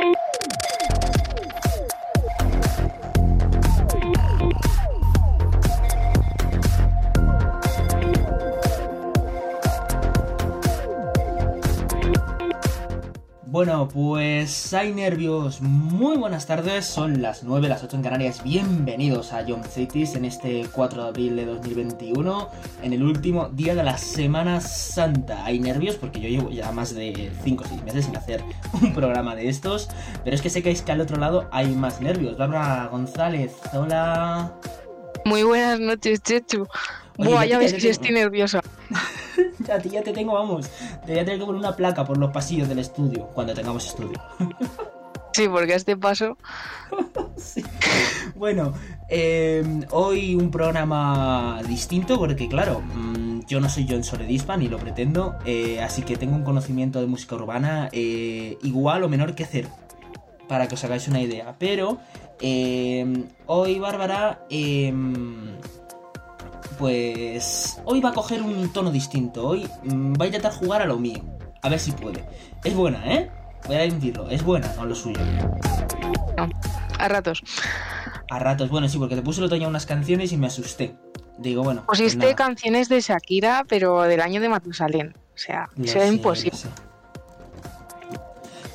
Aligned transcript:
Thank 0.00 0.16
you. 0.16 0.61
Bueno, 13.52 13.86
pues 13.86 14.72
hay 14.72 14.94
nervios. 14.94 15.60
Muy 15.60 16.16
buenas 16.16 16.46
tardes, 16.46 16.86
son 16.86 17.20
las 17.20 17.44
9, 17.44 17.68
las 17.68 17.84
8 17.84 17.96
en 17.96 18.02
Canarias. 18.02 18.42
Bienvenidos 18.42 19.34
a 19.34 19.44
Young 19.44 19.66
Cities 19.66 20.14
en 20.14 20.24
este 20.24 20.66
4 20.72 21.02
de 21.02 21.08
abril 21.10 21.36
de 21.36 21.44
2021, 21.44 22.48
en 22.82 22.94
el 22.94 23.02
último 23.02 23.50
día 23.50 23.74
de 23.74 23.82
la 23.82 23.98
Semana 23.98 24.62
Santa. 24.62 25.44
Hay 25.44 25.60
nervios 25.60 25.96
porque 25.96 26.18
yo 26.18 26.30
llevo 26.30 26.48
ya 26.48 26.72
más 26.72 26.94
de 26.94 27.30
5 27.44 27.62
o 27.62 27.68
6 27.68 27.82
meses 27.82 28.06
sin 28.06 28.16
hacer 28.16 28.42
un 28.72 28.94
programa 28.94 29.36
de 29.36 29.50
estos, 29.50 29.90
pero 30.24 30.34
es 30.34 30.40
que 30.40 30.48
sé 30.48 30.62
que, 30.62 30.70
es 30.70 30.80
que 30.80 30.92
al 30.92 31.02
otro 31.02 31.18
lado 31.18 31.46
hay 31.52 31.74
más 31.74 32.00
nervios. 32.00 32.38
Bárbara 32.38 32.86
González, 32.86 33.52
hola. 33.74 34.54
Muy 35.26 35.42
buenas 35.42 35.78
noches, 35.78 36.22
Chechu. 36.22 36.66
Buah, 37.18 37.44
ya 37.44 37.58
ves 37.58 37.74
que 37.74 37.90
estoy 37.90 38.12
nerviosa. 38.12 38.62
ya, 39.66 39.78
ya 39.82 40.02
te 40.02 40.12
tengo, 40.12 40.34
vamos. 40.34 40.68
Te 41.06 41.12
voy 41.12 41.20
a 41.20 41.24
tener 41.24 41.38
que 41.38 41.46
poner 41.46 41.58
una 41.60 41.76
placa 41.76 42.04
por 42.04 42.18
los 42.18 42.30
pasillos 42.30 42.68
del 42.68 42.78
estudio 42.78 43.26
cuando 43.34 43.54
tengamos 43.54 43.86
estudio. 43.86 44.20
sí, 45.32 45.48
porque 45.48 45.74
a 45.74 45.76
este 45.76 45.96
paso. 45.96 46.36
Bueno, 48.34 48.72
em, 49.08 49.84
hoy 49.90 50.34
un 50.34 50.50
programa 50.50 51.60
distinto 51.68 52.18
porque, 52.18 52.48
claro, 52.48 52.80
mm, 52.80 53.42
yo 53.46 53.60
no 53.60 53.68
soy 53.68 53.86
John 53.88 54.02
Soledispa 54.02 54.56
ni 54.56 54.68
lo 54.68 54.78
pretendo, 54.78 55.36
eh, 55.44 55.80
así 55.80 56.02
que 56.02 56.16
tengo 56.16 56.34
un 56.34 56.42
conocimiento 56.42 57.00
de 57.00 57.06
música 57.06 57.36
urbana 57.36 57.88
eh, 57.92 58.58
igual 58.62 59.04
o 59.04 59.08
menor 59.08 59.34
que 59.34 59.44
cero, 59.44 59.68
para 60.48 60.66
que 60.66 60.74
os 60.74 60.84
hagáis 60.84 61.06
una 61.08 61.20
idea. 61.20 61.54
Pero 61.58 61.98
em, 62.40 63.26
hoy, 63.46 63.78
Bárbara 63.78 64.44
em, 64.50 65.56
pues 66.82 67.80
hoy 67.84 68.00
va 68.00 68.08
a 68.08 68.12
coger 68.12 68.42
un 68.42 68.72
tono 68.72 68.90
distinto. 68.90 69.46
Hoy 69.46 69.70
mm, 69.84 70.14
va 70.20 70.24
a 70.24 70.26
intentar 70.26 70.52
jugar 70.52 70.82
a 70.82 70.84
lo 70.84 70.98
mío. 70.98 71.22
A 71.62 71.68
ver 71.68 71.78
si 71.78 71.92
puede. 71.92 72.24
Es 72.64 72.74
buena, 72.74 73.00
¿eh? 73.06 73.30
Voy 73.68 73.76
a 73.76 73.78
decirlo. 73.82 74.28
Es 74.28 74.42
buena, 74.42 74.66
no 74.74 74.86
lo 74.86 74.94
suyo. 74.96 75.20
No, 76.36 76.48
a 76.98 77.06
ratos. 77.08 77.40
A 78.28 78.38
ratos, 78.40 78.68
bueno, 78.68 78.88
sí, 78.88 78.98
porque 78.98 79.14
te 79.14 79.22
puse 79.22 79.38
el 79.38 79.46
otoño 79.46 79.68
unas 79.68 79.86
canciones 79.86 80.32
y 80.32 80.36
me 80.36 80.48
asusté. 80.48 80.96
Digo, 81.38 81.62
bueno. 81.62 81.84
Pusiste 81.86 82.18
pues 82.18 82.34
canciones 82.34 82.88
de 82.88 83.00
Shakira, 83.00 83.64
pero 83.68 84.02
del 84.02 84.20
año 84.20 84.40
de 84.40 84.48
Matusalén. 84.48 85.14
O 85.36 85.38
sea, 85.38 85.68
será 85.84 86.08
imposible. 86.08 86.58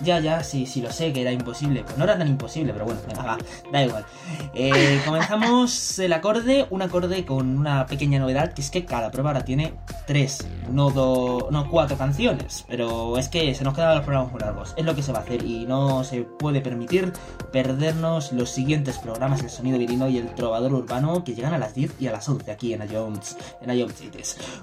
Ya, 0.02 0.20
ya, 0.20 0.44
sí, 0.44 0.66
sí 0.66 0.82
lo 0.82 0.92
sé 0.92 1.12
que 1.12 1.22
era 1.22 1.32
imposible. 1.32 1.84
Pues 1.84 1.98
no 1.98 2.04
era 2.04 2.18
tan 2.18 2.28
imposible, 2.28 2.74
pero 2.74 2.86
bueno, 2.86 3.02
venga, 3.08 3.38
da 3.72 3.84
igual. 3.84 4.06
Eh, 4.54 5.02
comenzamos 5.06 6.00
el 6.00 6.14
acorde, 6.14 6.68
un 6.70 6.82
acorde 6.82 7.26
con 7.26 7.58
una 7.58 7.86
pequeña 7.86 8.20
novedad, 8.20 8.54
que 8.54 8.62
es 8.62 8.70
que 8.70 8.86
cada 8.86 9.12
prueba 9.12 9.32
ahora 9.32 9.46
tiene 9.46 9.74
tres, 10.06 10.48
no, 10.72 10.92
do, 10.92 11.50
no 11.52 11.70
cuatro 11.70 11.98
canciones. 11.98 12.66
Pero 12.68 13.18
es 13.18 13.30
que 13.30 13.54
se 13.56 13.64
nos 13.64 13.74
quedan 13.74 13.96
los 13.96 14.06
programas 14.06 14.32
muy 14.32 14.42
largos. 14.42 14.74
Es 14.78 14.86
lo 14.86 14.96
que 14.96 15.02
se 15.02 15.12
va 15.12 15.20
a 15.20 15.22
hacer 15.22 15.44
y 15.44 15.66
no 15.66 16.04
se 16.04 16.22
puede 16.22 16.62
permitir 16.62 17.12
perdernos 17.52 18.32
los 18.34 18.50
siguientes 18.50 18.98
programas, 19.00 19.42
el 19.42 19.50
sonido 19.50 19.78
virino 19.78 20.08
y 20.08 20.18
el 20.18 20.34
trovador 20.36 20.74
urbano, 20.74 21.24
que 21.24 21.34
llegan 21.34 21.54
a 21.54 21.58
las 21.58 21.74
10 21.74 21.96
y 22.00 22.08
a 22.08 22.12
las 22.12 22.28
11 22.28 22.52
aquí 22.52 22.74
en 22.74 22.88
Jones, 22.88 23.38
en. 23.62 23.88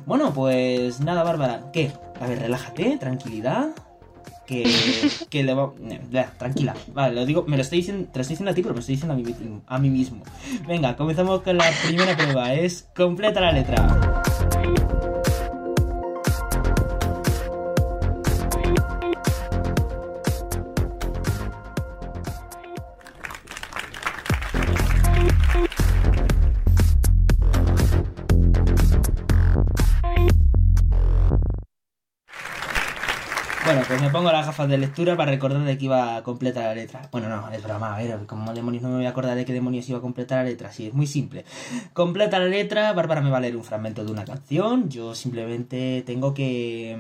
Bueno, 0.07 0.33
pues 0.33 1.01
nada, 1.01 1.23
Bárbara, 1.23 1.71
¿qué? 1.73 1.93
A 2.21 2.27
ver, 2.27 2.41
relájate, 2.41 2.97
tranquilidad 2.99 3.71
que, 4.47 4.65
que 5.31 5.43
le 5.43 5.55
va... 5.55 5.73
tranquila, 6.39 6.75
vale, 6.93 7.15
lo 7.15 7.27
digo, 7.27 7.45
me 7.47 7.57
lo 7.57 7.63
estoy 7.63 7.79
diciendo, 7.79 8.09
te 8.13 8.19
lo 8.19 8.23
estoy 8.23 8.35
diciendo 8.35 8.51
a 8.51 8.55
ti, 8.55 8.63
pero 8.63 8.75
me 8.75 8.81
estoy 8.81 8.97
diciendo 8.97 9.15
a 9.15 9.17
mí, 9.17 9.63
a 9.67 9.79
mí 9.79 9.91
mismo. 9.91 10.23
Venga, 10.67 10.97
comenzamos 10.97 11.43
con 11.43 11.57
la 11.57 11.71
primera 11.85 12.17
prueba, 12.17 12.55
es 12.55 12.89
completa 12.95 13.41
la 13.41 13.53
letra. 13.53 14.24
Gafas 34.55 34.69
de 34.69 34.79
lectura 34.79 35.17
para 35.17 35.33
recordar 35.33 35.65
de 35.65 35.77
que 35.77 35.87
iba 35.87 36.17
a 36.17 36.23
completar 36.23 36.63
la 36.63 36.75
letra. 36.75 37.09
Bueno, 37.11 37.29
no, 37.29 37.51
es 37.51 37.61
broma, 37.61 37.97
a 37.97 37.99
ver, 37.99 38.25
como 38.27 38.55
demonios 38.55 38.85
no 38.85 38.91
me 38.91 38.97
voy 38.97 39.07
a 39.07 39.09
acordar 39.09 39.35
de 39.37 39.45
qué 39.45 39.53
demonios 39.53 39.89
iba 39.89 39.99
a 39.99 40.01
completar 40.01 40.39
la 40.39 40.45
letra. 40.45 40.73
Sí, 40.73 40.87
es 40.87 40.95
muy 40.95 41.09
simple. 41.09 41.45
Completa 41.93 42.39
la 42.39 42.47
letra, 42.47 42.93
Bárbara 42.93 43.21
me 43.21 43.31
va 43.31 43.39
a 43.39 43.41
leer 43.41 43.57
un 43.57 43.65
fragmento 43.65 44.05
de 44.05 44.13
una 44.13 44.25
canción. 44.25 44.89
Yo 44.89 45.15
simplemente 45.17 46.05
tengo 46.07 46.35
que. 46.35 46.97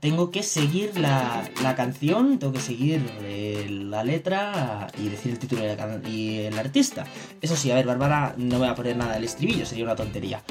Tengo 0.00 0.32
que 0.32 0.42
seguir 0.42 0.98
la, 0.98 1.48
canción, 1.76 2.40
tengo 2.40 2.52
que 2.52 2.58
seguir 2.58 3.08
eh, 3.20 3.68
la 3.70 4.02
letra 4.02 4.88
y 4.98 5.08
decir 5.08 5.30
el 5.30 5.38
título 5.38 5.62
y 6.08 6.38
el 6.40 6.58
artista. 6.58 7.04
Eso 7.40 7.54
sí, 7.54 7.70
a 7.70 7.76
ver, 7.76 7.86
Bárbara, 7.86 8.34
no 8.36 8.58
voy 8.58 8.66
a 8.66 8.74
poner 8.74 8.96
nada 8.96 9.12
del 9.14 9.22
estribillo, 9.22 9.64
sería 9.64 9.84
una 9.84 9.94
tontería. 9.94 10.42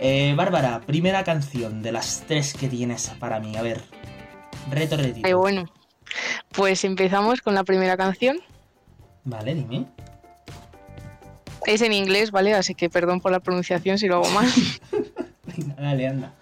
Eh, 0.00 0.32
Bárbara, 0.36 0.82
primera 0.86 1.24
canción 1.24 1.82
de 1.82 1.90
las 1.90 2.22
tres 2.28 2.54
que 2.54 2.68
tienes 2.68 3.10
para 3.18 3.40
mí. 3.40 3.56
A 3.56 3.62
ver, 3.62 3.82
Reto 4.70 4.96
retiro. 4.96 5.28
Eh, 5.28 5.34
bueno, 5.34 5.66
pues 6.52 6.84
empezamos 6.84 7.40
con 7.40 7.54
la 7.54 7.64
primera 7.64 7.96
canción. 7.96 8.38
Vale, 9.24 9.54
dime. 9.54 9.86
Es 11.66 11.82
en 11.82 11.92
inglés, 11.92 12.30
¿vale? 12.30 12.54
Así 12.54 12.74
que 12.74 12.88
perdón 12.88 13.20
por 13.20 13.32
la 13.32 13.40
pronunciación 13.40 13.98
si 13.98 14.08
lo 14.08 14.16
hago 14.16 14.30
mal. 14.30 14.48
dale, 15.76 16.06
anda. 16.06 16.32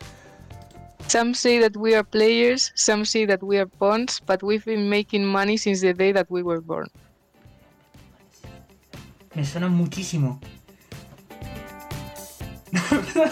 Some 1.08 1.34
say 1.34 1.58
that 1.60 1.74
we 1.74 1.94
are 1.94 2.04
players, 2.04 2.70
some 2.74 3.06
say 3.06 3.26
that 3.26 3.42
we 3.42 3.58
are 3.58 3.66
pawns, 3.66 4.20
but 4.26 4.42
we've 4.42 4.64
been 4.64 4.90
making 4.90 5.24
money 5.24 5.56
since 5.56 5.80
the 5.80 5.94
day 5.94 6.12
that 6.12 6.26
we 6.28 6.42
were 6.42 6.60
born. 6.60 6.88
Me 9.34 9.44
suena 9.44 9.68
muchísimo. 9.68 10.38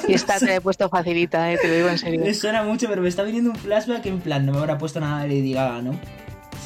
Y 0.08 0.14
esta 0.14 0.38
te 0.38 0.46
la 0.46 0.54
he 0.56 0.60
puesto 0.60 0.88
facilita, 0.88 1.52
eh, 1.52 1.58
te 1.60 1.68
lo 1.68 1.74
digo 1.74 1.88
en 1.88 1.98
serio. 1.98 2.20
Me 2.20 2.32
suena 2.32 2.62
mucho, 2.62 2.88
pero 2.88 3.02
me 3.02 3.08
está 3.08 3.22
viniendo 3.22 3.50
un 3.50 3.56
flashback 3.56 4.06
en 4.06 4.20
plan, 4.20 4.46
no 4.46 4.52
me 4.52 4.58
habrá 4.58 4.78
puesto 4.78 5.00
nada 5.00 5.22
de 5.22 5.28
Lady 5.28 5.52
Gaga, 5.52 5.82
¿no? 5.82 5.98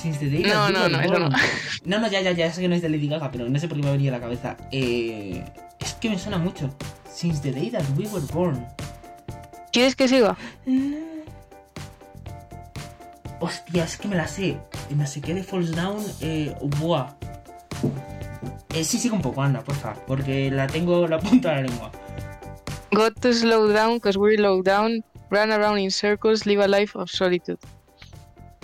No, 0.05 0.71
no, 0.71 0.89
no, 0.89 1.19
no. 1.19 1.37
No, 1.85 1.99
no, 1.99 2.09
ya, 2.09 2.21
ya, 2.21 2.33
ya 2.33 2.53
sé 2.53 2.61
que 2.61 2.69
no 2.69 2.75
es 2.75 2.83
de 2.83 2.89
Lady 2.89 3.09
Gaga, 3.09 3.31
pero 3.31 3.49
no 3.49 3.59
sé 3.59 3.69
por 3.69 3.77
qué 3.77 3.83
me 3.83 3.89
ha 3.89 3.93
venido 3.93 4.15
a 4.15 4.19
la 4.19 4.23
cabeza. 4.23 4.57
Eh, 4.71 5.45
es 5.79 5.95
que 5.95 6.11
me 6.11 6.19
suena 6.19 6.39
mucho. 6.39 6.71
Since 7.13 7.41
the 7.43 7.53
day 7.53 7.71
that 7.71 7.85
we 7.97 8.07
were 8.07 8.25
born. 8.33 8.67
¿Quieres 9.73 9.97
que 9.97 10.09
siga? 10.09 10.37
Mm. 10.67 10.95
Hostia, 13.41 13.85
es 13.85 13.97
que 13.97 14.09
me 14.09 14.17
la 14.17 14.27
sé. 14.27 14.59
No 14.91 15.07
sé 15.07 15.21
qué 15.21 15.35
de 15.35 15.43
Falls 15.43 15.75
Down. 15.75 16.05
Eh, 16.21 16.55
buah. 16.79 17.15
Eh, 18.75 18.85
sí, 18.85 18.99
sigue 18.99 19.15
un 19.15 19.23
poco, 19.23 19.43
anda, 19.43 19.63
porfa. 19.63 19.95
Porque 20.07 20.51
la 20.51 20.67
tengo 20.67 21.07
la 21.09 21.19
punta 21.19 21.51
de 21.51 21.63
la 21.63 21.69
lengua. 21.69 21.91
Got 22.93 23.21
to 23.21 23.33
slow 23.33 23.73
down 23.73 23.95
because 23.95 24.19
we're 24.19 24.41
low 24.41 24.63
down. 24.63 25.05
Run 25.31 25.53
around 25.53 25.79
in 25.79 25.91
circles, 25.91 26.45
live 26.45 26.61
a 26.61 26.69
life 26.69 26.97
of 26.97 27.09
solitude. 27.11 27.59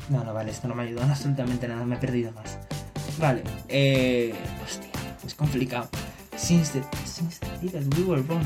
No, 0.08 0.22
no, 0.22 0.32
vale, 0.32 0.50
esto 0.52 0.68
no 0.68 0.74
me 0.74 0.82
ha 0.82 0.86
ayudado 0.86 1.10
absolutamente 1.10 1.66
nada, 1.66 1.84
me 1.84 1.96
he 1.96 1.98
perdido 1.98 2.32
más. 2.32 2.58
Vale, 3.18 3.42
eh. 3.68 4.34
Hostia, 4.64 4.88
es 5.26 5.34
complicado. 5.34 5.88
Since 6.36 6.78
the, 6.78 6.84
since 7.06 7.40
the 7.40 7.68
day 7.68 7.88
we 7.96 8.04
were 8.04 8.22
born. 8.22 8.44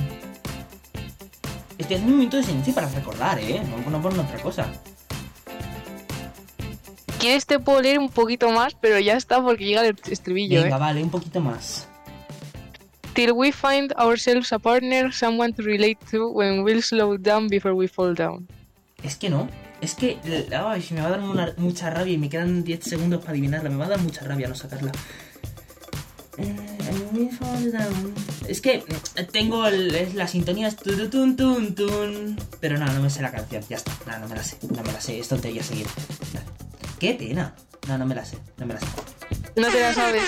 Este 1.77 1.95
es 1.95 2.03
un 2.03 2.11
momento 2.13 2.37
de 2.37 2.45
silencio 2.45 2.75
para 2.75 2.89
recordar, 2.89 3.39
¿eh? 3.39 3.61
No, 3.69 3.91
no 3.91 4.03
ponen 4.03 4.21
otra 4.21 4.39
cosa. 4.39 4.67
¿Quieres 7.19 7.45
te 7.45 7.59
puedo 7.59 7.83
leer 7.83 7.99
un 7.99 8.09
poquito 8.09 8.51
más? 8.51 8.75
Pero 8.81 8.99
ya 8.99 9.15
está 9.17 9.43
porque 9.43 9.65
llega 9.65 9.87
el 9.87 9.97
estribillo, 10.09 10.63
Venga, 10.63 10.77
¿eh? 10.77 10.81
vale, 10.81 11.03
un 11.03 11.11
poquito 11.11 11.41
más. 11.41 11.87
Till 13.15 13.33
we 13.33 13.53
find 13.53 13.93
ourselves 13.99 14.53
a 14.53 14.59
partner, 14.59 15.13
someone 15.13 15.53
to 15.53 15.63
relate 15.63 15.99
to 16.11 16.31
when 16.31 16.63
we'll 16.63 16.81
slow 16.81 17.19
down 17.19 17.49
before 17.49 17.75
we 17.75 17.89
fall 17.89 18.15
down. 18.15 18.49
Es 19.03 19.17
que 19.17 19.29
no. 19.29 19.49
Es 19.81 19.95
que 19.95 20.19
ay, 20.55 20.87
me 20.91 21.01
va 21.01 21.07
a 21.07 21.11
dar 21.11 21.59
mucha 21.59 21.91
rabia 21.91 22.15
y 22.15 22.19
me 22.19 22.29
quedan 22.29 22.65
10 22.65 22.85
segundos 22.85 23.21
para 23.21 23.33
adivinarla. 23.33 23.71
Me 23.71 23.77
va 23.77 23.87
a 23.87 23.91
dar 23.91 24.01
mucha 24.01 24.25
rabia 24.25 24.49
no 24.49 24.55
sacarla. 24.55 24.93
Eh, 26.39 26.57
es 28.49 28.61
que 28.61 28.85
tengo 29.33 29.67
el, 29.67 30.17
la 30.17 30.27
sintonía 30.27 30.69
es 30.69 30.77
pero 32.61 32.79
no, 32.79 32.87
no 32.87 33.01
me 33.01 33.11
sé 33.11 33.23
la 33.23 33.31
canción, 33.31 33.63
ya 33.69 33.77
está, 33.77 33.93
no, 34.07 34.19
no 34.21 34.29
me 34.29 34.37
la 34.37 34.43
sé, 34.43 34.57
no 34.75 34.83
me 34.83 34.93
la 34.93 35.01
sé, 35.01 35.19
es 35.19 35.29
tontería 35.29 35.63
seguir. 35.63 35.87
Qué 36.99 37.15
pena. 37.15 37.55
No, 37.89 37.99
no 37.99 38.07
me 38.07 38.15
la 38.15 38.25
sé, 38.25 38.39
no 38.59 38.67
me 38.67 38.75
la 38.75 38.81
sé. 38.81 38.87
No 39.57 39.69
te 39.69 39.81
la 39.81 39.95
sabes. 39.95 40.23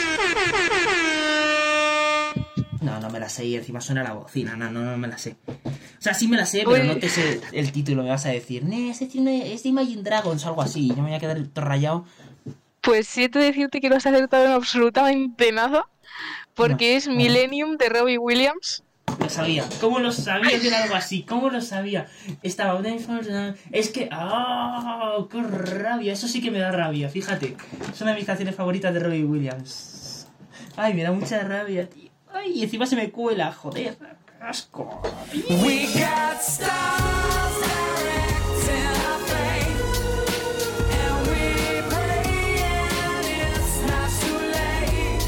No, 2.82 2.98
no 3.00 3.10
me 3.10 3.20
la 3.20 3.28
sé 3.28 3.44
y 3.44 3.54
encima 3.56 3.80
suena 3.80 4.02
la 4.02 4.12
bocina. 4.12 4.56
No, 4.56 4.70
no, 4.70 4.82
no 4.82 4.96
me 4.98 5.08
la 5.08 5.18
sé. 5.18 5.36
O 5.46 6.02
sea, 6.02 6.14
sí 6.14 6.26
me 6.26 6.36
la 6.36 6.46
sé, 6.46 6.64
pero 6.66 6.84
no 6.84 6.96
te 6.96 7.08
sé 7.08 7.40
el 7.52 7.70
título. 7.70 8.02
Me 8.02 8.10
vas 8.10 8.26
a 8.26 8.30
decir, 8.30 8.64
es 8.64 8.98
de, 8.98 9.52
es 9.54 9.62
de 9.62 9.68
Imagine 9.68 10.02
Dragons 10.02 10.44
o 10.44 10.48
algo 10.48 10.62
así. 10.62 10.88
Yo 10.88 10.96
me 10.96 11.02
voy 11.02 11.14
a 11.14 11.20
quedar 11.20 11.40
todo 11.46 11.64
rayado. 11.64 12.04
Pues 12.80 13.06
siento 13.06 13.38
decirte 13.38 13.80
que 13.80 13.88
no 13.88 13.96
has 13.96 14.06
acertado 14.06 14.44
en 14.46 14.50
absolutamente 14.52 15.52
nada, 15.52 15.84
porque 16.54 16.92
No, 16.92 16.98
es 16.98 17.06
no. 17.06 17.14
Millennium 17.14 17.76
de 17.76 17.88
Robbie 17.88 18.18
Williams. 18.18 18.82
Lo 19.20 19.28
sabía. 19.28 19.64
¿Cómo 19.80 20.00
lo 20.00 20.10
sabía 20.10 20.58
que 20.58 20.66
era 20.66 20.82
algo 20.82 20.96
así? 20.96 21.22
¿Cómo 21.22 21.50
lo 21.50 21.60
sabía? 21.60 22.08
Estaba... 22.42 22.80
Es 23.70 23.90
que... 23.90 24.08
¡Ah! 24.10 25.18
¡Qué 25.30 25.42
rabia! 25.42 26.12
Eso 26.12 26.26
sí 26.26 26.40
que 26.40 26.50
me 26.50 26.58
da 26.58 26.72
rabia, 26.72 27.08
fíjate. 27.08 27.56
Es 27.92 28.00
una 28.00 28.10
de 28.12 28.16
mis 28.16 28.26
canciones 28.26 28.56
favoritas 28.56 28.92
de 28.92 29.00
Robbie 29.00 29.24
Williams. 29.24 30.26
Ay, 30.76 30.94
me 30.94 31.02
da 31.02 31.12
mucha 31.12 31.40
rabia, 31.42 31.88
tío. 31.88 32.01
Ay, 32.34 32.52
y 32.56 32.62
encima 32.64 32.86
se 32.86 32.96
me 32.96 33.10
cuela, 33.10 33.52
joder. 33.52 33.96
Asco. 34.40 35.00
We 35.32 35.86
got 35.94 36.40
stars 36.40 37.54
directing 37.60 38.86
our 39.06 39.20
fate, 39.28 39.82
and 40.98 41.16
we 41.28 41.44
praying 41.88 43.24
it's 43.54 43.76
not 43.86 44.10
too 44.20 44.40
late. 44.50 45.22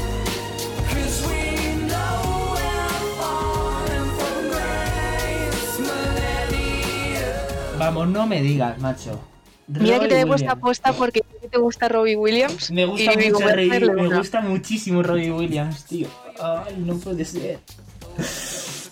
'Cause 0.89 1.17
we 1.27 1.41
know 1.87 2.15
we're 2.55 2.99
falling 3.19 4.09
from 4.17 4.37
grace, 4.49 5.75
millennium. 5.79 7.79
Vamos, 7.79 8.05
no 8.09 8.27
me 8.27 8.41
digas, 8.41 8.77
macho. 8.79 9.19
Mira 9.67 9.99
que 9.99 10.07
te 10.07 10.19
he 10.21 10.25
puesto 10.25 10.51
apuesta 10.51 10.93
porque 10.93 11.21
te 11.49 11.57
gusta 11.57 11.87
Robbie 11.87 12.17
Williams. 12.17 12.69
Me 12.69 12.85
gusta 12.85 13.13
y 13.13 13.17
mucho 13.31 13.45
me 13.93 14.07
gusta 14.17 14.41
muchísimo 14.41 15.01
Robbie 15.03 15.31
Williams, 15.31 15.85
tío. 15.85 16.07
Ay, 16.41 16.75
no 16.77 16.97
puede 16.97 17.25
ser. 17.25 17.59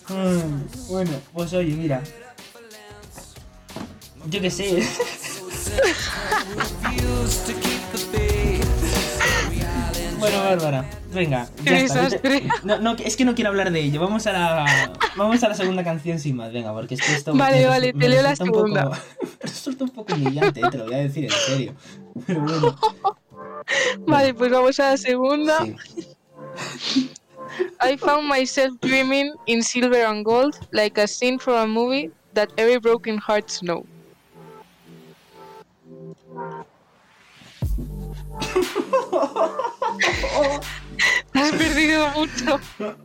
Mm, 0.09 0.89
Bueno, 0.89 1.11
pues 1.33 1.53
oye, 1.53 1.73
mira. 1.75 2.01
Yo 4.29 4.41
qué 4.41 4.49
sé. 4.51 4.87
Bueno, 10.19 10.37
Bárbara, 10.41 10.85
venga. 11.13 11.47
Ya 11.65 11.79
está. 11.79 12.07
No, 12.63 12.79
no, 12.79 12.95
es 13.03 13.17
que 13.17 13.25
no 13.25 13.35
quiero 13.35 13.49
hablar 13.49 13.71
de 13.71 13.81
ello. 13.81 13.99
Vamos 13.99 14.25
a 14.25 14.31
la, 14.31 14.93
vamos 15.17 15.43
a 15.43 15.49
la 15.49 15.55
segunda 15.55 15.83
canción 15.83 16.17
sin 16.19 16.37
más. 16.37 16.53
Venga, 16.53 16.71
porque 16.71 16.93
es 16.95 17.01
que 17.01 17.13
esto. 17.13 17.33
Vale, 17.35 17.57
me 17.59 17.65
vale, 17.67 17.89
resu- 17.89 17.91
te 17.91 17.97
me 17.97 18.09
leo 18.09 18.21
la 18.23 18.29
un 18.29 18.37
poco- 18.37 18.53
segunda. 18.53 18.85
me 18.89 19.27
resulta 19.41 19.83
un 19.83 19.89
poco 19.89 20.13
humillante, 20.13 20.61
eh, 20.61 20.63
te 20.71 20.77
lo 20.77 20.85
voy 20.85 20.93
a 20.93 20.97
decir 20.99 21.25
en 21.25 21.31
serio. 21.31 21.75
Pero 22.25 22.41
bueno, 22.41 22.79
Vale, 24.07 24.33
pues 24.33 24.49
vamos 24.51 24.79
a 24.79 24.91
la 24.91 24.97
segunda. 24.97 25.59
sí. 26.79 27.11
I 27.79 27.97
found 27.97 28.27
myself 28.27 28.73
dreaming 28.81 29.35
in 29.45 29.61
silver 29.63 30.03
and 30.03 30.25
gold, 30.25 30.55
like 30.71 30.97
a 30.97 31.07
scene 31.07 31.37
from 31.39 31.55
a 31.55 31.67
movie 31.67 32.09
that 32.33 32.51
every 32.57 32.79
broken 32.79 33.17
heart 33.19 33.51
knows. 33.61 33.85
Has 41.33 41.55
perdido 41.55 42.09
mucho. 42.15 42.59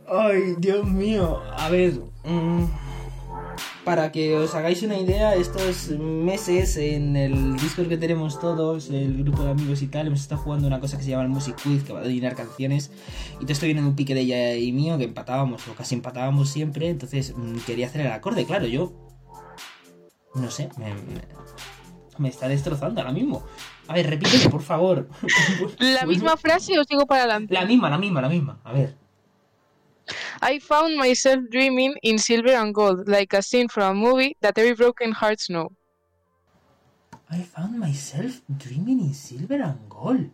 Ay, 0.07 0.55
Dios 0.57 0.85
mío. 0.87 1.41
A 1.57 1.69
ver. 1.69 1.93
mm, 2.23 2.69
para 3.89 4.11
que 4.11 4.37
os 4.37 4.53
hagáis 4.53 4.83
una 4.83 4.99
idea, 4.99 5.33
estos 5.33 5.89
meses 5.97 6.77
en 6.77 7.15
el 7.15 7.57
Discord 7.57 7.89
que 7.89 7.97
tenemos 7.97 8.39
todos, 8.39 8.91
el 8.91 9.23
grupo 9.23 9.41
de 9.41 9.49
amigos 9.49 9.81
y 9.81 9.87
tal, 9.87 10.05
hemos 10.05 10.19
estado 10.19 10.39
jugando 10.43 10.67
una 10.67 10.79
cosa 10.79 10.95
que 10.95 11.03
se 11.03 11.09
llama 11.09 11.23
el 11.23 11.29
Music 11.29 11.55
Quiz, 11.59 11.83
que 11.83 11.93
va 11.93 12.01
a 12.01 12.03
adivinar 12.03 12.35
canciones. 12.35 12.91
Y 13.41 13.47
te 13.47 13.53
estoy 13.53 13.73
viendo 13.73 13.89
un 13.89 13.95
pique 13.95 14.13
de 14.13 14.21
ella 14.21 14.53
y 14.53 14.71
mío, 14.73 14.95
que 14.99 15.05
empatábamos 15.05 15.67
o 15.67 15.73
casi 15.73 15.95
empatábamos 15.95 16.51
siempre. 16.51 16.87
Entonces 16.87 17.33
mm, 17.35 17.61
quería 17.65 17.87
hacer 17.87 18.01
el 18.01 18.11
acorde, 18.11 18.45
claro, 18.45 18.67
yo. 18.67 18.93
No 20.35 20.51
sé, 20.51 20.69
me, 22.19 22.29
está 22.29 22.47
destrozando 22.47 23.01
ahora 23.01 23.11
mismo. 23.11 23.43
A 23.87 23.95
ver, 23.95 24.07
repítelo, 24.07 24.51
por 24.51 24.61
favor. 24.61 25.09
¿La 25.79 26.05
misma 26.05 26.37
frase 26.37 26.77
o 26.77 26.83
sigo 26.83 27.07
para 27.07 27.23
adelante? 27.23 27.55
La 27.55 27.65
misma, 27.65 27.89
la 27.89 27.97
misma, 27.97 28.21
la 28.21 28.29
misma. 28.29 28.59
A 28.63 28.71
ver. 28.71 28.98
I 30.41 30.59
found 30.59 30.97
myself 30.97 31.39
dreaming 31.49 31.95
in 32.03 32.17
silver 32.17 32.51
and 32.53 32.73
gold, 32.73 33.07
like 33.07 33.33
a 33.33 33.41
scene 33.41 33.67
from 33.67 33.91
a 33.91 33.93
movie 33.99 34.35
that 34.41 34.57
every 34.57 34.73
broken 34.75 35.11
heart 35.11 35.39
knows. 35.49 35.71
I 37.31 37.43
found 37.43 37.77
myself 37.79 38.41
dreaming 38.57 38.99
in 39.01 39.13
silver 39.13 39.61
and 39.61 39.77
gold. 39.89 40.31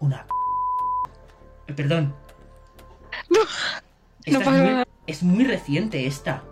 Una. 0.00 0.26
Eh, 1.66 1.72
Perdón. 1.72 2.14
Esta 4.24 4.38
No 4.38 4.40
es, 4.40 4.46
muy, 4.46 4.58
nada. 4.70 4.84
es 5.06 5.22
muy 5.22 5.44
reciente 5.44 6.06
esta. 6.06 6.42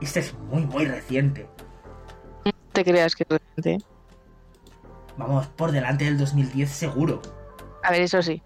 Esta 0.00 0.20
es 0.20 0.34
muy, 0.34 0.64
muy 0.66 0.84
reciente. 0.86 1.48
te 2.72 2.84
creas 2.84 3.14
que 3.14 3.24
realmente. 3.28 3.84
Vamos, 5.16 5.46
por 5.46 5.70
delante 5.72 6.04
del 6.04 6.18
2010 6.18 6.70
seguro. 6.70 7.22
A 7.82 7.90
ver, 7.92 8.02
eso 8.02 8.22
sí. 8.22 8.42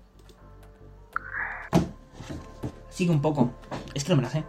Sigue 2.90 3.10
un 3.10 3.22
poco. 3.22 3.50
Es 3.94 4.04
que 4.04 4.10
no 4.10 4.16
me 4.16 4.22
la 4.22 4.30
sé. 4.30 4.44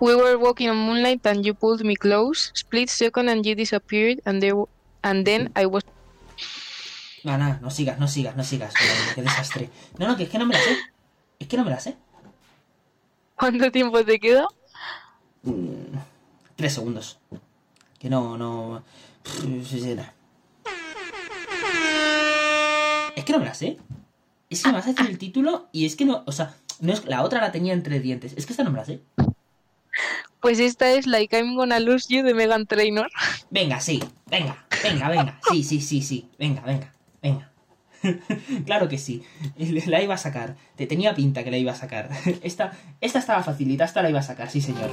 We 0.00 0.14
were 0.16 0.36
walking 0.36 0.68
on 0.68 0.76
moonlight 0.76 1.24
and 1.26 1.44
you 1.44 1.54
pulled 1.54 1.84
me 1.84 1.96
close. 1.96 2.50
Split 2.54 2.88
second 2.88 3.28
and 3.28 3.44
you 3.44 3.54
disappeared 3.54 4.20
and 4.24 4.40
there 4.40 4.54
and 5.02 5.24
then 5.24 5.52
I 5.56 5.66
was 5.66 5.84
No, 7.24 7.38
no, 7.38 7.56
no 7.60 7.70
sigas, 7.70 7.98
no 7.98 8.08
sigas, 8.08 8.34
no 8.36 8.42
sigas. 8.42 8.74
Qué, 8.74 9.14
qué 9.14 9.22
desastre. 9.22 9.70
No, 9.98 10.08
no, 10.08 10.16
que 10.16 10.24
es 10.24 10.28
que 10.28 10.38
no 10.38 10.46
me 10.46 10.54
la 10.54 10.60
sé. 10.60 10.76
Es 11.38 11.46
que 11.46 11.56
no 11.56 11.64
me 11.64 11.70
la 11.70 11.78
sé. 11.78 11.96
¿Cuánto 13.36 13.70
tiempo 13.70 14.04
te 14.04 14.18
queda? 14.18 14.46
Mm, 15.42 15.96
Tres 16.56 16.74
segundos. 16.74 17.18
Que 17.98 18.10
no, 18.10 18.36
no. 18.36 18.82
Pff, 19.22 19.44
Es 23.22 23.26
que 23.26 23.34
no 23.34 23.38
me 23.38 23.44
la 23.44 23.54
sé. 23.54 23.78
Es 24.50 24.64
que 24.64 24.70
me 24.70 24.74
vas 24.74 24.84
a 24.84 24.90
decir 24.90 25.06
el 25.06 25.16
título 25.16 25.68
y 25.70 25.86
es 25.86 25.94
que 25.94 26.04
no. 26.04 26.24
O 26.26 26.32
sea, 26.32 26.56
no 26.80 26.92
es, 26.92 27.04
la 27.04 27.22
otra 27.22 27.40
la 27.40 27.52
tenía 27.52 27.72
entre 27.72 28.00
dientes. 28.00 28.34
Es 28.36 28.46
que 28.46 28.52
esta 28.52 28.64
no 28.64 28.72
me 28.72 28.78
la 28.78 28.84
sé. 28.84 29.00
Pues 30.40 30.58
esta 30.58 30.90
es 30.90 31.06
Like 31.06 31.38
I'm 31.38 31.54
Gonna 31.54 31.78
Lose 31.78 32.12
You 32.12 32.24
de 32.24 32.34
Megan 32.34 32.66
Trainor. 32.66 33.12
Venga, 33.48 33.78
sí. 33.78 34.02
Venga, 34.26 34.66
venga, 34.82 35.08
venga. 35.08 35.40
Sí, 35.48 35.62
sí, 35.62 35.80
sí, 35.80 36.02
sí. 36.02 36.30
Venga, 36.36 36.62
venga, 36.62 36.92
venga. 37.22 37.52
claro 38.66 38.88
que 38.88 38.98
sí. 38.98 39.22
La 39.86 40.02
iba 40.02 40.14
a 40.14 40.18
sacar. 40.18 40.56
Te 40.74 40.88
tenía 40.88 41.14
pinta 41.14 41.44
que 41.44 41.52
la 41.52 41.58
iba 41.58 41.70
a 41.70 41.76
sacar. 41.76 42.10
Esta, 42.42 42.72
esta 43.00 43.20
estaba 43.20 43.44
facilita, 43.44 43.84
esta 43.84 44.02
la 44.02 44.10
iba 44.10 44.18
a 44.18 44.24
sacar, 44.24 44.50
sí, 44.50 44.60
señor. 44.60 44.90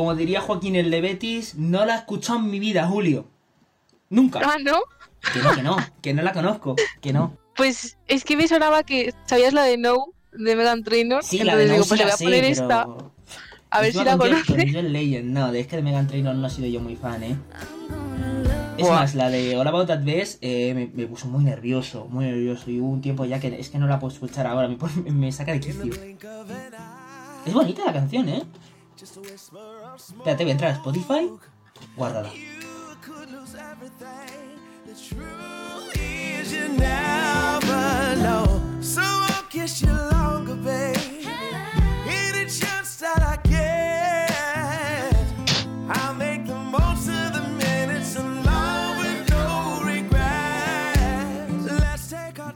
Como 0.00 0.14
diría 0.14 0.40
Joaquín 0.40 0.76
el 0.76 0.90
de 0.90 1.02
Betis, 1.02 1.56
no 1.56 1.84
la 1.84 1.94
he 1.94 1.98
escuchado 1.98 2.38
en 2.38 2.50
mi 2.50 2.58
vida, 2.58 2.86
Julio. 2.88 3.26
Nunca. 4.08 4.40
Ah, 4.42 4.56
¿no? 4.58 4.78
Que 5.30 5.40
no, 5.40 5.54
que 5.54 5.62
no, 5.62 5.76
que 6.00 6.14
no 6.14 6.22
la 6.22 6.32
conozco, 6.32 6.74
que 7.02 7.12
no. 7.12 7.36
Pues 7.54 7.98
es 8.08 8.24
que 8.24 8.34
me 8.34 8.48
sonaba 8.48 8.82
que 8.82 9.12
sabías 9.26 9.52
la 9.52 9.62
de 9.64 9.76
No 9.76 10.06
de 10.32 10.56
Megan 10.56 10.84
Trainor. 10.84 11.22
Sí, 11.22 11.40
la 11.40 11.54
de 11.54 11.66
No 11.66 11.72
digo, 11.74 11.84
sí 11.84 11.88
pues 11.90 11.98
le 11.98 12.04
voy 12.06 12.08
la 12.08 12.14
a 12.14 12.16
sé, 12.16 12.24
poner 12.24 12.56
pero... 12.66 13.12
A 13.68 13.80
ver 13.82 13.92
si 13.92 14.02
la 14.02 14.16
conoces. 14.16 14.46
con 14.46 14.72
John 14.72 14.90
Legend, 14.90 15.30
no, 15.32 15.52
es 15.52 15.66
que 15.66 15.76
de 15.76 15.82
Megan 15.82 16.06
Trainor 16.06 16.34
no 16.34 16.46
he 16.46 16.50
sido 16.50 16.68
yo 16.68 16.80
muy 16.80 16.96
fan, 16.96 17.22
¿eh? 17.22 17.36
Es 18.78 18.88
más, 18.88 19.14
la 19.14 19.28
de 19.28 19.58
All 19.58 19.66
About 19.66 19.88
That 19.88 20.02
Bass 20.02 20.38
eh, 20.40 20.72
me, 20.72 20.86
me 20.94 21.06
puso 21.08 21.28
muy 21.28 21.44
nervioso, 21.44 22.06
muy 22.06 22.24
nervioso. 22.24 22.70
Y 22.70 22.80
hubo 22.80 22.88
un 22.88 23.02
tiempo 23.02 23.26
ya 23.26 23.38
que 23.38 23.48
es 23.60 23.68
que 23.68 23.76
no 23.76 23.86
la 23.86 23.98
puedo 23.98 24.14
escuchar 24.14 24.46
ahora, 24.46 24.66
me, 24.66 24.78
me 25.12 25.30
saca 25.30 25.52
de 25.52 25.60
quicio. 25.60 25.92
Es 27.44 27.52
bonita 27.52 27.84
la 27.84 27.92
canción, 27.92 28.30
¿eh? 28.30 28.44
Espérate, 29.02 30.44
voy 30.44 30.50
a 30.50 30.52
entrar 30.52 30.70
a 30.72 30.74
Spotify. 30.74 31.30
Guárdala. 31.96 32.30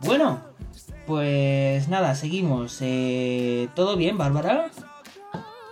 Bueno, 0.02 0.40
pues 1.06 1.88
nada, 1.88 2.14
seguimos. 2.14 2.78
Eh, 2.82 3.68
¿Todo 3.74 3.96
bien, 3.96 4.18
Bárbara? 4.18 4.70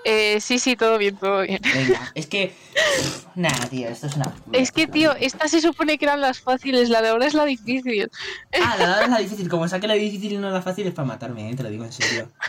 Eh, 0.04 0.40
sí, 0.40 0.58
sí, 0.58 0.74
todo 0.76 0.98
bien, 0.98 1.16
todo 1.16 1.42
bien. 1.42 1.60
Venga, 1.74 2.10
es 2.14 2.26
que. 2.26 2.54
Nada, 3.34 3.66
tío, 3.68 3.88
esto 3.88 4.06
es 4.08 4.16
una. 4.16 4.32
Es 4.52 4.72
que, 4.72 4.86
tío, 4.86 5.12
esta 5.20 5.48
se 5.48 5.60
supone 5.60 5.98
que 5.98 6.04
eran 6.06 6.20
las 6.20 6.40
fáciles, 6.40 6.88
la 6.90 7.02
de 7.02 7.08
ahora 7.10 7.26
es 7.26 7.34
la 7.34 7.44
difícil. 7.44 8.10
Ah, 8.62 8.76
la 8.78 8.96
de 8.98 9.04
es 9.04 9.10
la 9.10 9.18
difícil. 9.18 9.48
Como 9.48 9.68
saque 9.68 9.86
la 9.86 9.94
difícil 9.94 10.32
y 10.32 10.38
no 10.38 10.50
la 10.50 10.62
fácil 10.62 10.86
es 10.86 10.94
para 10.94 11.06
matarme, 11.06 11.50
¿eh? 11.50 11.54
te 11.54 11.62
lo 11.62 11.70
digo 11.70 11.84
en 11.84 11.92
serio. 11.92 12.32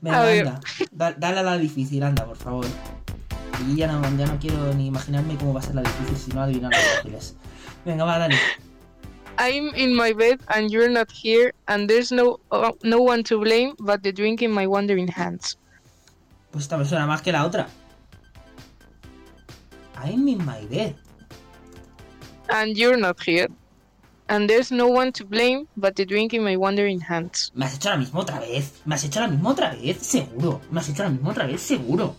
Venga, 0.00 0.18
A 0.18 0.30
anda. 0.30 0.60
Da- 0.92 1.12
dale 1.14 1.40
a 1.40 1.42
la 1.42 1.58
difícil, 1.58 2.02
anda, 2.02 2.24
por 2.26 2.36
favor. 2.36 2.66
Y 3.66 3.76
ya 3.76 3.86
no, 3.86 4.02
ya 4.18 4.26
no 4.26 4.38
quiero 4.38 4.74
ni 4.74 4.86
imaginarme 4.88 5.36
cómo 5.36 5.54
va 5.54 5.60
a 5.60 5.62
ser 5.62 5.76
la 5.76 5.82
difícil 5.82 6.16
si 6.16 6.30
no 6.32 6.42
adivinar 6.42 6.70
las 6.72 6.84
fáciles. 6.96 7.36
Venga, 7.84 8.04
va, 8.04 8.18
dale. 8.18 8.36
I'm 9.38 9.74
in 9.74 9.94
my 9.94 10.12
bed 10.12 10.40
and 10.48 10.70
you're 10.70 10.88
not 10.88 11.10
here, 11.10 11.52
and 11.66 11.88
there's 11.88 12.12
no 12.12 12.38
uh, 12.50 12.72
no 12.82 13.00
one 13.00 13.22
to 13.24 13.40
blame 13.40 13.74
but 13.80 14.02
the 14.02 14.12
drink 14.12 14.42
in 14.42 14.50
my 14.52 14.66
wandering 14.66 15.08
hands. 15.08 15.56
Pues 16.52 16.64
esta 16.64 16.78
me 16.78 16.84
suena 16.84 17.06
más 17.06 17.20
que 17.22 17.32
la 17.32 17.44
otra. 17.44 17.68
I'm 19.96 20.28
in 20.28 20.44
my 20.44 20.64
bed. 20.66 20.94
And 22.48 22.76
you're 22.76 22.96
not 22.96 23.20
here, 23.20 23.48
and 24.28 24.48
there's 24.48 24.70
no 24.70 24.86
one 24.86 25.12
to 25.12 25.24
blame 25.24 25.66
but 25.76 25.96
the 25.96 26.04
drink 26.04 26.32
in 26.34 26.44
my 26.44 26.56
wandering 26.56 27.00
hands. 27.00 27.50
Me 27.54 27.64
has 27.64 27.74
hecho 27.74 27.90
la 27.90 27.96
misma 27.96 28.20
otra 28.20 28.38
vez. 28.38 28.82
Me 28.84 28.94
has 28.94 29.04
hecho 29.04 29.20
la 29.20 29.28
misma 29.28 29.50
otra 29.50 29.74
vez, 29.74 29.96
seguro. 29.98 30.60
Me 30.70 30.80
has 30.80 30.88
hecho 30.88 31.02
la 31.02 31.10
misma 31.10 31.30
otra 31.30 31.46
vez, 31.46 31.60
seguro. 31.60 32.14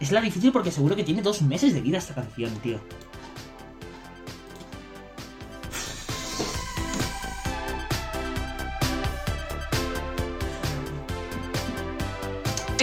Es 0.00 0.10
la 0.10 0.20
difícil 0.20 0.50
porque 0.50 0.72
seguro 0.72 0.96
que 0.96 1.04
tiene 1.04 1.22
dos 1.22 1.42
meses 1.42 1.72
de 1.72 1.80
vida 1.80 1.98
esta 1.98 2.14
canción, 2.14 2.50
tío. 2.62 2.80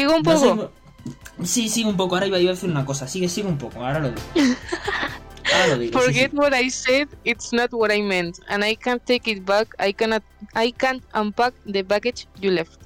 Digo 0.01 0.15
un 0.15 0.23
No 0.23 0.33
poco. 0.33 0.55
sé 0.55 1.45
Sí, 1.45 1.69
sigue 1.69 1.89
un 1.89 1.97
poco. 1.97 2.15
Ahora 2.15 2.27
iba, 2.27 2.39
iba 2.39 2.51
a 2.51 2.53
decir 2.55 2.69
una 2.69 2.85
cosa. 2.85 3.07
Sigue, 3.07 3.27
sigue 3.29 3.47
un 3.47 3.57
poco. 3.57 3.79
Ahora 3.83 3.99
lo 3.99 4.09
digo. 4.09 4.21
Ahora 5.53 5.67
lo 5.69 5.77
digo. 5.79 5.99
sí, 5.99 6.05
Forget 6.05 6.31
sí. 6.31 6.37
what 6.37 6.53
I 6.53 6.69
said, 6.69 7.07
it's 7.23 7.51
not 7.51 7.71
what 7.73 7.91
I 7.91 8.01
meant, 8.01 8.39
and 8.47 8.63
I 8.63 8.75
can't 8.75 9.03
take 9.05 9.29
it 9.31 9.43
back. 9.45 9.67
I 9.79 9.93
cannot 9.93 10.23
I 10.53 10.71
can't 10.71 11.03
unpack 11.13 11.53
the 11.65 11.81
baggage 11.83 12.27
you 12.39 12.51
left. 12.51 12.79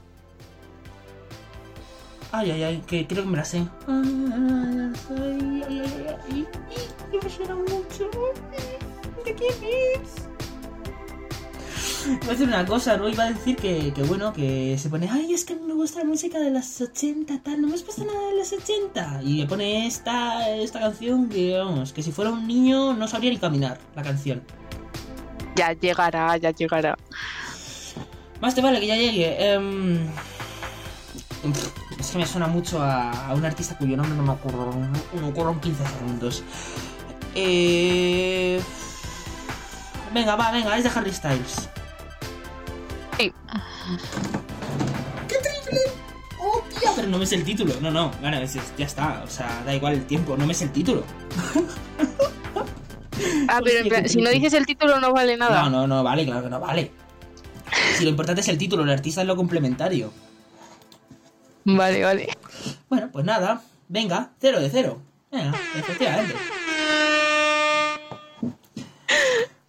Ay, 2.32 2.52
ay, 2.52 2.64
ay, 2.64 2.84
que 2.88 3.06
creo 3.08 3.24
que 3.24 3.30
me 3.30 3.38
la 3.38 3.46
sé. 3.46 3.60
Ay, 3.60 3.66
ay, 3.88 4.94
ay, 5.10 5.64
ay, 5.64 5.64
ay, 5.70 6.22
ay, 6.32 6.48
ay, 7.12 7.20
me 7.24 7.30
suena 7.30 7.56
mucho. 7.56 8.10
¿De 9.26 9.34
quién 9.36 9.54
es? 9.64 10.28
Voy 12.06 12.28
a 12.28 12.32
decir 12.32 12.48
una 12.48 12.66
cosa, 12.66 12.98
¿no? 12.98 13.10
Iba 13.10 13.24
a 13.24 13.30
decir 13.32 13.56
que, 13.56 13.92
que 13.92 14.04
bueno, 14.04 14.32
que 14.32 14.78
se 14.78 14.90
pone, 14.90 15.10
ay, 15.12 15.34
es 15.34 15.44
que 15.44 15.56
me 15.56 15.74
gusta 15.74 16.00
la 16.00 16.06
música 16.06 16.38
de 16.38 16.52
las 16.52 16.80
80, 16.80 17.42
tal, 17.42 17.62
no 17.62 17.68
me 17.68 17.74
has 17.74 17.82
puesto 17.82 18.06
nada 18.06 18.28
de 18.28 18.38
las 18.38 18.54
80. 18.54 19.22
Y 19.24 19.38
le 19.38 19.48
pone 19.48 19.88
esta, 19.88 20.50
esta 20.52 20.80
canción 20.80 21.30
que, 21.30 21.58
vamos, 21.58 21.94
que 21.94 22.04
si 22.04 22.12
fuera 22.12 22.30
un 22.30 22.48
niño 22.48 22.94
no 22.94 23.08
sabría 23.08 23.32
ni 23.32 23.38
caminar 23.38 23.80
la 23.96 24.04
canción. 24.04 24.44
Ya 25.56 25.74
llegará, 25.74 26.38
ya 26.38 26.52
llegará. 26.52 26.96
Más 28.40 28.54
te 28.54 28.62
vale 28.62 28.80
que 28.80 28.88
ya 28.88 28.96
llegue. 28.98 29.54
em, 29.54 30.08
es 32.00 32.12
que 32.12 32.18
me 32.20 32.26
suena 32.28 32.48
mucho 32.48 32.82
a, 32.82 33.34
un 33.34 33.44
artista 33.46 33.78
cuyo 33.78 33.98
nombre 33.98 34.16
no 34.16 34.24
me 34.24 34.34
acuerdo. 34.34 34.72
No 35.14 35.22
me 35.22 35.28
acuerdo 35.28 35.54
en 35.54 35.60
15 35.60 35.84
segundos. 35.88 36.44
Eh... 37.34 38.62
Venga, 40.14 40.36
va, 40.36 40.52
venga, 40.52 40.78
es 40.78 40.84
de 40.84 40.90
Harry 40.90 41.12
Styles. 41.12 41.68
Sí. 43.18 43.32
¡Qué 45.28 45.36
triple! 45.36 45.80
¡Oh, 46.40 46.62
tía! 46.80 46.92
Pero 46.96 47.08
no 47.08 47.18
me 47.18 47.26
sé 47.26 47.36
el 47.36 47.44
título. 47.44 47.74
No, 47.82 47.92
no, 47.92 48.12
bueno, 48.22 48.38
es- 48.38 48.58
ya 48.78 48.86
está. 48.86 49.24
O 49.24 49.30
sea, 49.30 49.64
da 49.66 49.74
igual 49.76 49.94
el 49.94 50.06
tiempo, 50.06 50.36
no 50.38 50.46
me 50.46 50.54
sé 50.54 50.66
el 50.66 50.72
título. 50.72 51.04
Ah, 53.48 53.62
pero 53.64 53.80
en 53.80 53.88
plan, 53.88 54.10
si 54.10 54.22
no 54.22 54.30
dices 54.30 54.54
el 54.54 54.66
título 54.66 55.00
no 55.00 55.14
vale 55.14 55.38
nada. 55.38 55.64
No, 55.64 55.70
no, 55.70 55.88
no, 55.88 56.04
vale, 56.04 56.26
claro 56.26 56.44
que 56.44 56.50
no 56.50 56.60
vale. 56.60 56.92
Si 57.98 58.04
lo 58.04 58.10
importante 58.10 58.42
es 58.42 58.48
el 58.50 58.58
título, 58.58 58.84
el 58.84 58.90
artista 58.90 59.22
es 59.22 59.28
lo 59.28 59.38
complementario. 59.38 60.12
Vale, 61.64 62.04
vale. 62.04 62.28
Bueno, 62.90 63.10
pues 63.14 63.24
nada. 63.24 63.62
Venga, 63.88 64.32
cero 64.42 64.60
de 64.60 64.70
cero. 64.70 65.00
Venga, 65.32 65.54
efectivamente. 65.78 66.34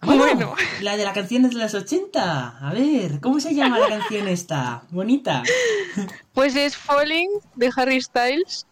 Bueno. 0.07 0.55
La 0.81 0.95
de 0.95 1.03
la 1.03 1.13
canción 1.13 1.45
es 1.45 1.51
de 1.51 1.57
los 1.57 1.73
80. 1.73 2.57
A 2.59 2.73
ver, 2.73 3.19
¿cómo 3.19 3.39
se 3.39 3.53
llama 3.53 3.77
la 3.77 3.89
canción 3.89 4.27
esta? 4.27 4.83
Bonita. 4.89 5.43
Pues 6.33 6.55
es 6.55 6.77
Falling 6.77 7.29
de 7.55 7.69
Harry 7.75 8.01
Styles. 8.01 8.65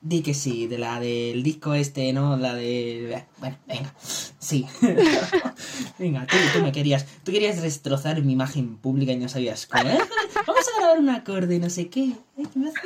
Di 0.00 0.22
que 0.22 0.34
sí, 0.34 0.66
de 0.66 0.78
la 0.78 1.00
del 1.00 1.42
disco 1.42 1.74
este, 1.74 2.12
¿no? 2.12 2.36
La 2.36 2.54
de... 2.54 3.24
Bueno, 3.38 3.56
venga. 3.66 3.94
Sí. 3.98 4.66
venga, 5.98 6.26
tú, 6.26 6.36
tú 6.52 6.62
me 6.62 6.72
querías... 6.72 7.06
Tú 7.24 7.32
querías 7.32 7.60
destrozar 7.60 8.22
mi 8.22 8.32
imagen 8.32 8.76
pública 8.76 9.12
y 9.12 9.16
no 9.16 9.28
sabías 9.28 9.66
cómo. 9.66 9.88
¿eh? 9.88 9.98
Vamos 10.46 10.64
a 10.68 10.80
grabar 10.80 10.98
un 10.98 11.10
acorde, 11.10 11.58
no 11.58 11.70
sé 11.70 11.88
qué. 11.88 12.12
Ay, 12.38 12.46
que 12.46 12.58
me 12.58 12.68
hace 12.68 12.78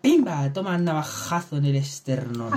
¡Pimba! 0.00 0.52
Toma 0.52 0.76
un 0.76 0.84
navajazo 0.84 1.56
en 1.56 1.64
el 1.66 1.76
esternón. 1.76 2.52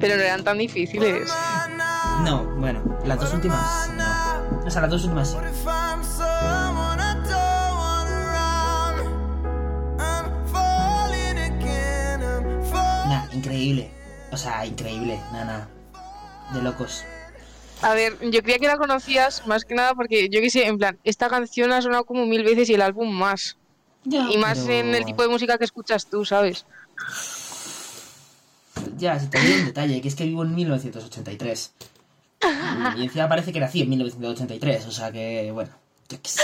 Pero 0.00 0.16
no 0.16 0.22
eran 0.22 0.44
tan 0.44 0.58
difíciles. 0.58 1.32
No, 2.24 2.44
bueno, 2.58 2.98
las 3.04 3.18
dos 3.18 3.32
últimas 3.34 3.90
no. 3.96 4.66
O 4.66 4.70
sea, 4.70 4.82
las 4.82 4.90
dos 4.90 5.04
últimas 5.04 5.30
sí. 5.30 5.36
Nah, 13.08 13.26
increíble. 13.32 13.90
O 14.30 14.36
sea, 14.36 14.64
increíble, 14.64 15.20
nada, 15.32 15.68
De 16.54 16.62
locos. 16.62 17.04
A 17.82 17.94
ver, 17.94 18.16
yo 18.30 18.42
creía 18.42 18.58
que 18.58 18.68
la 18.68 18.76
conocías 18.78 19.44
más 19.46 19.64
que 19.64 19.74
nada 19.74 19.94
porque 19.94 20.28
yo 20.28 20.40
que 20.40 20.50
sé, 20.50 20.66
en 20.66 20.78
plan, 20.78 20.98
esta 21.02 21.28
canción 21.28 21.72
ha 21.72 21.82
sonado 21.82 22.04
como 22.04 22.24
mil 22.26 22.44
veces 22.44 22.70
y 22.70 22.74
el 22.74 22.82
álbum 22.82 23.10
más. 23.10 23.58
Ya, 24.04 24.28
Y 24.30 24.36
más 24.38 24.58
pero- 24.60 24.72
en 24.72 24.94
el 24.94 25.04
tipo 25.04 25.22
de 25.22 25.28
música 25.28 25.58
que 25.58 25.64
escuchas 25.64 26.06
tú, 26.06 26.24
¿sabes? 26.24 26.66
Ya, 28.96 29.18
si 29.18 29.28
te 29.28 29.38
digo 29.40 29.58
un 29.60 29.66
detalle, 29.66 30.00
que 30.00 30.08
es 30.08 30.14
que 30.14 30.24
vivo 30.24 30.42
en 30.42 30.54
1983. 30.54 31.72
Y 32.96 33.04
encima 33.04 33.28
parece 33.28 33.52
que 33.52 33.60
nací 33.60 33.82
en 33.82 33.90
1983, 33.90 34.86
o 34.86 34.90
sea 34.90 35.12
que, 35.12 35.50
bueno. 35.52 35.70
yo 36.08 36.20
qué 36.20 36.28
sé. 36.28 36.42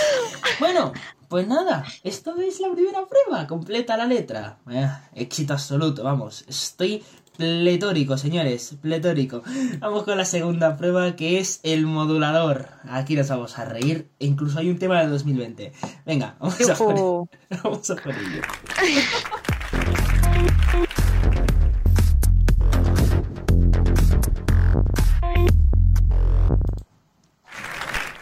Bueno, 0.59 0.93
pues 1.27 1.47
nada, 1.47 1.85
esto 2.03 2.35
es 2.39 2.59
la 2.59 2.71
primera 2.71 3.01
prueba, 3.05 3.45
completa 3.47 3.97
la 3.97 4.05
letra. 4.05 4.57
Eh, 4.69 4.89
éxito 5.15 5.53
absoluto, 5.53 6.03
vamos. 6.03 6.45
Estoy 6.47 7.03
pletórico, 7.39 8.17
señores, 8.17 8.75
pletórico. 8.81 9.43
Vamos 9.79 10.03
con 10.03 10.17
la 10.17 10.25
segunda 10.25 10.75
prueba, 10.75 11.15
que 11.15 11.39
es 11.39 11.61
el 11.63 11.85
modulador. 11.85 12.67
Aquí 12.89 13.15
nos 13.15 13.29
vamos 13.29 13.57
a 13.57 13.63
reír, 13.63 14.09
e 14.19 14.25
incluso 14.25 14.59
hay 14.59 14.69
un 14.69 14.77
tema 14.77 15.01
de 15.01 15.07
2020. 15.07 15.71
Venga, 16.05 16.35
vamos 16.37 16.69
a 16.69 16.75
por, 16.75 17.29
vamos 17.63 17.89
a 17.89 17.95
por 17.95 18.13
ello. 18.13 18.41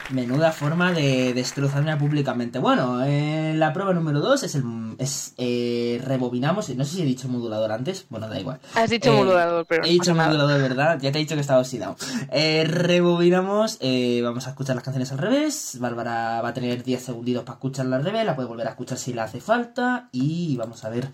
Menuda 0.09 0.53
forma 0.53 0.93
de 0.93 1.33
destrozarme 1.33 1.95
públicamente. 1.97 2.59
Bueno, 2.59 3.03
eh, 3.03 3.53
la 3.57 3.73
prueba 3.73 3.91
número 3.93 4.21
2 4.21 4.43
es 4.43 4.55
el 4.55 4.63
es 4.99 5.33
eh, 5.37 6.01
rebobinamos. 6.03 6.69
No 6.69 6.85
sé 6.85 6.95
si 6.95 7.01
he 7.01 7.05
dicho 7.05 7.27
modulador 7.27 7.73
antes. 7.73 8.05
Bueno, 8.09 8.29
da 8.29 8.39
igual. 8.39 8.59
Has 8.73 8.89
dicho 8.89 9.11
Eh, 9.11 9.17
modulador, 9.17 9.65
pero 9.67 9.83
He 9.83 9.89
dicho 9.89 10.15
modulador, 10.15 10.61
¿verdad? 10.61 10.97
Ya 11.01 11.11
te 11.11 11.17
he 11.17 11.21
dicho 11.21 11.35
que 11.35 11.41
estaba 11.41 11.59
oxidado. 11.59 11.97
Eh, 12.31 12.63
rebobinamos. 12.65 13.77
eh, 13.81 14.21
vamos 14.23 14.47
a 14.47 14.51
escuchar 14.51 14.75
las 14.75 14.83
canciones 14.85 15.11
al 15.11 15.17
revés. 15.17 15.77
Bárbara 15.81 16.41
va 16.41 16.49
a 16.49 16.53
tener 16.53 16.83
10 16.83 17.03
segunditos 17.03 17.43
para 17.43 17.55
escucharla 17.55 17.97
al 17.97 18.05
revés. 18.05 18.25
La 18.25 18.35
puede 18.35 18.47
volver 18.47 18.67
a 18.67 18.71
escuchar 18.71 18.97
si 18.97 19.13
le 19.13 19.19
hace 19.21 19.41
falta. 19.41 20.07
Y 20.13 20.55
vamos 20.55 20.85
a 20.85 20.89
ver 20.89 21.09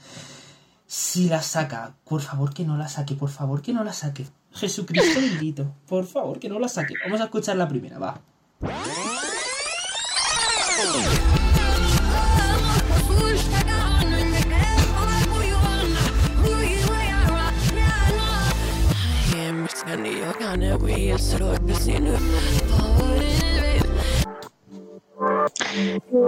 si 0.86 1.28
la 1.30 1.42
saca. 1.42 1.96
Por 2.08 2.22
favor, 2.22 2.54
que 2.54 2.64
no 2.64 2.78
la 2.78 2.88
saque. 2.88 3.16
Por 3.16 3.30
favor, 3.30 3.64
que 3.64 3.74
no 3.74 3.84
la 3.84 3.94
saque. 3.94 4.28
Jesucristo 4.54 5.20
bendito. 5.20 5.74
Por 5.88 6.06
favor, 6.06 6.38
que 6.38 6.48
no 6.48 6.60
la 6.60 6.68
saque. 6.68 6.94
Vamos 7.04 7.22
a 7.22 7.24
escuchar 7.24 7.56
la 7.58 7.68
primera, 7.68 7.98
va. 7.98 8.22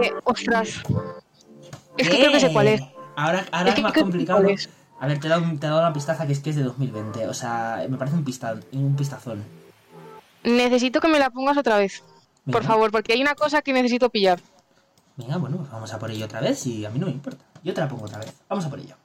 Eh, 0.02 0.12
ostras. 0.24 0.82
Es 1.98 2.10
que 2.10 2.18
creo 2.18 2.32
que 2.32 2.40
sé 2.40 2.52
cuál 2.52 2.68
es. 2.68 2.82
Ahora, 3.16 3.46
ahora 3.52 3.72
Es 3.72 3.82
más 3.82 3.94
que 3.94 4.02
complicado. 4.02 4.44
es. 4.48 4.70
A 5.00 5.08
ver, 5.08 5.20
te 5.20 5.28
he 5.28 5.30
dado, 5.30 5.44
te 5.60 5.66
he 5.66 5.70
dado 5.70 5.80
una 5.82 5.94
pistaza 5.94 6.26
que 6.26 6.34
es 6.34 6.40
que 6.40 6.50
es 6.50 6.56
de 6.56 6.64
2020. 6.64 7.28
O 7.28 7.34
sea, 7.34 7.86
me 7.90 7.98
parece 7.98 8.18
un, 8.18 8.26
un 8.74 8.96
pistazón. 8.96 9.44
Necesito 10.44 11.00
que 11.00 11.08
me 11.08 11.20
la 11.20 11.30
pongas 11.30 11.58
otra 11.58 11.78
vez. 11.78 12.04
Por 12.52 12.64
favor, 12.64 12.92
porque 12.92 13.14
hay 13.14 13.22
una 13.22 13.36
cosa 13.36 13.62
que 13.62 13.74
necesito 13.74 14.10
pillar. 14.10 14.40
Venga, 15.18 15.38
bueno, 15.38 15.58
pues 15.58 15.72
vamos 15.72 15.92
a 15.94 16.00
por 16.00 16.12
ello 16.12 16.26
otra 16.26 16.42
vez 16.42 16.66
y 16.68 16.86
a 16.86 16.90
mí 16.90 17.00
no 17.00 17.06
me 17.08 17.12
importa. 17.14 17.44
Yo 17.64 17.74
te 17.74 17.82
la 17.82 17.88
pongo 17.88 18.06
otra 18.06 18.20
vez. 18.20 18.34
Vamos 18.50 18.66
a 18.66 18.70
por 18.70 18.80
ello. 18.80 18.96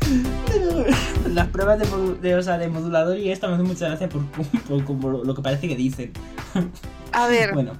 las 1.32 1.48
pruebas 1.48 1.78
de, 1.78 2.14
de, 2.20 2.34
o 2.34 2.42
sea, 2.42 2.58
de 2.58 2.68
modulador 2.68 3.16
y 3.18 3.30
esta 3.30 3.46
me 3.48 3.54
hacen 3.54 3.66
mucha 3.66 3.86
gracia 3.88 4.08
por, 4.08 4.24
por- 4.26 4.84
por 5.00 5.26
lo 5.26 5.34
que 5.34 5.42
parece 5.42 5.68
que 5.68 5.76
dicen. 5.76 6.12
A 7.12 7.26
ver, 7.26 7.52
Bueno, 7.54 7.72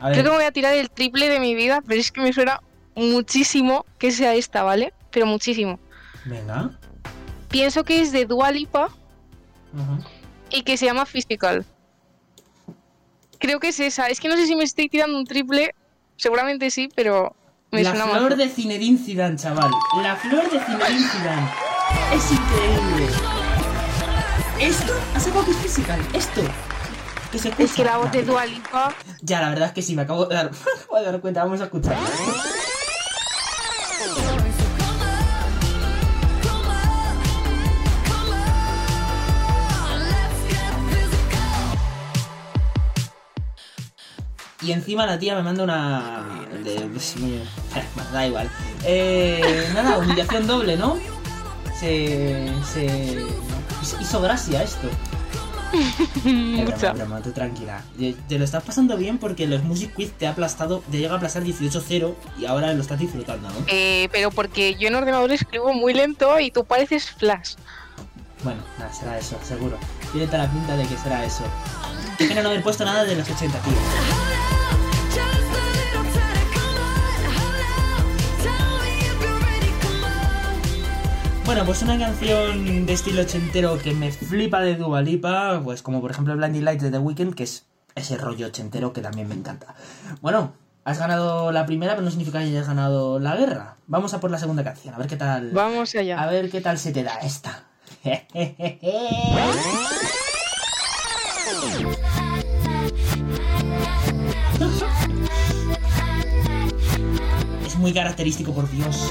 a 0.00 0.10
creo 0.10 0.24
que 0.24 0.30
me 0.30 0.36
voy 0.36 0.44
a 0.44 0.52
tirar 0.52 0.74
el 0.74 0.90
triple 0.90 1.28
de 1.28 1.40
mi 1.40 1.54
vida, 1.54 1.82
pero 1.86 2.00
es 2.00 2.12
que 2.12 2.20
me 2.20 2.32
suena 2.32 2.60
muchísimo 2.94 3.84
que 3.98 4.10
sea 4.12 4.34
esta, 4.34 4.62
¿vale? 4.62 4.92
Pero 5.10 5.26
muchísimo. 5.26 5.78
Venga. 6.24 6.70
Pienso 7.48 7.84
que 7.84 8.00
es 8.02 8.12
de 8.12 8.26
Dua 8.26 8.50
Lipa 8.50 8.84
Ajá. 9.74 9.98
y 10.50 10.62
que 10.62 10.76
se 10.76 10.86
llama 10.86 11.06
Physical. 11.06 11.64
Creo 13.38 13.60
que 13.60 13.68
es 13.68 13.80
esa. 13.80 14.08
Es 14.08 14.20
que 14.20 14.28
no 14.28 14.36
sé 14.36 14.46
si 14.46 14.56
me 14.56 14.64
estoy 14.64 14.88
tirando 14.88 15.16
un 15.16 15.24
triple. 15.24 15.74
Seguramente 16.16 16.70
sí, 16.70 16.88
pero 16.94 17.34
me 17.70 17.82
La 17.84 17.90
suena 17.90 18.06
flor 18.08 18.30
más. 18.30 18.38
de 18.38 18.48
Zinedine 18.48 18.98
Zidane, 18.98 19.36
chaval. 19.36 19.70
La 20.02 20.16
flor 20.16 20.50
de 20.50 20.58
Zinedine 20.58 21.08
Zidane. 21.08 21.48
Es 22.12 22.32
increíble. 22.32 23.06
Esto 24.60 24.92
ha 25.14 25.20
sacado 25.20 25.44
que 25.44 25.52
es 25.52 25.56
physical. 25.58 26.00
Esto. 26.12 26.42
Que 27.32 27.38
se 27.38 27.52
Es 27.58 27.72
que 27.74 27.84
la 27.84 27.98
voz 27.98 28.10
de 28.10 28.22
Dua 28.22 28.46
Lipa. 28.46 28.94
Ya, 29.20 29.40
la 29.42 29.50
verdad 29.50 29.68
es 29.68 29.74
que 29.74 29.82
sí, 29.82 29.94
me 29.94 30.02
acabo 30.02 30.24
de 30.24 30.34
dar, 30.34 30.50
me 30.50 30.58
acabo 30.58 30.96
de 30.98 31.04
dar 31.04 31.20
cuenta. 31.20 31.44
Vamos 31.44 31.60
a 31.60 31.64
escuchar. 31.64 31.96
Y 44.60 44.72
encima 44.72 45.06
la 45.06 45.18
tía 45.18 45.34
me 45.34 45.42
manda 45.42 45.64
una. 45.64 46.24
De... 46.64 46.90
da 48.12 48.26
igual. 48.26 48.50
Eh, 48.84 49.70
nada, 49.74 49.98
humillación 49.98 50.46
doble, 50.46 50.76
¿no? 50.76 50.98
Se. 51.78 52.50
Se. 52.72 53.26
Hizo 54.00 54.20
gracia 54.20 54.62
esto. 54.62 54.88
Es 55.72 56.94
broma, 56.94 57.20
tú 57.20 57.32
tranquila. 57.32 57.82
Te 58.28 58.38
lo 58.38 58.44
estás 58.44 58.62
pasando 58.62 58.96
bien 58.96 59.18
porque 59.18 59.46
los 59.46 59.62
Music 59.64 59.92
Quiz 59.94 60.12
te 60.12 60.26
ha 60.26 60.30
aplastado, 60.30 60.82
te 60.90 60.98
llega 60.98 61.14
a 61.14 61.16
aplastar 61.16 61.44
18-0 61.44 62.14
y 62.38 62.46
ahora 62.46 62.72
lo 62.74 62.80
estás 62.80 62.98
disfrutando, 62.98 63.48
¿no? 63.48 63.54
Eh, 63.66 64.08
pero 64.12 64.30
porque 64.30 64.74
yo 64.76 64.88
en 64.88 64.94
ordenador 64.94 65.30
escribo 65.32 65.72
muy 65.72 65.94
lento 65.94 66.38
y 66.40 66.50
tú 66.50 66.64
pareces 66.64 67.10
Flash. 67.10 67.54
Bueno, 68.44 68.60
nada, 68.78 68.92
será 68.92 69.18
eso, 69.18 69.36
seguro. 69.42 69.76
Tiene 70.12 70.26
toda 70.26 70.44
la 70.44 70.50
pinta 70.50 70.76
de 70.76 70.86
que 70.86 70.96
será 70.96 71.24
eso. 71.24 71.44
Qué 72.16 72.26
pena 72.26 72.42
no 72.42 72.50
haber 72.50 72.62
puesto 72.62 72.84
nada 72.84 73.04
de 73.04 73.16
los 73.16 73.28
80, 73.28 73.58
tío. 73.58 73.72
Bueno, 81.48 81.64
pues 81.64 81.80
una 81.80 81.98
canción 81.98 82.84
de 82.84 82.92
estilo 82.92 83.22
ochentero 83.22 83.78
que 83.78 83.94
me 83.94 84.12
flipa 84.12 84.60
de 84.60 84.76
Dua 84.76 85.00
Lipa, 85.00 85.62
pues 85.64 85.80
como 85.80 86.02
por 86.02 86.10
ejemplo 86.10 86.36
Blinding 86.36 86.62
Lights 86.62 86.82
de 86.82 86.90
The 86.90 86.98
Weeknd, 86.98 87.34
que 87.34 87.44
es 87.44 87.64
ese 87.94 88.18
rollo 88.18 88.48
ochentero 88.48 88.92
que 88.92 89.00
también 89.00 89.28
me 89.28 89.34
encanta. 89.34 89.74
Bueno, 90.20 90.52
has 90.84 90.98
ganado 90.98 91.50
la 91.50 91.64
primera, 91.64 91.94
pero 91.94 92.04
no 92.04 92.10
significa 92.10 92.40
que 92.40 92.44
hayas 92.44 92.68
ganado 92.68 93.18
la 93.18 93.34
guerra. 93.34 93.76
Vamos 93.86 94.12
a 94.12 94.20
por 94.20 94.30
la 94.30 94.36
segunda 94.36 94.62
canción, 94.62 94.92
a 94.92 94.98
ver 94.98 95.06
qué 95.06 95.16
tal. 95.16 95.52
Vamos 95.52 95.94
allá. 95.94 96.22
A 96.22 96.26
ver 96.26 96.50
qué 96.50 96.60
tal 96.60 96.78
se 96.78 96.92
te 96.92 97.02
da 97.02 97.14
esta. 97.20 97.64
Muy 107.78 107.92
característico, 107.92 108.52
por 108.52 108.68
Dios. 108.70 109.10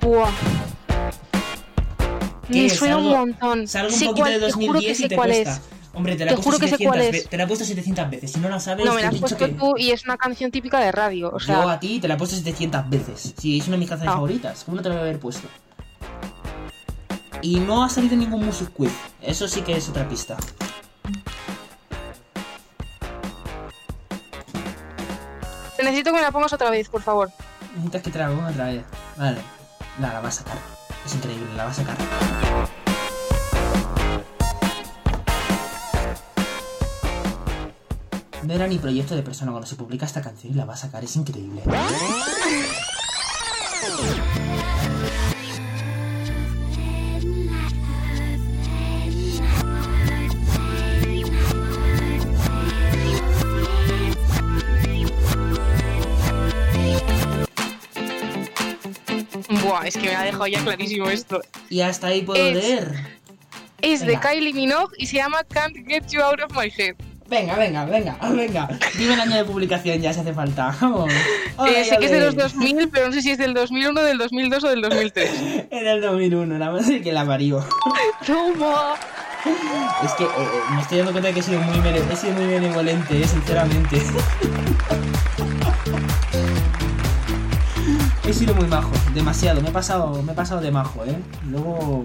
Buah. 0.00 0.30
¿Qué 2.50 2.62
Me 2.62 2.70
suena 2.70 2.96
un 2.98 3.08
montón. 3.10 3.68
Salgo 3.68 3.92
un 3.92 3.98
Sé 3.98 4.06
poquito 4.06 4.22
cuál- 4.24 4.40
de 4.40 4.46
te 4.46 4.52
juro 4.52 4.80
que 4.80 4.88
2010 4.88 5.00
y 5.00 5.08
te 5.08 5.14
cuál 5.14 5.28
cuesta. 5.28 5.52
es. 5.52 5.60
Hombre, 6.00 6.16
te 6.16 6.24
la 6.24 6.30
he 6.30 6.34
puesto 6.34 6.50
juro 6.50 6.58
que 6.58 6.64
sé 6.68 6.70
700 6.78 6.96
cuál 6.98 7.12
ve- 7.12 7.18
es. 7.18 7.28
Te 7.28 7.36
la 7.36 7.42
he 7.42 7.46
puesto 7.46 7.64
700 7.66 8.10
veces. 8.10 8.32
Si 8.32 8.40
no 8.40 8.48
la 8.48 8.58
sabes, 8.58 8.86
No, 8.86 8.94
me 8.94 9.02
la 9.02 9.08
has 9.08 9.16
puesto 9.16 9.36
que... 9.36 9.48
tú 9.48 9.74
y 9.76 9.90
es 9.90 10.04
una 10.04 10.16
canción 10.16 10.50
típica 10.50 10.80
de 10.80 10.90
radio. 10.92 11.30
O 11.34 11.38
Yo 11.38 11.68
a 11.68 11.78
ti 11.78 12.00
te 12.00 12.08
la 12.08 12.14
he 12.14 12.16
puesto 12.16 12.36
700 12.36 12.88
veces. 12.88 13.34
Sí, 13.38 13.58
es 13.58 13.66
una 13.66 13.76
de 13.76 13.80
mis 13.80 13.88
canciones 13.90 14.10
Ah. 14.12 14.14
favoritas. 14.16 14.64
¿Cómo 14.64 14.78
no 14.78 14.82
te 14.82 14.88
la 14.88 14.94
voy 14.94 15.02
a 15.02 15.04
haber 15.08 15.20
puesto? 15.20 15.46
Y 17.42 17.60
no 17.60 17.84
ha 17.84 17.88
salido 17.90 18.16
ningún 18.16 18.44
Music 18.44 18.70
Quiz. 18.74 18.92
Eso 19.20 19.46
sí 19.46 19.60
que 19.62 19.76
es 19.76 19.88
otra 19.88 20.08
pista. 20.08 20.36
te 25.76 25.84
necesito 25.84 26.10
que 26.10 26.16
me 26.16 26.22
la 26.22 26.30
pongas 26.30 26.52
otra 26.52 26.70
vez, 26.70 26.88
por 26.88 27.02
favor. 27.02 27.30
Necesitas 27.74 28.02
que 28.02 28.10
te 28.10 28.18
la 28.18 28.28
ponga 28.28 28.48
otra 28.50 28.64
vez. 28.66 28.84
Vale. 29.16 29.38
La 30.00 30.20
va 30.20 30.28
a 30.28 30.32
sacar. 30.32 30.56
Es 31.06 31.14
increíble, 31.14 31.46
la 31.56 31.64
va 31.64 31.70
a 31.70 31.74
sacar. 31.74 31.96
No 38.42 38.54
era 38.54 38.66
ni 38.66 38.78
proyecto 38.78 39.14
de 39.14 39.22
persona 39.22 39.50
cuando 39.52 39.66
se 39.66 39.76
publica 39.76 40.06
esta 40.06 40.22
canción 40.22 40.52
y 40.52 40.56
la 40.56 40.64
va 40.64 40.74
a 40.74 40.76
sacar. 40.76 41.04
Es 41.04 41.14
increíble. 41.16 41.62
Buah, 59.62 59.86
es 59.86 59.94
que 59.96 60.02
me 60.08 60.14
ha 60.16 60.22
dejado 60.24 60.46
ya 60.46 60.62
clarísimo 60.62 61.08
esto. 61.08 61.40
Y 61.68 61.80
hasta 61.80 62.08
ahí 62.08 62.22
puedo 62.22 62.44
Es- 62.44 62.54
leer. 62.54 62.94
Es 63.82 64.04
de. 64.04 64.18
Kylie 64.20 64.52
Minogue 64.52 64.94
y 64.98 65.06
se 65.06 65.16
llama 65.16 65.42
Can't 65.44 65.74
Get 65.86 66.06
You 66.10 66.20
Out 66.20 66.40
of 66.42 66.52
My 66.54 66.70
Head. 66.76 66.96
Venga, 67.30 67.54
venga, 67.54 67.84
venga, 67.84 68.16
venga. 68.34 68.68
Dime 68.98 69.14
el 69.14 69.20
año 69.20 69.36
de 69.36 69.44
publicación 69.44 70.00
ya 70.00 70.12
si 70.12 70.20
hace 70.20 70.34
falta. 70.34 70.74
Vamos. 70.80 71.12
Eh, 71.60 71.84
sé 71.84 71.98
que 71.98 72.06
es 72.06 72.10
de 72.10 72.20
los 72.20 72.34
2000, 72.34 72.88
pero 72.88 73.08
no 73.08 73.12
sé 73.12 73.20
si 73.20 73.32
es 73.32 73.36
del 73.36 73.52
2001, 73.52 74.00
del 74.00 74.16
2002 74.16 74.64
o 74.64 74.68
del 74.68 74.80
2003. 74.80 75.30
En 75.70 75.86
el 75.86 76.00
2001, 76.00 76.56
la 76.56 76.70
madre 76.70 77.02
que 77.02 77.12
la 77.12 77.26
parió. 77.26 77.62
¡Toma! 78.26 78.94
Es 80.02 80.12
que 80.12 80.24
eh, 80.24 80.28
eh, 80.38 80.74
me 80.74 80.80
estoy 80.80 80.98
dando 80.98 81.12
cuenta 81.12 81.28
de 81.28 81.34
que 81.34 81.40
he 81.40 81.42
sido 81.42 81.60
muy, 81.60 81.76
he 81.76 82.16
sido 82.16 82.32
muy 82.32 82.46
benevolente, 82.46 83.22
eh, 83.22 83.28
sinceramente. 83.28 84.02
he 88.26 88.32
sido 88.32 88.54
muy 88.54 88.66
majo, 88.66 88.92
demasiado. 89.12 89.60
Me 89.60 89.68
he 89.68 89.72
pasado, 89.72 90.22
me 90.22 90.32
he 90.32 90.34
pasado 90.34 90.62
de 90.62 90.70
majo, 90.70 91.04
¿eh? 91.04 91.18
Luego... 91.50 92.04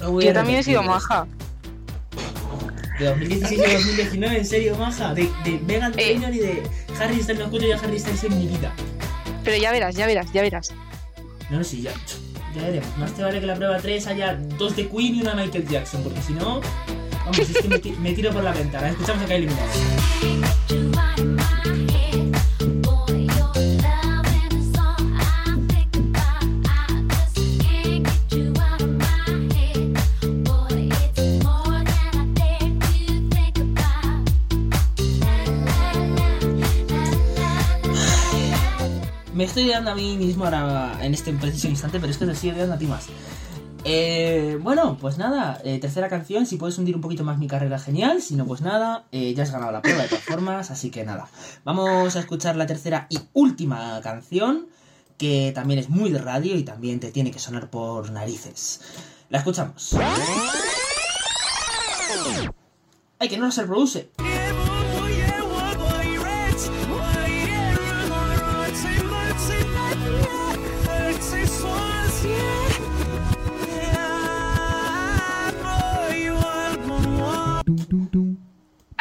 luego 0.00 0.20
Yo 0.20 0.32
también 0.32 0.58
he 0.58 0.62
sido 0.64 0.82
maja. 0.82 1.24
De 2.98 3.06
2016 3.06 3.60
a 3.60 3.72
2019, 3.74 4.38
en 4.38 4.44
serio, 4.46 4.76
maja. 4.76 5.14
De, 5.14 5.28
de 5.44 5.58
Megan 5.66 5.92
Eh. 5.96 6.16
Trainor 6.18 6.34
y 6.34 6.38
de 6.38 6.62
Harry 7.00 7.20
Styles. 7.22 7.38
No 7.38 7.44
escucho 7.46 7.66
ya 7.66 7.76
Harry 7.78 7.98
Styles 7.98 8.24
en 8.24 8.38
mi 8.38 8.46
vida. 8.46 8.72
Pero 9.44 9.56
ya 9.56 9.72
verás, 9.72 9.94
ya 9.96 10.06
verás, 10.06 10.32
ya 10.32 10.42
verás. 10.42 10.72
No, 11.50 11.58
no, 11.58 11.64
sí, 11.64 11.82
ya. 11.82 11.92
Ya 12.54 12.62
veremos. 12.62 12.88
Más 12.98 13.12
te 13.14 13.22
vale 13.22 13.40
que 13.40 13.46
la 13.46 13.54
prueba 13.56 13.78
3 13.78 14.06
haya 14.06 14.34
dos 14.58 14.76
de 14.76 14.88
Queen 14.88 15.16
y 15.16 15.20
una 15.22 15.34
de 15.34 15.44
Michael 15.44 15.66
Jackson, 15.68 16.02
porque 16.04 16.20
si 16.22 16.32
no. 16.34 16.60
Vamos, 17.24 17.38
es 17.38 17.56
que 17.58 17.68
me, 17.68 17.78
ti- 17.78 17.96
me 18.00 18.12
tiro 18.12 18.30
por 18.32 18.44
la 18.44 18.52
ventana. 18.52 18.90
Escuchamos 18.90 19.24
a 19.24 19.26
Kylie 19.26 19.48
Minogue. 19.48 20.84
Estoy 39.54 39.70
dando 39.70 39.92
a 39.92 39.94
mí 39.94 40.16
mismo 40.16 40.46
ahora 40.46 40.98
en 41.00 41.14
este 41.14 41.32
preciso 41.32 41.68
instante, 41.68 42.00
pero 42.00 42.10
es 42.10 42.18
que 42.18 42.26
te 42.26 42.32
estoy 42.32 42.50
dando 42.50 42.74
a 42.74 42.76
ti 42.78 42.86
más. 42.86 43.06
Eh, 43.84 44.58
bueno, 44.60 44.98
pues 45.00 45.16
nada, 45.16 45.60
eh, 45.62 45.78
tercera 45.78 46.08
canción, 46.08 46.44
si 46.44 46.56
puedes 46.56 46.76
hundir 46.76 46.96
un 46.96 47.00
poquito 47.00 47.22
más 47.22 47.38
mi 47.38 47.46
carrera, 47.46 47.78
genial, 47.78 48.20
si 48.20 48.34
no, 48.34 48.46
pues 48.46 48.62
nada, 48.62 49.04
eh, 49.12 49.32
ya 49.32 49.44
has 49.44 49.52
ganado 49.52 49.70
la 49.70 49.80
prueba 49.80 50.02
de 50.02 50.08
todas 50.08 50.24
formas, 50.24 50.72
así 50.72 50.90
que 50.90 51.04
nada. 51.04 51.28
Vamos 51.62 52.16
a 52.16 52.18
escuchar 52.18 52.56
la 52.56 52.66
tercera 52.66 53.06
y 53.08 53.20
última 53.32 54.00
canción, 54.02 54.66
que 55.18 55.52
también 55.54 55.78
es 55.78 55.88
muy 55.88 56.10
de 56.10 56.18
radio 56.18 56.56
y 56.56 56.64
también 56.64 56.98
te 56.98 57.12
tiene 57.12 57.30
que 57.30 57.38
sonar 57.38 57.70
por 57.70 58.10
narices. 58.10 58.80
La 59.28 59.38
escuchamos. 59.38 59.94
Ay, 63.20 63.28
que 63.28 63.38
no 63.38 63.52
se 63.52 63.60
reproduce. 63.60 64.10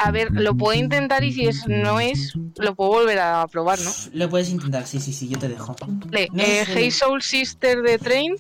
A 0.06 0.12
ver, 0.12 0.32
lo 0.32 0.54
puedo 0.54 0.78
intentar 0.78 1.24
y 1.24 1.32
si 1.32 1.48
es, 1.48 1.66
no 1.66 2.02
es, 2.02 2.34
lo 2.58 2.76
puedo 2.76 2.92
volver 2.92 3.20
a 3.20 3.48
probar, 3.48 3.80
¿no? 3.80 3.90
Lo 4.12 4.30
puedes 4.30 4.50
intentar, 4.50 4.86
sí, 4.86 5.00
sí, 5.00 5.14
sí, 5.14 5.30
yo 5.30 5.40
te 5.40 5.48
dejo. 5.48 5.78
Vale, 5.88 6.28
No 6.34 6.44
eh. 6.44 6.66
Hey 6.68 6.92
Soul 6.92 7.22
Sister 7.22 7.82
de 7.82 7.98
Train. 7.98 8.36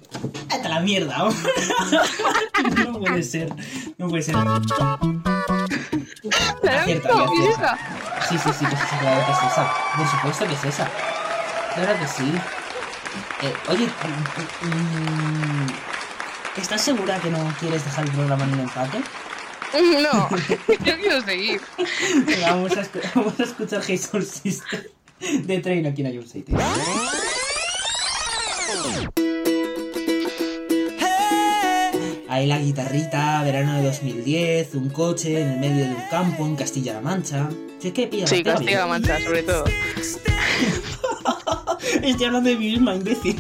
¡Vete 0.50 0.68
a 0.68 0.70
la 0.70 0.82
mierda! 0.82 1.30
no 2.86 3.00
puede 3.00 3.24
ser, 3.24 3.54
no 3.98 4.10
puede 4.10 4.24
ser. 4.24 4.36
¿La 4.36 4.56
has 4.56 4.62
Acierta, 6.82 7.24
acierta. 7.24 7.24
¿Es 7.24 7.50
esa? 7.50 7.78
Sí, 8.28 8.38
sí, 8.38 8.50
sí, 8.60 8.66
pues 8.66 8.82
sí, 8.82 8.96
claro 9.00 9.26
que 9.26 9.32
es 9.32 9.52
esa. 9.52 9.74
Por 9.96 10.08
supuesto 10.08 10.48
que 10.48 10.54
es 10.54 10.64
esa. 10.66 10.90
Claro 11.76 12.00
que 12.00 12.08
sí. 12.08 12.34
Eh, 13.42 13.54
oye, 13.70 13.86
mm, 14.62 14.68
mm, 14.68 15.68
¿estás 16.58 16.82
segura 16.82 17.20
que 17.20 17.30
no 17.30 17.40
quieres 17.58 17.86
dejar 17.86 18.04
el 18.04 18.12
programa 18.12 18.44
en 18.44 18.54
un 18.54 18.60
empate? 18.62 19.02
No, 19.74 20.30
yo 20.86 20.98
quiero 21.00 21.22
seguir. 21.24 21.60
Venga, 22.26 22.52
vamos, 22.52 22.72
a 22.78 22.84
escu- 22.84 23.02
vamos 23.16 23.40
a 23.40 23.44
escuchar 23.44 23.82
Hey 23.88 23.98
Soul 23.98 24.24
Sister 24.26 24.92
de 25.20 25.60
Train 25.60 25.86
aquí 25.88 26.02
en 26.02 26.14
Ion 26.14 26.28
City. 26.28 26.54
Ahí 32.30 32.48
la 32.48 32.58
guitarrita, 32.58 33.44
verano 33.44 33.76
de 33.76 33.84
2010, 33.84 34.74
un 34.76 34.90
coche 34.90 35.40
en 35.42 35.50
el 35.52 35.60
medio 35.60 35.86
de 35.86 35.92
un 35.92 36.02
campo 36.10 36.46
en 36.48 36.56
Castilla-La 36.56 37.02
Mancha. 37.02 37.48
Si 37.80 37.90
es 37.90 37.94
que 37.94 38.08
pilla 38.08 38.26
Sí. 38.26 38.42
Castilla-La 38.44 38.88
Mancha, 38.88 39.20
sobre 39.24 39.44
todo. 39.44 39.66
Estoy 42.02 42.26
hablando 42.26 42.50
de 42.50 42.56
mí 42.56 42.72
misma, 42.72 42.96
imbécil. 42.96 43.40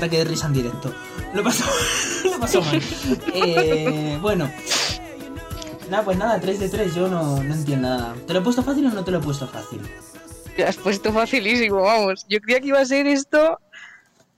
Ataque 0.00 0.18
de 0.18 0.24
risa 0.24 0.46
en 0.46 0.54
directo. 0.54 0.92
Lo 1.34 1.44
pasó, 1.44 1.64
lo 2.24 2.40
pasó 2.40 2.62
mal. 2.62 2.80
Eh, 3.34 4.18
bueno. 4.20 4.50
Nada, 5.90 6.04
pues 6.04 6.16
nada, 6.16 6.40
3 6.40 6.60
de 6.60 6.68
3, 6.68 6.94
yo 6.94 7.08
no, 7.08 7.42
no 7.42 7.54
entiendo 7.54 7.88
nada. 7.88 8.14
¿Te 8.26 8.32
lo 8.32 8.38
he 8.38 8.42
puesto 8.42 8.62
fácil 8.62 8.86
o 8.86 8.90
no 8.90 9.04
te 9.04 9.10
lo 9.10 9.18
he 9.18 9.20
puesto 9.20 9.46
fácil? 9.46 9.80
Te 10.56 10.64
has 10.64 10.76
puesto 10.76 11.12
facilísimo, 11.12 11.82
vamos. 11.82 12.24
Yo 12.28 12.40
creía 12.40 12.60
que 12.60 12.68
iba 12.68 12.80
a 12.80 12.84
ser 12.84 13.06
esto. 13.06 13.58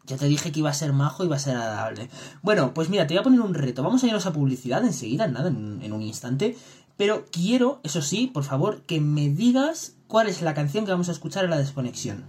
Ya 0.07 0.17
te 0.17 0.27
dije 0.27 0.51
que 0.51 0.61
iba 0.61 0.71
a 0.71 0.75
ser 0.75 0.93
majo 0.93 1.23
y 1.23 1.27
iba 1.27 1.37
a 1.37 1.39
ser 1.39 1.57
agradable. 1.57 2.09
Bueno, 2.43 2.75
pues 2.75 2.89
mira, 2.89 3.07
te 3.07 3.15
voy 3.15 3.21
a 3.21 3.23
poner 3.23 3.41
un 3.41 3.55
reto. 3.55 3.83
Vamos 3.83 4.03
a 4.03 4.07
irnos 4.07 4.27
a 4.27 4.33
publicidad 4.33 4.85
enseguida, 4.85 5.29
nada, 5.29 5.49
en, 5.49 5.81
en 5.83 5.93
un 5.93 6.03
instante. 6.03 6.57
Pero 6.97 7.27
quiero, 7.31 7.81
eso 7.85 8.03
sí, 8.03 8.27
por 8.27 8.45
favor, 8.45 8.83
que 8.83 9.01
me 9.01 9.29
digas 9.29 9.95
cuál 10.09 10.29
es 10.29 10.43
la 10.43 10.55
canción 10.55 10.85
que 10.85 10.91
vamos 10.91 11.09
a 11.09 11.13
escuchar 11.13 11.45
en 11.45 11.51
la 11.51 11.59
desconexión. 11.59 12.25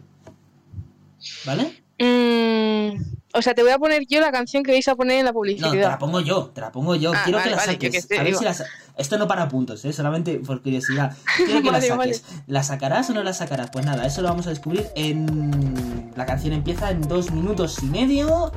¿Vale? 1.45 1.82
Mm, 2.03 3.01
o 3.35 3.41
sea, 3.41 3.53
te 3.55 3.63
voy 3.63 3.71
a 3.71 3.79
poner 3.79 4.03
yo 4.07 4.19
la 4.19 4.31
canción 4.31 4.61
que 4.63 4.71
vais 4.71 4.87
a 4.87 4.95
poner 4.95 5.19
en 5.19 5.25
la 5.25 5.31
No, 5.31 5.41
te 5.41 5.49
la 5.49 5.57
publicidad. 5.59 5.99
pongo 5.99 6.19
yo, 6.19 6.51
te 6.53 6.61
la 6.61 6.71
pongo 6.71 6.95
yo. 6.95 7.11
Ah, 7.15 7.21
Quiero 7.23 7.39
vale, 7.39 7.49
que 7.49 7.55
la 7.55 7.61
vale, 7.61 7.71
saques. 7.73 7.91
qué 7.91 8.01
sé, 8.01 8.13
a 8.15 8.17
ver 8.19 8.27
digo. 8.27 8.39
si 8.39 8.45
la 8.45 8.53
sa- 8.53 8.65
Esto 8.97 9.17
no 9.17 9.27
para 9.27 9.47
puntos, 9.47 9.83
¿eh? 9.85 9.93
solamente 9.93 10.37
por 10.39 10.61
curiosidad. 10.61 11.15
Quiero 11.37 11.61
que 11.63 11.71
Vale, 11.71 11.87
la 11.89 11.95
saques. 11.95 12.23
¿La 12.47 12.63
sacarás 12.63 13.09
o 13.09 13.13
no 13.13 13.23
la 13.23 13.33
sacarás? 13.33 13.69
Pues 13.71 13.85
nada, 13.85 14.05
eso 14.05 14.21
lo 14.21 14.27
vamos 14.29 14.45
a 14.47 14.49
descubrir 14.51 14.87
en. 14.95 16.11
La 16.15 16.25
canción 16.27 16.53
empieza 16.53 16.91
en 16.91 17.01
dos 17.07 17.31
minutos 17.31 17.81
y 17.81 17.85
medio. 17.87 18.51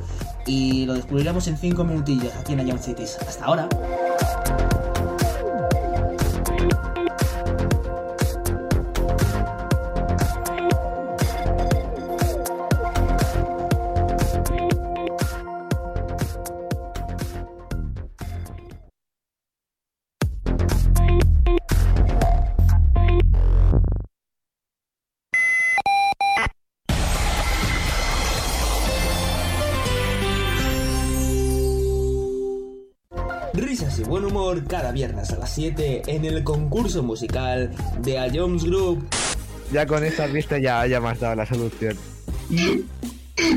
Y 0.46 0.84
lo 0.86 0.94
descubriremos 0.94 1.46
en 1.48 1.56
cinco 1.56 1.82
minutillos 1.84 2.32
aquí 2.38 2.52
en 2.52 2.66
Ion 2.68 2.78
Cities. 2.78 3.16
Hasta 3.26 3.44
ahora. 3.46 3.68
Risas 33.56 33.98
y 33.98 34.02
buen 34.04 34.24
humor 34.24 34.64
cada 34.66 34.92
viernes 34.92 35.30
a 35.30 35.36
las 35.38 35.54
7 35.54 36.02
en 36.06 36.24
el 36.24 36.44
concurso 36.44 37.02
musical 37.02 37.70
de 38.02 38.18
A 38.18 38.28
Jones 38.32 38.64
Group. 38.64 39.06
Ya 39.72 39.86
con 39.86 40.04
estas 40.04 40.32
vistas 40.32 40.60
ya, 40.62 40.86
ya 40.86 41.00
me 41.00 41.08
has 41.08 41.20
dado 41.20 41.34
la 41.36 41.46
solución. 41.46 41.96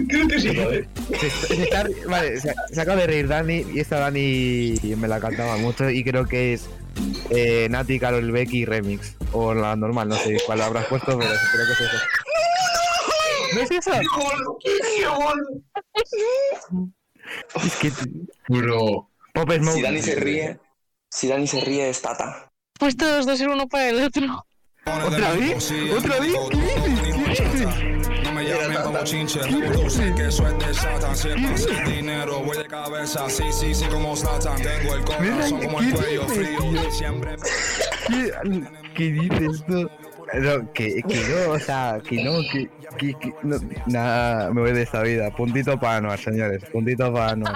Creo 0.08 0.28
que 0.28 0.40
sí, 0.40 0.56
¿sabes? 0.56 0.88
Se, 1.20 1.30
se 1.30 1.64
está- 1.64 1.86
vale, 2.08 2.40
se, 2.40 2.54
se 2.72 2.82
acaba 2.82 3.02
de 3.02 3.08
reír 3.08 3.28
Dani 3.28 3.66
y 3.74 3.80
esta 3.80 4.00
Dani 4.00 4.76
me 4.98 5.08
la 5.08 5.20
cantaba 5.20 5.58
mucho 5.58 5.90
y 5.90 6.04
creo 6.04 6.26
que 6.26 6.54
es 6.54 6.66
eh, 7.30 7.68
Nati, 7.70 8.00
Carol 8.00 8.32
Becky 8.32 8.66
remix. 8.66 9.16
O 9.32 9.54
la 9.54 9.76
normal, 9.76 10.10
no 10.10 10.16
sé 10.16 10.38
cuál 10.46 10.62
habrás 10.62 10.86
puesto, 10.88 11.18
pero 11.18 11.30
creo 11.54 11.66
que 11.68 11.72
es 11.74 11.80
eso. 11.82 11.98
¿No 13.56 13.62
es 13.62 13.72
eso? 13.72 13.92
Es 17.64 17.76
que 17.78 17.92
Bro. 18.48 19.09
Pop 19.34 19.52
Smoke. 19.52 19.76
Si 19.76 19.82
Dani 19.82 20.02
se 20.02 20.16
ríe, 20.16 20.60
si 21.10 21.28
Dani 21.28 21.48
se 21.48 21.62
ríe 21.62 21.90
es 21.90 22.02
Tata. 22.02 22.50
Pues 22.80 22.96
todos 22.96 23.26
dos 23.26 23.38
ser 23.38 23.50
uno 23.50 23.68
para 23.68 23.90
el 23.90 24.04
otro. 24.04 24.46
¿Otra 24.86 25.34
vez? 25.34 25.72
¿Otra 25.96 26.20
vez? 26.20 26.34
¿Qué 26.50 27.44
dices? 27.50 27.68
No 28.24 28.32
me 28.34 28.44
llamen 28.44 28.78
como 28.82 29.04
chinche, 29.04 29.42
reproduce 29.42 30.14
que 30.16 30.28
eso 30.28 30.48
es 30.48 30.68
de 30.68 30.74
Satan. 30.74 31.16
Siempre 31.16 31.58
sin 31.58 31.84
dinero, 31.86 32.40
voy 32.40 32.58
de 32.58 32.66
cabeza, 32.66 33.30
sí, 33.30 33.44
sí, 33.52 33.76
sí, 33.76 33.86
como 33.86 34.16
Satan. 34.16 34.62
Tengo 34.62 34.96
el 34.96 35.04
corazón 35.04 35.62
como 35.62 35.80
el 35.80 35.94
cuello 35.94 36.28
frío, 36.28 36.92
siempre. 36.92 37.36
¿Qué, 38.08 38.32
qué 38.96 39.04
dices 39.12 39.64
tú? 39.68 39.90
No, 40.34 40.72
que, 40.74 41.02
que 41.08 41.16
no, 41.28 41.52
o 41.54 41.60
sea, 41.60 42.00
que 42.08 42.24
no, 42.24 42.42
que, 42.52 42.70
que, 42.98 43.14
que 43.16 43.34
no, 43.42 43.58
nada, 43.88 44.52
me 44.52 44.62
voy 44.62 44.74
de 44.74 44.84
esta 44.84 45.02
vida. 45.02 45.36
Puntito 45.36 45.80
para 45.80 45.98
Anuar, 45.98 46.20
señores, 46.20 46.64
puntito 46.72 47.12
para 47.12 47.32
Anuar. 47.32 47.56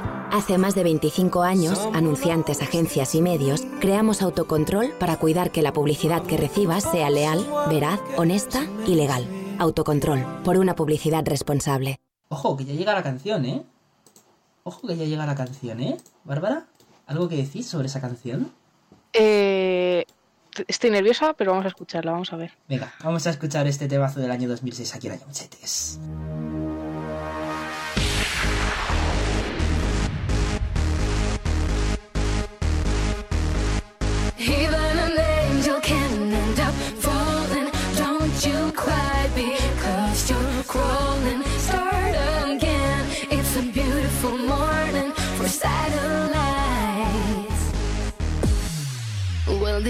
Hace 0.31 0.57
más 0.57 0.75
de 0.75 0.83
25 0.83 1.43
años, 1.43 1.77
anunciantes, 1.93 2.61
agencias 2.61 3.15
y 3.15 3.21
medios, 3.21 3.63
creamos 3.81 4.21
Autocontrol 4.21 4.93
para 4.97 5.17
cuidar 5.17 5.51
que 5.51 5.61
la 5.61 5.73
publicidad 5.73 6.23
que 6.23 6.37
recibas 6.37 6.89
sea 6.89 7.09
leal, 7.09 7.45
veraz, 7.69 7.99
honesta 8.15 8.65
y 8.87 8.95
legal. 8.95 9.27
Autocontrol, 9.59 10.25
por 10.45 10.57
una 10.57 10.73
publicidad 10.73 11.25
responsable. 11.25 11.99
Ojo, 12.29 12.55
que 12.55 12.63
ya 12.63 12.73
llega 12.73 12.93
la 12.93 13.03
canción, 13.03 13.43
¿eh? 13.43 13.65
Ojo, 14.63 14.87
que 14.87 14.95
ya 14.95 15.03
llega 15.03 15.25
la 15.25 15.35
canción, 15.35 15.81
¿eh? 15.81 15.97
Bárbara, 16.23 16.65
¿algo 17.07 17.27
que 17.27 17.35
decís 17.35 17.67
sobre 17.67 17.87
esa 17.87 17.99
canción? 17.99 18.53
Eh, 19.11 20.05
estoy 20.65 20.91
nerviosa, 20.91 21.33
pero 21.33 21.51
vamos 21.51 21.65
a 21.65 21.69
escucharla, 21.69 22.13
vamos 22.13 22.31
a 22.31 22.37
ver. 22.37 22.53
Venga, 22.69 22.93
vamos 23.03 23.27
a 23.27 23.31
escuchar 23.31 23.67
este 23.67 23.89
temazo 23.89 24.21
del 24.21 24.31
año 24.31 24.47
2006 24.47 24.95
aquí 24.95 25.09
en 25.09 25.19
Cities. 25.33 25.99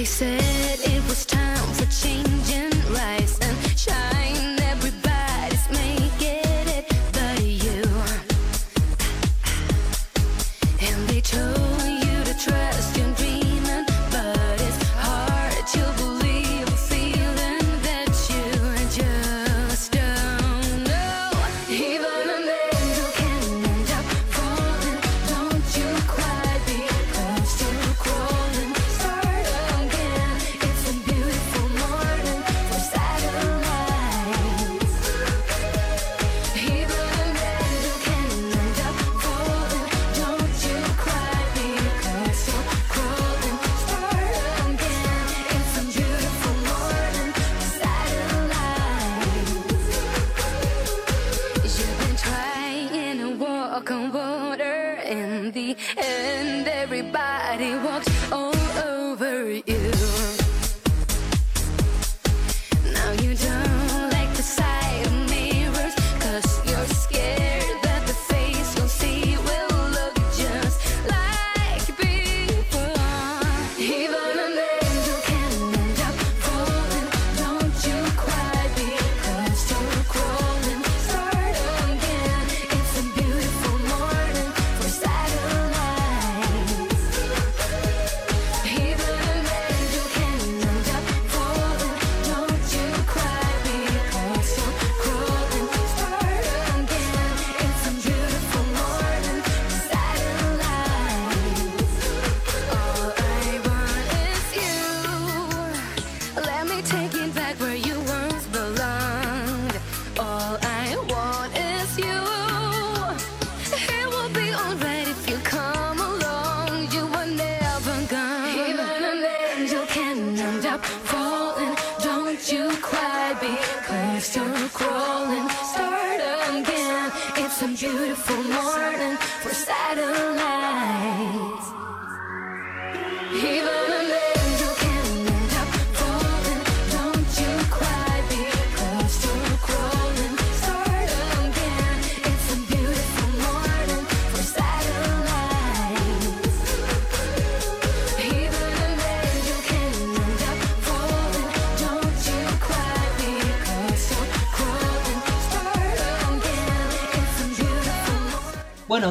They 0.01 0.05
said 0.05 0.80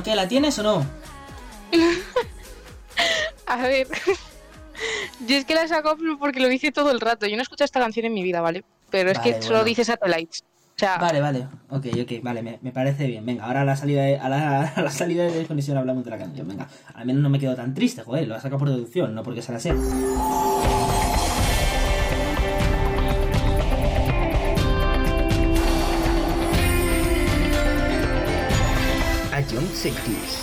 Bueno, 0.01 0.03
¿qué? 0.03 0.17
¿La 0.17 0.29
tienes 0.29 0.59
o 0.59 0.63
no? 0.63 0.87
A 3.47 3.57
ver. 3.63 3.87
Yo 5.27 5.37
es 5.37 5.45
que 5.45 5.55
la 5.55 5.69
saco 5.69 5.97
porque 6.19 6.41
lo 6.41 6.49
dice 6.49 6.73
todo 6.73 6.91
el 6.91 7.01
rato. 7.01 7.27
Yo 7.27 7.37
no 7.37 7.43
escucho 7.43 7.65
esta 7.65 7.81
canción 7.81 8.07
en 8.07 8.15
mi 8.15 8.23
vida, 8.23 8.41
¿vale? 8.41 8.65
Pero 8.91 9.11
es 9.11 9.19
Vale, 9.19 9.35
que 9.35 9.43
solo 9.43 9.57
bueno. 9.57 9.65
dice 9.67 9.85
Satellites. 9.85 10.43
O 10.43 10.79
sea, 10.79 10.97
Vale, 10.97 11.21
vale. 11.21 11.47
Ok, 11.69 11.87
ok, 12.03 12.23
vale, 12.23 12.43
me, 12.43 12.59
me 12.63 12.73
parece 12.73 13.07
bien. 13.07 13.27
Venga, 13.27 13.45
ahora 13.45 13.61
a 13.61 13.65
la 13.67 13.77
salida 13.77 14.03
de, 14.05 14.19
a 14.19 14.31
la, 14.31 14.61
a 14.77 14.81
la 14.83 14.91
salida 14.91 15.25
de 15.25 15.33
desconexión 15.33 15.77
hablamos 15.77 16.03
de 16.05 16.11
la 16.11 16.19
canción. 16.19 16.49
Venga, 16.49 16.67
al 16.95 17.05
menos 17.05 17.23
no 17.23 17.29
me 17.29 17.39
quedo 17.39 17.55
tan 17.55 17.75
triste, 17.75 18.03
joder. 18.03 18.27
Lo 18.27 18.37
ha 18.37 18.41
sacado 18.41 18.59
por 18.59 18.71
deducción, 18.71 19.15
no 19.15 19.23
porque 19.23 19.43
se 19.43 19.53
la 19.53 19.61
sé. 19.61 19.75
A 29.83 30.40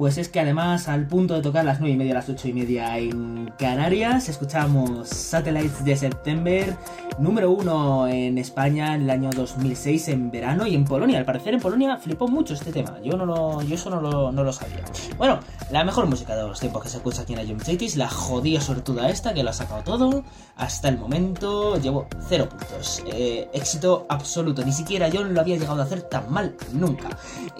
Pues 0.00 0.16
es 0.16 0.30
que 0.30 0.40
además, 0.40 0.88
al 0.88 1.06
punto 1.06 1.34
de 1.34 1.42
tocar 1.42 1.62
las 1.62 1.78
9 1.78 1.92
y 1.92 1.98
media, 1.98 2.14
las 2.14 2.26
8 2.26 2.48
y 2.48 2.54
media 2.54 2.96
en 2.96 3.52
Canarias, 3.58 4.30
escuchamos 4.30 5.06
Satellites 5.10 5.84
de 5.84 5.94
September, 5.94 6.74
número 7.18 7.50
uno 7.50 8.08
en 8.08 8.38
España 8.38 8.94
en 8.94 9.02
el 9.02 9.10
año 9.10 9.28
2006 9.28 10.08
en 10.08 10.30
verano 10.30 10.66
y 10.66 10.74
en 10.74 10.86
Polonia. 10.86 11.18
Al 11.18 11.26
parecer 11.26 11.52
en 11.52 11.60
Polonia 11.60 11.98
flipó 11.98 12.28
mucho 12.28 12.54
este 12.54 12.72
tema. 12.72 12.98
Yo 13.04 13.18
no 13.18 13.26
lo, 13.26 13.60
yo 13.60 13.74
eso 13.74 13.90
no 13.90 14.00
lo, 14.00 14.32
no 14.32 14.42
lo 14.42 14.54
sabía. 14.54 14.82
Bueno, 15.18 15.40
la 15.70 15.84
mejor 15.84 16.06
música 16.06 16.34
de 16.34 16.44
los 16.44 16.58
tiempos 16.58 16.82
que 16.82 16.88
se 16.88 16.96
escucha 16.96 17.20
aquí 17.20 17.34
en 17.34 17.46
Ion 17.46 17.60
Cities, 17.60 17.96
la 17.96 18.08
jodida 18.08 18.62
sortuda 18.62 19.10
esta 19.10 19.34
que 19.34 19.42
lo 19.42 19.50
ha 19.50 19.52
sacado 19.52 19.82
todo. 19.82 20.24
Hasta 20.56 20.88
el 20.88 20.96
momento 20.96 21.78
llevo 21.78 22.06
cero 22.26 22.48
puntos. 22.48 23.02
Eh, 23.12 23.50
éxito 23.52 24.06
absoluto. 24.08 24.64
Ni 24.64 24.72
siquiera 24.72 25.08
yo 25.08 25.24
lo 25.24 25.38
había 25.38 25.58
llegado 25.58 25.82
a 25.82 25.84
hacer 25.84 26.00
tan 26.00 26.32
mal 26.32 26.56
nunca. 26.72 27.10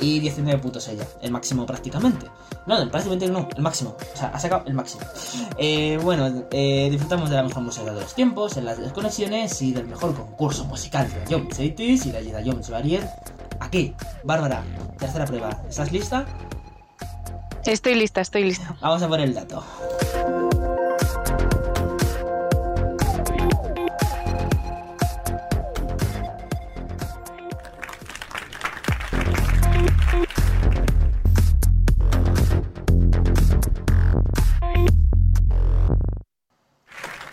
Y 0.01 0.21
19 0.21 0.59
puntos 0.59 0.89
ella, 0.89 1.07
el 1.21 1.33
máximo 1.33 1.67
prácticamente. 1.67 2.30
No, 2.67 2.77
prácticamente 2.91 3.29
no, 3.29 3.49
el 3.57 3.63
máximo. 3.63 3.97
O 4.15 4.17
sea, 4.17 4.29
ha 4.29 4.39
sacado 4.39 4.65
el 4.67 4.75
máximo. 4.75 5.03
Eh, 5.57 5.99
bueno, 6.03 6.45
eh, 6.51 6.89
disfrutamos 6.91 7.31
de 7.31 7.37
la 7.37 7.43
mejor 7.43 7.63
música 7.63 7.93
de 7.93 8.01
los 8.01 8.15
tiempos, 8.15 8.57
en 8.57 8.65
las 8.65 8.79
desconexiones 8.79 9.61
y 9.63 9.73
del 9.73 9.87
mejor 9.87 10.15
concurso 10.15 10.65
musical 10.65 11.09
de 11.09 11.25
John 11.29 11.49
Cities 11.53 12.07
y 12.07 12.13
de 12.13 12.19
Ayuda 12.19 12.43
Jones 12.45 12.71
Barrier. 12.71 13.09
Aquí, 13.61 13.95
Bárbara, 14.25 14.63
tercera 14.99 15.25
prueba. 15.25 15.51
¿Estás 15.69 15.91
lista? 15.93 16.27
estoy 17.65 17.95
lista, 17.95 18.21
estoy 18.21 18.45
lista. 18.45 18.77
Vamos 18.81 19.03
a 19.03 19.09
por 19.09 19.21
el 19.21 19.35
dato. 19.35 19.63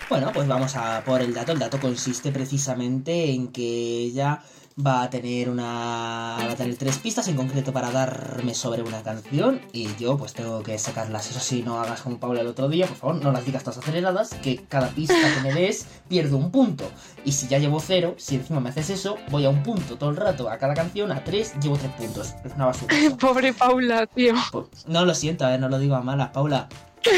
Bueno, 0.10 0.32
pues 0.34 0.48
vamos 0.48 0.74
a 0.78 1.04
por 1.04 1.22
el 1.22 1.34
dato. 1.34 1.52
El 1.52 1.60
dato 1.60 1.80
consiste 1.82 2.32
precisamente 2.32 3.32
en 3.32 3.50
que 3.50 3.62
ella 3.62 4.42
va 4.86 5.04
a 5.04 5.10
tener 5.10 5.50
una. 5.50 6.38
va 6.40 6.52
a 6.52 6.56
tener 6.56 6.78
tres 6.78 6.98
pistas 7.00 7.28
en 7.28 7.36
concreto 7.36 7.74
para 7.74 7.92
darme 7.92 8.54
sobre 8.54 8.84
una 8.84 9.04
canción. 9.04 9.60
Y 9.74 9.94
yo 9.98 10.18
pues 10.18 10.32
tengo 10.32 10.64
que 10.64 10.78
sacarlas. 10.80 11.30
Eso 11.30 11.42
sí, 11.42 11.62
no 11.62 11.82
hagas 11.82 12.02
como 12.02 12.20
Paula 12.20 12.40
el 12.40 12.48
otro 12.48 12.70
día, 12.70 12.88
por 12.88 12.96
favor, 12.96 13.16
no 13.22 13.34
las 13.34 13.46
digas 13.46 13.64
todas 13.64 13.80
aceleradas. 13.80 14.34
Que 14.36 14.64
cada 14.70 14.88
pista 14.90 15.16
que 15.36 15.42
me 15.42 15.54
des 15.54 15.86
pierdo 16.08 16.38
un 16.38 16.52
punto. 16.52 16.90
Y 17.26 17.34
si 17.34 17.50
ya 17.50 17.60
llevo 17.60 17.82
cero, 17.82 18.16
si 18.18 18.36
encima 18.36 18.62
me 18.62 18.70
haces 18.70 18.90
eso, 18.90 19.18
voy 19.30 19.44
a 19.44 19.50
un 19.50 19.62
punto 19.62 19.98
todo 19.98 20.10
el 20.10 20.16
rato. 20.16 20.50
A 20.50 20.58
cada 20.58 20.74
canción, 20.74 21.12
a 21.12 21.26
tres, 21.26 21.54
llevo 21.62 21.76
tres 21.76 21.92
puntos. 21.92 22.34
Es 22.46 22.54
una 22.54 22.68
basura. 22.68 22.96
Pobre 23.20 23.52
Paula, 23.52 24.06
tío. 24.08 24.36
Pues, 24.54 24.88
no 24.88 25.04
lo 25.04 25.14
siento, 25.14 25.46
a 25.46 25.50
ver, 25.50 25.60
no 25.60 25.68
lo 25.68 25.80
digo 25.80 25.96
a 25.96 26.02
malas, 26.02 26.30
Paula. 26.30 26.70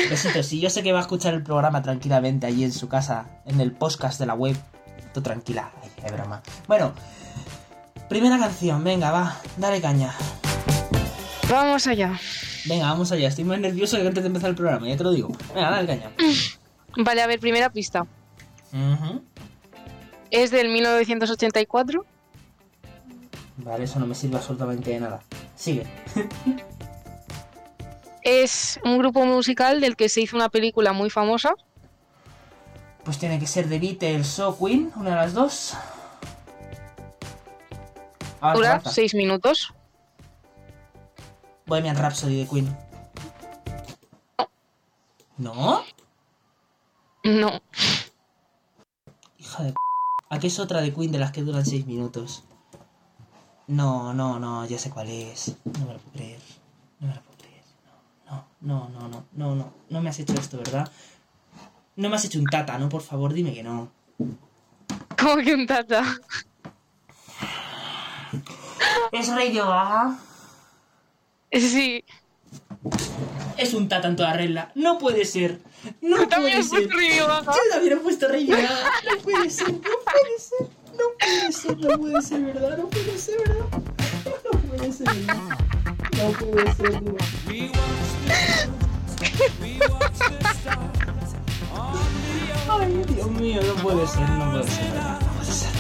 Besitos, 0.09 0.45
si 0.45 0.59
yo 0.59 0.69
sé 0.69 0.83
que 0.83 0.91
va 0.91 0.99
a 0.99 1.01
escuchar 1.01 1.33
el 1.33 1.43
programa 1.43 1.81
tranquilamente 1.81 2.45
allí 2.45 2.63
en 2.63 2.71
su 2.71 2.87
casa, 2.87 3.27
en 3.45 3.59
el 3.59 3.71
podcast 3.71 4.19
de 4.19 4.25
la 4.25 4.33
web. 4.33 4.55
Tú 5.13 5.21
tranquila, 5.21 5.71
ay, 5.81 5.89
es 6.05 6.11
broma. 6.11 6.41
Bueno, 6.67 6.93
primera 8.07 8.37
canción, 8.37 8.83
venga, 8.83 9.11
va, 9.11 9.37
dale 9.57 9.81
caña. 9.81 10.13
Vamos 11.49 11.87
allá. 11.87 12.19
Venga, 12.65 12.85
vamos 12.85 13.11
allá, 13.11 13.27
estoy 13.27 13.45
más 13.45 13.59
nervioso 13.59 13.97
que 13.97 14.07
antes 14.07 14.23
de 14.23 14.27
empezar 14.27 14.51
el 14.51 14.55
programa, 14.55 14.87
ya 14.87 14.97
te 14.97 15.03
lo 15.03 15.11
digo. 15.11 15.29
Venga, 15.55 15.71
dale 15.71 15.87
caña. 15.87 16.11
Vale, 16.97 17.21
a 17.21 17.27
ver, 17.27 17.39
primera 17.39 17.71
pista. 17.71 18.05
Es 20.29 20.51
del 20.51 20.69
1984. 20.69 22.05
Vale, 23.57 23.83
eso 23.83 23.99
no 23.99 24.05
me 24.05 24.15
sirve 24.15 24.37
absolutamente 24.37 24.91
de 24.91 24.99
nada. 24.99 25.21
Sigue. 25.55 25.87
Es 28.31 28.79
un 28.85 28.99
grupo 28.99 29.25
musical 29.25 29.81
del 29.81 29.95
que 29.95 30.07
se 30.07 30.21
hizo 30.21 30.35
una 30.35 30.49
película 30.49 30.93
muy 30.93 31.09
famosa. 31.09 31.55
Pues 33.03 33.17
tiene 33.17 33.39
que 33.39 33.47
ser 33.47 33.67
The 33.67 33.79
Beatles 33.79 34.37
o 34.37 34.55
Queen, 34.55 34.91
una 34.95 35.09
de 35.09 35.15
las 35.15 35.33
dos. 35.33 35.73
Dura 38.53 38.83
seis 38.85 39.15
minutos. 39.15 39.73
Bohemian 41.65 41.97
Rhapsody 41.97 42.43
de 42.43 42.47
Queen. 42.47 42.77
¿No? 45.37 45.83
No. 47.23 47.59
Hija 49.39 49.63
de... 49.63 49.73
Aquí 50.29 50.47
es 50.47 50.59
otra 50.59 50.81
de 50.81 50.93
Queen 50.93 51.11
de 51.11 51.17
las 51.17 51.31
que 51.31 51.41
duran 51.41 51.65
6 51.65 51.87
minutos. 51.87 52.43
No, 53.65 54.13
no, 54.13 54.39
no, 54.39 54.65
ya 54.67 54.77
sé 54.77 54.91
cuál 54.91 55.09
es. 55.09 55.55
No 55.65 55.87
me 55.87 55.93
lo 55.93 55.99
puedo 55.99 56.11
creer. 56.13 56.39
No 56.99 57.07
me 57.07 57.15
lo 57.15 57.21
puedo 57.21 57.23
creer. 57.23 57.28
No, 58.62 58.89
no. 58.89 59.10
No, 59.10 59.24
no, 59.34 59.56
no, 59.56 59.74
no, 59.89 60.02
me 60.02 60.10
has 60.10 60.19
hecho 60.19 60.34
esto, 60.34 60.58
¿verdad? 60.58 60.91
No 61.95 62.10
me 62.10 62.15
has 62.15 62.26
hecho 62.26 62.39
un 62.39 62.45
tata, 62.45 62.78
¿no? 62.78 62.89
Por 62.89 63.02
favor, 63.02 63.34
dime 63.34 63.54
que 63.54 63.63
no. 63.63 63.91
¿Cómo 65.17 65.38
que 65.38 65.54
un 65.54 65.65
tata? 65.65 66.04
¿Es 69.12 69.34
Rey 69.34 69.54
Yoga? 69.54 70.17
Sí. 71.52 72.04
Es 73.58 73.74
un 73.74 73.89
tata 73.89 74.08
en 74.08 74.15
toda 74.15 74.34
regla. 74.34 74.72
No 74.76 74.98
puede 74.98 75.26
ser. 75.26 75.60
No 76.02 76.28
también 76.28 76.60
puede 76.60 76.63
ser. 76.63 76.69
puesto 76.69 76.98
Rey 76.98 77.17
Yoga. 77.17 77.43
Yo 77.45 77.62
también 77.72 77.93
he 77.93 77.98
puesto 77.98 78.28
Rey 78.28 78.45
Yoga. 78.45 78.69
No 79.10 79.22
puede 79.22 79.50
ser, 79.50 79.74
no 79.74 79.80
puede 79.80 80.39
ser. 80.39 80.67
No 81.00 81.06
puede 81.17 81.52
ser, 81.52 81.78
no 81.78 81.98
puede 81.98 82.22
ser, 82.22 82.41
¿verdad? 82.41 82.78
No 82.78 82.89
puede 82.89 83.17
ser, 83.17 83.38
¿verdad? 83.39 83.65
No 84.52 84.60
puede 84.60 84.91
ser, 84.93 85.08
¿verdad? 85.08 85.68
Ay, 92.69 93.03
Dios 93.08 93.32
mío, 93.32 93.62
no 93.65 93.73
puede 93.82 94.05
ser, 94.05 94.29
no 94.29 94.51
puede 94.51 94.63
ser. 94.69 94.93
No 94.93 95.05
puede 95.05 95.55
ser. 95.55 95.79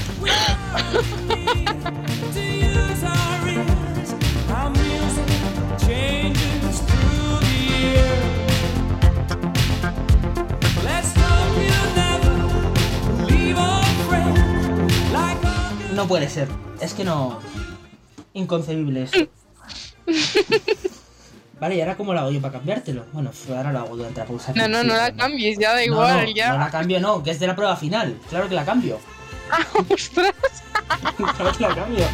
No 15.95 16.07
puede 16.07 16.29
ser. 16.29 16.47
Es 16.79 16.93
que 16.93 17.03
no. 17.03 17.39
Inconcebible 18.33 19.03
eso. 19.03 19.17
Vale, 21.59 21.75
¿y 21.75 21.81
ahora 21.81 21.97
cómo 21.97 22.13
lo 22.13 22.21
hago 22.21 22.31
yo 22.31 22.39
para 22.39 22.53
cambiártelo? 22.53 23.05
Bueno, 23.11 23.31
ahora 23.49 23.73
lo 23.73 23.79
hago 23.79 23.97
durante 23.97 24.21
la 24.21 24.25
pausa. 24.25 24.53
No, 24.55 24.67
no, 24.69 24.81
no 24.83 24.95
la 24.95 25.13
cambies, 25.13 25.57
ya 25.59 25.73
da 25.73 25.83
igual, 25.83 26.27
no, 26.27 26.31
ya. 26.31 26.53
no 26.53 26.59
la 26.59 26.71
cambio, 26.71 27.01
no, 27.01 27.21
que 27.21 27.31
es 27.31 27.39
de 27.39 27.47
la 27.47 27.55
prueba 27.55 27.75
final. 27.75 28.17
Claro 28.29 28.47
que 28.47 28.55
la 28.55 28.63
cambio. 28.63 28.97
¡Ostras! 29.89 30.33
claro 31.17 31.51
que 31.57 31.63
la 31.63 31.75
cambio. 31.75 32.05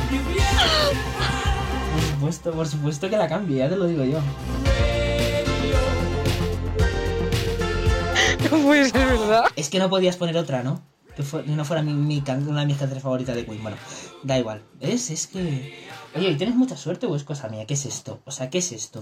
Por 1.93 2.01
supuesto, 2.01 2.51
por 2.53 2.67
supuesto 2.67 3.10
que 3.10 3.17
la 3.17 3.27
cambio, 3.27 3.58
ya 3.58 3.69
te 3.69 3.75
lo 3.75 3.86
digo 3.86 4.03
yo. 4.03 4.19
No 8.51 8.58
puede 8.58 8.89
ser 8.89 9.08
verdad. 9.08 9.45
Es 9.55 9.69
que 9.69 9.77
no 9.77 9.89
podías 9.89 10.17
poner 10.17 10.38
otra, 10.38 10.63
¿no? 10.63 10.81
Que, 11.15 11.23
fue- 11.23 11.43
que 11.45 11.51
no 11.51 11.63
fuera 11.65 11.82
mi, 11.82 11.93
mi 11.93 12.21
can- 12.21 12.47
una 12.47 12.62
de 12.62 12.65
mis 12.67 12.78
canciones 12.78 13.04
favoritas 13.04 13.36
de 13.36 13.45
Queen. 13.45 13.62
Bueno, 13.62 13.78
da 14.23 14.38
igual. 14.38 14.62
¿Ves? 14.80 15.10
Es 15.12 15.28
que. 15.28 15.88
Oye, 16.15 16.30
¿y 16.32 16.36
tienes 16.36 16.56
mucha 16.56 16.75
suerte 16.78 17.06
o 17.06 17.15
es 17.15 17.23
cosa 17.23 17.47
mía? 17.49 17.65
¿Qué 17.65 17.73
es 17.75 17.86
esto? 17.86 18.19
O 18.25 18.32
sea, 18.32 18.49
¿qué 18.49 18.58
es 18.60 18.71
esto? 18.71 19.01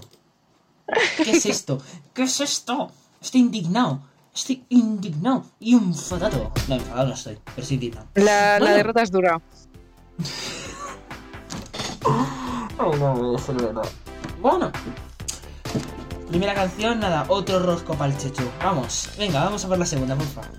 ¿Qué 1.24 1.32
es 1.32 1.46
esto? 1.46 1.82
¿Qué 2.14 2.24
es 2.24 2.40
esto? 2.42 2.92
Estoy 3.22 3.42
indignado. 3.42 4.02
Estoy 4.36 4.64
indignado 4.70 5.46
y 5.60 5.74
enfadado. 5.76 6.52
No, 6.68 6.76
enfadado 6.76 7.08
no 7.10 7.14
estoy, 7.14 7.38
pero 7.46 7.62
estoy 7.62 7.76
indignado. 7.76 8.08
La, 8.16 8.60
la 8.60 8.72
derrota 8.74 9.02
es 9.02 9.12
dura. 9.12 9.40
Oh, 12.80 12.96
no, 12.98 13.38
es 13.38 13.48
verdad. 13.48 13.84
Bueno. 14.42 14.72
Primera 16.28 16.54
canción, 16.54 17.00
nada, 17.00 17.26
otro 17.30 17.60
rosco 17.60 17.94
para 17.94 18.12
el 18.12 18.18
chechu. 18.20 18.44
Vamos, 18.62 19.10
venga, 19.18 19.44
vamos 19.44 19.64
a 19.64 19.68
por 19.68 19.78
la 19.78 19.86
segunda, 19.86 20.16
por 20.16 20.26
favor. 20.28 20.50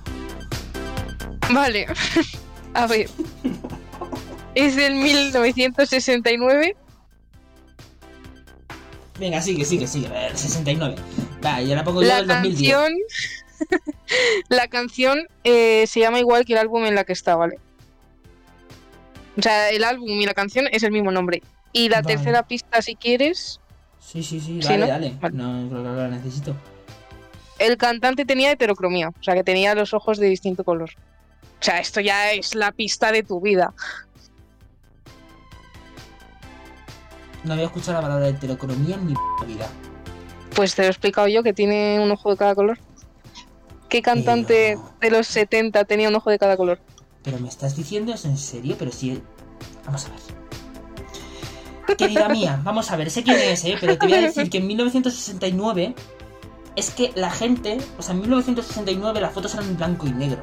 Vale. 1.51 1.87
A 2.75 2.87
ver. 2.87 3.09
Es 4.55 4.77
del 4.77 4.95
1969. 4.97 6.77
Venga, 9.19 9.41
sigue, 9.41 9.65
sigue, 9.65 9.87
sigue. 9.87 10.09
A 10.09 10.13
ver, 10.13 10.37
69. 10.37 10.97
Va, 11.45 11.63
y 11.63 11.71
ahora 11.71 11.85
pongo 11.85 12.03
yo 12.03 12.09
La 12.09 12.19
el 12.19 12.27
2010. 12.27 12.73
canción. 12.73 12.93
la 14.49 14.67
canción 14.69 15.27
eh, 15.45 15.87
se 15.87 16.01
llama 16.01 16.19
igual 16.19 16.45
que 16.45 16.53
el 16.55 16.59
álbum 16.59 16.85
en 16.85 16.95
la 16.95 17.05
que 17.05 17.13
está, 17.13 17.37
¿vale? 17.37 17.59
O 19.37 19.43
sea, 19.43 19.71
el 19.71 19.85
álbum 19.85 20.09
y 20.09 20.27
la 20.27 20.35
canción 20.35 20.67
es 20.71 20.83
el 20.83 20.91
mismo 20.93 21.11
nombre. 21.13 21.43
Y 21.73 21.89
la 21.89 22.03
Vale. 22.03 22.15
tercera 22.17 22.43
pista, 22.47 22.83
si 22.83 22.95
quieres, 22.97 23.61
Sí, 24.01 24.23
sí, 24.23 24.39
sí, 24.39 24.61
Sí, 24.61 24.69
dale, 24.69 24.79
¿no? 24.79 24.87
dale. 24.87 25.17
Vale. 25.21 25.37
No, 25.37 25.69
creo 25.71 25.83
que 25.83 25.89
la 26.03 26.09
necesito. 26.09 26.55
el 27.59 27.77
cantante 27.77 28.25
tenía 28.25 28.51
heterocromía. 28.53 29.09
O 29.09 29.23
sea, 29.23 29.35
que 29.35 29.43
tenía 29.45 29.75
los 29.75 29.95
ojos 29.95 30.19
de 30.19 30.27
distinto 30.27 30.63
color. 30.65 30.91
O 31.61 31.65
sea, 31.65 31.81
esto 31.81 32.01
ya 32.01 32.33
es 32.33 32.55
la 32.55 32.73
pista 32.73 33.11
de 33.11 33.23
tu 33.23 33.41
vida. 33.41 33.73
No 37.45 37.53
había 37.53 37.67
escuchado 37.67 37.95
la 37.95 38.03
palabra 38.03 38.29
heterocromía 38.29 38.97
en 38.97 39.07
mi 39.07 39.15
vida. 39.47 39.69
Pues 40.55 40.75
te 40.75 40.83
lo 40.83 40.89
he 40.89 40.91
explicado 40.91 41.29
yo, 41.29 41.43
que 41.43 41.53
tiene 41.53 42.01
un 42.01 42.11
ojo 42.11 42.31
de 42.31 42.37
cada 42.37 42.55
color. 42.55 42.79
¿Qué 43.89 44.03
cantante 44.03 44.79
de 45.01 45.11
los 45.11 45.27
70 45.27 45.85
tenía 45.85 46.09
un 46.09 46.15
ojo 46.17 46.31
de 46.31 46.39
cada 46.39 46.57
color? 46.57 46.81
Pero 47.23 47.39
me 47.39 47.49
estás 47.49 47.77
diciendo 47.77 48.13
eso 48.13 48.29
en 48.29 48.39
serio, 48.39 48.77
pero 48.79 48.91
si. 48.91 49.23
Vamos 49.85 50.07
a 50.07 50.09
ver. 50.11 51.97
Querida 51.97 52.29
mía, 52.29 52.61
vamos 52.65 52.91
a 52.91 52.97
ver, 52.97 53.11
sé 53.11 53.23
quién 53.23 53.39
es, 53.39 53.65
¿eh? 53.65 53.77
Pero 53.81 53.97
te 53.99 54.07
voy 54.07 54.15
a 54.17 54.21
decir 54.23 54.51
que 54.51 54.59
en 54.59 54.67
1969 54.67 55.95
es 56.77 56.91
que 56.91 57.13
la 57.15 57.31
gente. 57.31 57.79
O 57.99 58.03
sea, 58.03 58.15
en 58.15 58.23
1969 58.23 59.21
las 59.21 59.33
fotos 59.33 59.55
eran 59.55 59.67
en 59.67 59.77
blanco 59.77 60.07
y 60.07 60.13
negro. 60.13 60.43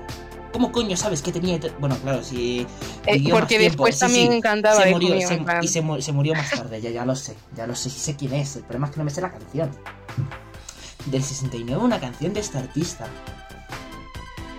¿Cómo 0.52 0.72
coño 0.72 0.98
sabes 0.98 1.22
que 1.22 1.32
tenía.? 1.32 1.60
Bueno, 1.80 1.96
claro, 1.98 2.24
si. 2.24 2.68
Eh, 3.06 3.30
porque 3.32 3.58
después 3.58 3.96
sí, 3.96 4.02
también 4.02 4.32
sí, 4.34 4.42
cantaba 4.42 4.84
se 4.84 4.92
murió, 4.92 5.28
se-. 5.28 5.42
Y 5.62 5.68
se, 5.68 5.82
mu- 5.82 6.02
se 6.02 6.12
murió 6.12 6.34
más 6.36 6.50
tarde, 6.50 6.82
ya, 6.82 6.90
ya 6.90 7.06
lo 7.06 7.16
sé. 7.16 7.36
Ya 7.56 7.66
lo 7.68 7.76
sé, 7.76 7.90
sé 7.90 8.16
quién 8.16 8.34
es. 8.34 8.58
El 8.58 8.64
problema 8.64 8.88
es 8.88 8.92
que 8.94 8.98
no 9.00 9.04
me 9.06 9.12
sé 9.12 9.22
la 9.22 9.32
canción. 9.32 9.72
Del 11.06 11.24
69, 11.24 11.82
una 11.84 12.00
canción 12.00 12.34
de 12.34 12.42
este 12.42 12.58
artista. 12.58 13.08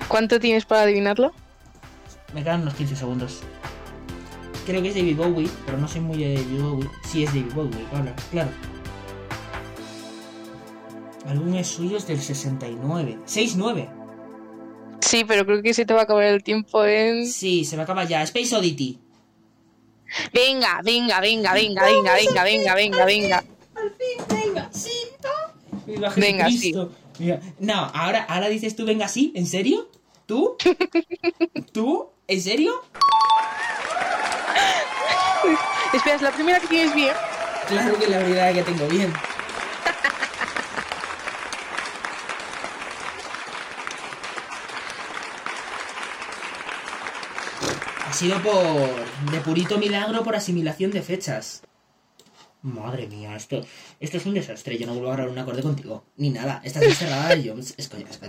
¿Cuánto 0.09 0.41
tienes 0.41 0.65
para 0.65 0.83
adivinarlo? 0.83 1.33
Me 2.35 2.43
quedan 2.43 2.63
unos 2.63 2.75
15 2.75 2.97
segundos. 2.97 3.41
Creo 4.67 4.81
que 4.83 4.89
es 4.89 4.95
David 4.95 5.17
Bowie, 5.17 5.51
pero 5.67 5.77
no 5.79 5.87
soy 5.89 6.01
muy 6.01 6.19
de 6.19 6.35
David 6.35 6.61
Bowie. 6.63 6.91
Sí, 7.11 7.25
es 7.25 7.31
David 7.35 7.53
Bowie, 7.55 7.85
claro. 7.91 8.13
claro. 8.31 8.51
Álbumes 11.29 11.67
suyos 11.69 12.07
del 12.07 12.21
69. 12.21 13.19
6-9. 13.27 13.89
Sí, 15.13 15.27
pero 15.29 15.45
creo 15.45 15.61
que 15.61 15.75
se 15.75 15.85
te 15.85 15.93
va 15.93 16.01
a 16.01 16.03
acabar 16.05 16.25
el 16.25 16.43
tiempo 16.43 16.83
en. 16.87 17.27
Sí, 17.27 17.67
se 17.67 17.77
me 17.77 17.83
acaba 17.83 18.05
ya. 18.05 18.23
Space 18.23 18.57
Oddity. 18.57 18.99
Venga, 20.33 20.81
venga, 20.83 21.21
venga, 21.21 21.53
venga, 21.53 21.85
venga, 21.85 22.15
venga, 22.15 22.45
venga, 22.45 22.75
venga, 22.75 23.05
venga. 23.05 23.45
Al 23.75 23.91
fin, 23.91 24.25
venga, 24.31 24.71
sí, 24.73 24.91
Viva 25.87 26.09
Venga. 26.17 26.49
Mira, 27.19 27.41
No, 27.59 27.75
ahora, 27.93 28.25
ahora 28.25 28.49
dices 28.49 28.75
tú, 28.75 28.87
venga, 28.87 29.07
sí, 29.07 29.35
¿en 29.37 29.47
serio? 29.47 29.91
¿Tú? 30.25 30.57
¿Tú? 31.73 32.09
¿En 32.27 32.41
serio? 32.41 32.83
Espera, 35.93 36.17
es 36.17 36.23
la 36.23 36.31
primera 36.31 36.59
que 36.59 36.69
tienes 36.69 36.95
bien. 36.95 37.13
Claro 37.69 37.99
que 37.99 38.05
es 38.05 38.11
la 38.11 38.17
verdad 38.17 38.55
que 38.55 38.63
tengo 38.63 38.89
bien. 38.89 39.13
Sido 48.23 48.41
por. 48.41 49.33
de 49.33 49.41
purito 49.41 49.79
milagro 49.79 50.23
por 50.23 50.37
asimilación 50.37 50.93
de 50.93 51.03
fechas. 51.03 51.63
Madre 52.63 53.09
mía, 53.09 53.35
esto, 53.35 53.67
esto 53.99 54.17
es 54.17 54.27
un 54.27 54.35
desastre. 54.35 54.79
Yo 54.79 54.87
no 54.87 54.93
vuelvo 54.93 55.11
a 55.11 55.15
grabar 55.15 55.33
un 55.33 55.39
acorde 55.41 55.61
contigo. 55.61 56.05
Ni 56.17 56.31
nada. 56.31 56.61
Estás 56.63 56.85
encerrada 56.85 57.35
y 57.35 57.43
yo. 57.43 57.57
Es 57.59 57.89
coña, 57.89 58.07
es. 58.09 58.21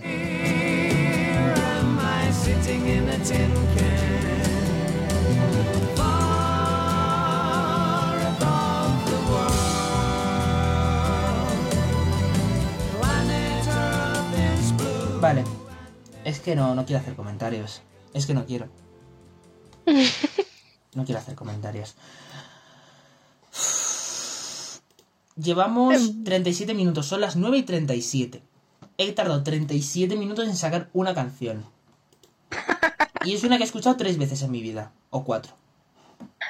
Vale. 15.22 15.44
Es 16.26 16.40
que 16.40 16.56
no, 16.56 16.74
no 16.74 16.84
quiero 16.84 17.00
hacer 17.00 17.14
comentarios. 17.14 17.84
Es 18.16 18.26
que 18.26 18.34
no 18.34 18.48
quiero. 18.48 18.83
No 20.96 21.06
quiero 21.06 21.20
hacer 21.20 21.34
comentarios. 21.34 21.96
Llevamos 25.36 26.24
37 26.24 26.76
minutos, 26.76 27.08
son 27.08 27.22
las 27.22 27.36
9 27.36 27.58
y 27.58 27.64
37. 27.64 28.44
He 29.00 29.12
tardado 29.14 29.42
37 29.42 30.16
minutos 30.16 30.48
en 30.48 30.56
sacar 30.56 30.90
una 30.94 31.16
canción. 31.16 31.66
Y 33.26 33.34
es 33.34 33.44
una 33.44 33.58
que 33.58 33.64
he 33.64 33.66
escuchado 33.66 33.96
tres 33.96 34.18
veces 34.18 34.44
en 34.44 34.52
mi 34.52 34.62
vida. 34.62 34.92
O 35.10 35.24
cuatro. 35.24 35.54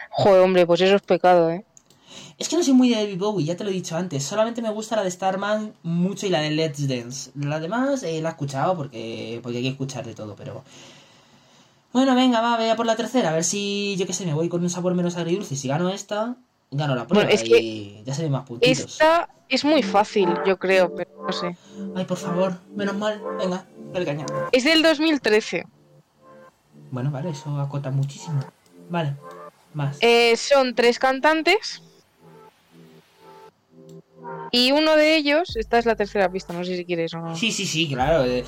Joder, 0.10 0.42
hombre, 0.42 0.66
pues 0.66 0.82
eso 0.82 0.96
es 0.96 1.02
pecado, 1.02 1.50
¿eh? 1.50 1.64
Es 2.38 2.50
que 2.50 2.58
no 2.58 2.64
soy 2.64 2.74
muy 2.74 2.90
de 2.90 2.96
David 2.96 3.20
Bowie, 3.20 3.46
ya 3.46 3.56
te 3.56 3.64
lo 3.64 3.70
he 3.70 3.74
dicho 3.74 3.96
antes. 3.96 4.24
Solamente 4.24 4.62
me 4.62 4.72
gusta 4.72 4.96
la 4.96 5.04
de 5.04 5.12
Starman 5.12 5.74
mucho 5.84 6.26
y 6.26 6.30
la 6.30 6.42
de 6.42 6.52
Let's 6.52 6.88
Dance. 6.88 7.32
La 7.36 7.60
demás 7.60 8.04
eh, 8.04 8.22
la 8.22 8.30
he 8.30 8.32
escuchado 8.32 8.76
porque, 8.76 9.40
porque 9.42 9.58
hay 9.58 9.64
que 9.64 9.70
escuchar 9.70 10.06
de 10.06 10.16
todo, 10.16 10.36
pero... 10.36 10.64
Bueno, 11.94 12.16
venga, 12.16 12.42
va, 12.42 12.58
voy 12.58 12.68
a 12.68 12.76
por 12.76 12.86
la 12.86 12.96
tercera. 12.96 13.30
A 13.30 13.34
ver 13.34 13.44
si, 13.44 13.96
yo 13.98 14.06
qué 14.06 14.14
sé, 14.14 14.26
me 14.26 14.34
voy 14.34 14.50
con 14.50 14.62
un 14.62 14.70
sabor 14.70 14.96
menos 14.96 15.16
agridulce. 15.16 15.56
Si 15.56 15.68
gano 15.68 15.90
esta, 15.90 16.38
Gano 16.74 16.96
la 16.96 17.06
prueba 17.06 17.26
Bueno, 17.26 17.36
es 17.36 17.44
que 17.48 17.60
y 17.60 18.04
ya 18.04 18.14
se 18.14 18.24
ven 18.24 18.32
más 18.32 18.46
puntitos. 18.46 18.94
Esta 18.94 19.30
es 19.48 19.64
muy 19.64 19.84
fácil, 19.84 20.28
yo 20.46 20.58
creo, 20.58 20.94
pero 20.96 21.12
no 21.26 21.32
sé. 21.32 21.56
Ay, 21.96 22.06
por 22.06 22.18
favor, 22.18 22.56
menos 22.76 22.96
mal. 22.96 23.22
Venga, 23.38 23.66
el 23.94 24.06
cañón. 24.06 24.28
Es 24.52 24.64
del 24.64 24.82
2013. 24.82 25.66
Bueno, 26.90 27.12
vale, 27.12 27.30
eso 27.30 27.60
acota 27.60 27.92
muchísimo. 27.92 28.40
Vale, 28.90 29.16
más. 29.74 29.98
Eh, 30.02 30.36
son 30.36 30.74
tres 30.74 30.98
cantantes. 30.98 31.84
Y 34.52 34.72
uno 34.72 34.96
de 34.96 35.16
ellos, 35.16 35.56
esta 35.56 35.80
es 35.80 35.86
la 35.88 35.96
tercera 35.96 36.32
pista, 36.32 36.54
no 36.54 36.64
sé 36.64 36.78
si 36.78 36.86
quieres 36.86 37.14
o 37.16 37.20
no. 37.20 37.36
Sí, 37.36 37.52
sí, 37.52 37.66
sí, 37.66 37.88
claro. 37.88 38.24
eh, 38.24 38.46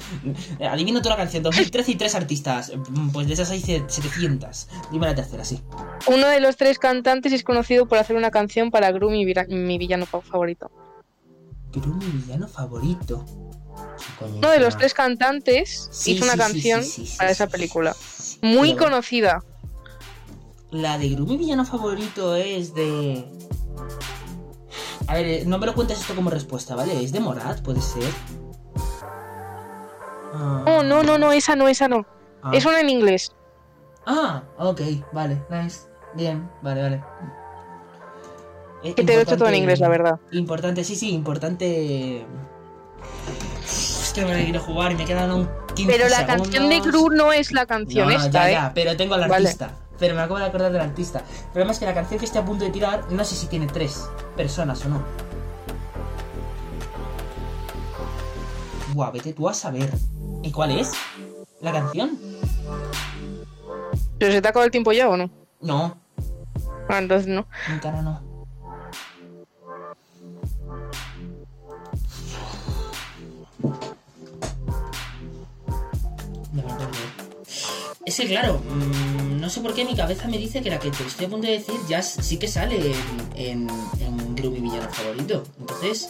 eh, 0.60 0.68
adivino 0.68 1.02
toda 1.02 1.16
la 1.16 1.24
canción. 1.24 1.42
2013 1.42 1.92
y 1.92 1.96
tres 1.96 2.14
artistas. 2.14 2.72
Mm, 2.92 3.10
Pues 3.10 3.28
de 3.28 3.34
esas 3.34 3.50
hay 3.50 3.60
700. 3.62 4.68
Dime 4.92 5.08
la 5.08 5.16
tercera, 5.16 5.44
sí. 5.44 5.62
Uno 6.08 6.28
de 6.28 6.40
los 6.40 6.58
tres 6.58 6.78
cantantes 6.78 7.34
es 7.34 7.44
conocido 7.44 7.88
por 7.88 7.98
hacer 7.98 8.16
una 8.16 8.30
canción 8.30 8.70
para 8.70 8.92
Gru, 8.92 9.10
mi, 9.10 9.26
villano 9.26 10.06
fa- 10.06 10.22
favorito. 10.22 10.70
Pero 11.74 11.88
mi 11.88 12.06
villano 12.06 12.48
favorito. 12.48 13.26
¿Qué 13.98 14.14
coño 14.20 14.38
Uno 14.38 14.50
de 14.52 14.60
los 14.60 14.78
tres 14.78 14.94
cantantes 14.94 15.90
Sí, 15.92 16.12
hizo 16.14 16.24
una 16.24 16.34
sí, 16.34 16.40
canción 16.40 16.84
sí, 16.84 17.10
para 17.18 17.32
esa 17.32 17.48
película. 17.48 17.96
Muy 18.44 18.74
Pero- 18.74 18.84
conocida. 18.86 19.44
La 20.72 20.98
de 21.00 21.10
Gru, 21.10 21.26
mi 21.26 21.38
villano 21.38 21.66
favorito 21.66 22.36
es 22.36 22.74
de. 22.76 23.26
A 25.08 25.14
ver, 25.14 25.26
eh, 25.26 25.44
no 25.46 25.58
me 25.60 25.66
lo 25.68 25.74
cuentes 25.76 26.00
esto 26.02 26.16
como 26.16 26.30
respuesta, 26.30 26.76
¿vale? 26.76 27.04
¿Es 27.04 27.12
de 27.12 27.20
Morat? 27.20 27.62
¿Puede 27.62 27.82
ser? 27.82 28.04
Ah, 30.34 30.64
No, 30.66 30.84
no, 30.84 31.04
no, 31.04 31.18
no, 31.18 31.32
esa 31.32 31.56
no, 31.56 31.68
esa 31.68 31.88
no. 31.88 32.06
ah. 32.42 32.52
Es 32.54 32.66
una 32.66 32.80
en 32.82 32.90
inglés. 32.90 33.32
Ah, 34.06 34.44
ok, 34.58 34.82
vale, 35.14 35.42
nice. 35.50 35.82
Bien, 36.16 36.50
vale, 36.62 36.82
vale. 36.82 37.04
Eh, 38.84 38.94
Que 38.94 39.04
te 39.04 39.14
lo 39.14 39.20
he 39.20 39.24
hecho 39.24 39.38
todo 39.38 39.50
en 39.50 39.56
inglés, 39.56 39.80
la 39.80 39.90
verdad. 39.90 40.20
Importante, 40.32 40.84
sí, 40.84 40.96
sí, 40.96 41.12
importante. 41.14 42.26
Es 43.64 44.12
que 44.14 44.26
me 44.26 44.44
quiero 44.44 44.60
jugar 44.62 44.92
y 44.92 44.96
me 44.96 45.06
quedan 45.06 45.32
un 45.32 45.50
15 45.76 45.92
Pero 45.92 46.08
la 46.10 46.18
segundos. 46.18 46.38
canción 46.50 46.70
de 46.70 46.80
Gru 46.82 47.10
no 47.12 47.34
es 47.34 47.52
la 47.52 47.66
canción 47.66 48.08
No, 48.10 48.16
esta, 48.16 48.32
ya, 48.32 48.50
¿eh? 48.50 48.54
ya, 48.54 48.72
pero 48.74 48.96
tengo 48.96 49.16
al 49.16 49.28
Vale. 49.28 49.56
Pero 50.00 50.14
me 50.16 50.22
acabo 50.22 50.40
de 50.40 50.46
acordar 50.46 50.72
del 50.72 50.82
artista. 50.82 51.20
El 51.20 51.52
problema 51.52 51.72
es 51.72 51.80
que 51.80 51.86
la 51.86 51.94
canción 51.94 52.20
que 52.20 52.26
estoy 52.26 52.42
a 52.42 52.46
punto 52.46 52.66
de 52.66 52.72
tirar, 52.72 53.12
no 53.12 53.24
sé 53.24 53.36
si 53.36 53.48
tiene 53.48 53.68
tres 53.68 54.10
personas 54.36 54.84
o 54.86 54.90
no. 54.90 55.04
Buah, 58.94 59.12
vete 59.12 59.34
tú 59.34 59.48
a 59.50 59.54
saber. 59.54 59.92
¿Y 60.44 60.52
cuál 60.52 60.72
es? 60.72 60.92
¿La 61.62 61.72
canción? 61.72 62.18
¿Pero 64.20 64.32
se 64.32 64.42
te 64.42 64.48
ha 64.48 64.50
acabado 64.50 64.66
el 64.66 64.72
tiempo 64.72 64.92
ya 64.92 65.10
o 65.10 65.18
no? 65.18 65.30
No, 65.62 65.98
Ah, 66.88 67.00
entonces 67.00 67.28
no. 67.28 67.48
mi 67.72 67.80
cara 67.80 68.02
no. 68.04 68.22
Es 78.06 78.18
que 78.18 78.28
claro, 78.28 78.60
mm, 78.60 79.40
no 79.42 79.50
sé 79.50 79.62
por 79.62 79.74
qué 79.74 79.84
mi 79.84 79.96
cabeza 79.96 80.28
me 80.28 80.38
dice 80.38 80.62
que 80.62 80.70
la 80.70 80.78
que 80.80 80.92
te 80.92 81.04
estoy 81.04 81.26
a 81.26 81.30
punto 81.30 81.48
de 81.48 81.54
decir 81.54 81.76
ya 81.90 82.04
sí 82.04 82.38
que 82.38 82.48
sale 82.48 82.94
en, 83.36 83.68
en, 84.00 84.36
mi 84.36 84.60
villano 84.60 84.88
favorito. 84.92 85.44
Entonces... 85.60 86.10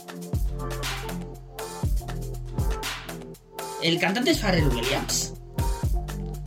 El 3.81 3.99
cantante 3.99 4.31
es 4.31 4.39
Pharrell 4.39 4.67
Williams. 4.67 5.33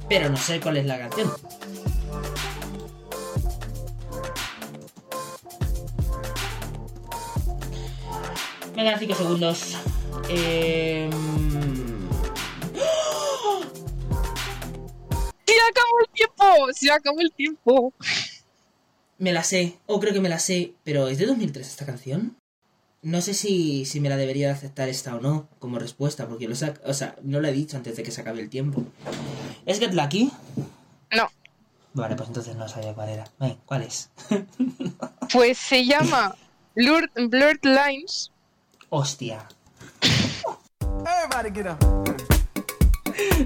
Pero 0.08 0.28
no 0.28 0.36
sé 0.36 0.60
cuál 0.60 0.76
es 0.76 0.86
la 0.86 0.98
canción. 0.98 1.32
Me 8.76 8.84
quedan 8.84 8.98
5 8.98 9.14
segundos. 9.14 9.76
Eh... 10.28 11.08
acabó 15.68 16.00
el 16.00 16.08
tiempo! 16.12 16.72
¡Se 16.72 16.90
acabó 16.90 17.20
el 17.20 17.32
tiempo! 17.32 17.92
Me 19.18 19.32
la 19.32 19.42
sé, 19.42 19.78
o 19.86 19.98
creo 20.00 20.12
que 20.12 20.20
me 20.20 20.28
la 20.28 20.38
sé, 20.38 20.74
pero 20.84 21.08
¿es 21.08 21.18
de 21.18 21.26
2003 21.26 21.66
esta 21.66 21.86
canción? 21.86 22.36
No 23.02 23.20
sé 23.20 23.34
si, 23.34 23.84
si 23.84 24.00
me 24.00 24.08
la 24.08 24.16
debería 24.16 24.48
de 24.48 24.52
aceptar 24.54 24.88
esta 24.88 25.14
o 25.14 25.20
no 25.20 25.48
como 25.58 25.78
respuesta, 25.78 26.26
porque 26.28 26.48
lo 26.48 26.54
sac- 26.54 26.80
o 26.84 26.94
sea, 26.94 27.16
no 27.22 27.40
lo 27.40 27.48
he 27.48 27.52
dicho 27.52 27.76
antes 27.76 27.96
de 27.96 28.02
que 28.02 28.10
se 28.10 28.20
acabe 28.20 28.40
el 28.40 28.48
tiempo. 28.50 28.84
¿Es 29.66 29.78
Get 29.80 29.92
Lucky? 29.94 30.30
No. 31.12 31.28
Vale, 31.94 32.14
pues 32.16 32.28
entonces 32.28 32.54
no 32.56 32.68
sabía 32.68 32.94
cuál 32.94 33.08
era. 33.08 33.24
Ven, 33.38 33.58
¿cuál 33.66 33.82
es? 33.82 34.10
Pues 35.32 35.58
se 35.58 35.84
llama 35.84 36.34
Blurred, 36.74 37.10
Blurred 37.28 37.60
Lines. 37.62 38.30
Hostia. 38.88 39.46
Everybody 40.80 41.50
get 41.54 41.66
up. 41.70 41.78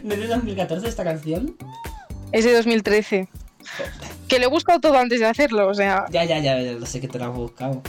¿No 0.04 0.14
es 0.14 0.20
de 0.20 0.26
2014 0.28 0.88
esta 0.88 1.02
canción? 1.04 1.56
Es 2.32 2.44
de 2.44 2.54
2013. 2.54 3.28
Que 4.26 4.38
le 4.38 4.46
he 4.46 4.48
buscado 4.48 4.80
todo 4.80 4.96
antes 4.96 5.20
de 5.20 5.26
hacerlo, 5.26 5.68
o 5.68 5.74
sea. 5.74 6.06
Ya, 6.10 6.24
ya, 6.24 6.38
ya, 6.38 6.56
lo 6.56 6.86
sé 6.86 7.00
que 7.00 7.08
te 7.08 7.18
lo 7.18 7.26
has 7.26 7.34
buscado. 7.34 7.82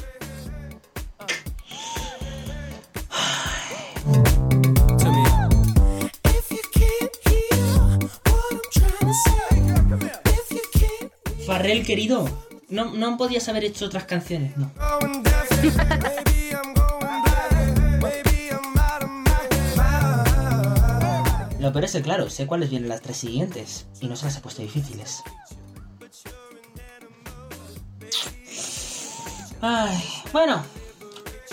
Farrell, 11.48 11.86
querido, 11.86 12.28
no, 12.70 12.94
no 12.94 13.18
podías 13.18 13.48
haber 13.48 13.64
hecho 13.66 13.86
otras 13.86 14.06
canciones, 14.06 14.58
no. 14.58 14.72
Lo 21.64 21.72
peor 21.72 21.86
es 21.86 21.98
claro, 22.04 22.30
sé 22.30 22.46
cuáles 22.46 22.70
vienen 22.70 22.90
las 22.90 23.00
tres 23.00 23.16
siguientes 23.16 23.86
y 24.02 24.08
no 24.08 24.18
se 24.18 24.26
las 24.26 24.36
he 24.36 24.42
puesto 24.42 24.62
difíciles. 24.62 25.24
Ay, 29.62 30.04
bueno, 30.34 30.62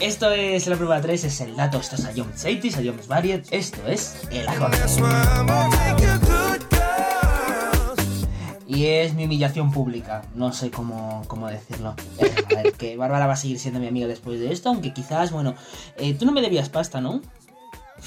esto 0.01 0.33
es 0.33 0.67
la 0.67 0.75
prueba 0.75 1.01
3, 1.01 1.23
es 1.23 1.41
el 1.43 1.55
dato, 1.55 1.79
esto 1.79 1.95
es 1.95 2.05
a 2.07 2.13
John 2.17 2.33
Saitis, 2.35 2.77
a 2.77 2.81
John 2.85 2.99
Variet, 3.07 3.47
esto 3.53 3.87
es 3.87 4.17
el 4.33 4.49
acorde. 4.49 4.79
Y 8.67 8.87
es 8.87 9.15
mi 9.15 9.27
humillación 9.27 9.71
pública, 9.71 10.23
no 10.35 10.53
sé 10.53 10.73
cómo, 10.73 11.23
cómo 11.29 11.47
decirlo. 11.47 11.95
Eh, 12.19 12.35
a 12.51 12.63
ver, 12.63 12.73
que 12.73 12.97
Bárbara 12.97 13.29
va 13.29 13.35
a 13.35 13.37
seguir 13.37 13.61
siendo 13.61 13.79
mi 13.79 13.87
amiga 13.87 14.09
después 14.09 14.41
de 14.41 14.53
esto, 14.53 14.71
aunque 14.71 14.93
quizás, 14.93 15.31
bueno, 15.31 15.55
eh, 15.99 16.15
tú 16.15 16.27
no 16.27 16.33
me 16.33 16.41
debías 16.41 16.69
pasta, 16.69 17.01
¿no? 17.01 17.21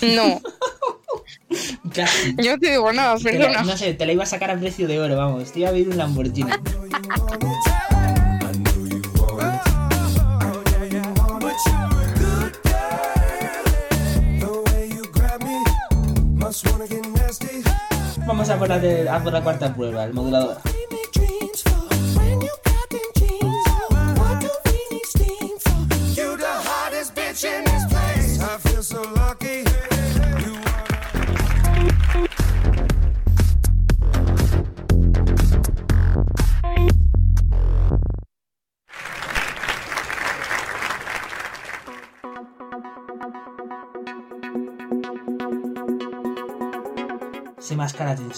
No. 0.02 0.42
Casi. 1.94 2.36
Yo 2.44 2.58
te 2.60 2.72
digo 2.72 2.92
nada, 2.92 3.18
Te 3.18 3.34
la- 3.34 3.46
perdona. 3.46 3.64
no 3.64 3.78
sé, 3.78 3.94
te 3.94 4.06
la 4.06 4.14
iba 4.14 4.24
a 4.24 4.26
sacar 4.28 4.50
a 4.52 4.58
precio 4.60 4.88
de 4.88 5.00
oro, 5.00 5.16
vamos. 5.16 5.52
Te 5.52 5.60
iba 5.60 5.70
a 5.70 5.72
pedir 5.72 5.90
un 5.90 5.98
Lamborghini. 5.98 6.50
Vamos 18.26 18.50
a 18.50 18.58
por 18.58 18.70
la, 18.70 18.80
de- 18.80 19.10
a 19.10 19.22
por 19.22 19.34
la 19.34 19.42
cuarta 19.44 19.74
prueba, 19.74 20.04
el 20.06 20.14
modulador. 20.14 20.58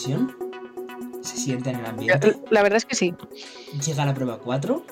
Tensión. 0.06 0.36
Se 1.22 1.38
siente 1.38 1.72
en 1.72 1.80
el 1.80 1.86
ambiente. 1.86 2.38
La 2.52 2.62
verdad 2.62 2.78
es 2.78 2.86
que 2.86 2.96
sí. 2.96 3.14
Llega 3.86 4.06
la 4.06 4.14
prueba 4.14 4.38
4. 4.38 4.86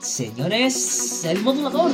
Señores, 0.00 1.24
el 1.24 1.40
modulador. 1.42 1.90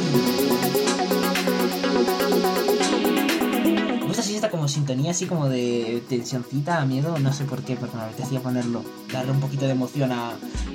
Gusta 4.18 4.30
así 4.30 4.34
esta 4.34 4.50
como 4.50 4.66
sintonía, 4.66 5.12
así 5.12 5.26
como 5.26 5.48
de 5.48 6.02
tensioncita, 6.08 6.84
miedo, 6.86 7.16
no 7.20 7.32
sé 7.32 7.44
por 7.44 7.62
qué, 7.62 7.76
porque 7.76 7.96
me 7.96 8.02
apetecía 8.02 8.40
ponerlo, 8.40 8.82
darle 9.12 9.30
un 9.30 9.38
poquito 9.38 9.66
de 9.66 9.70
emoción 9.70 10.10
a, 10.10 10.32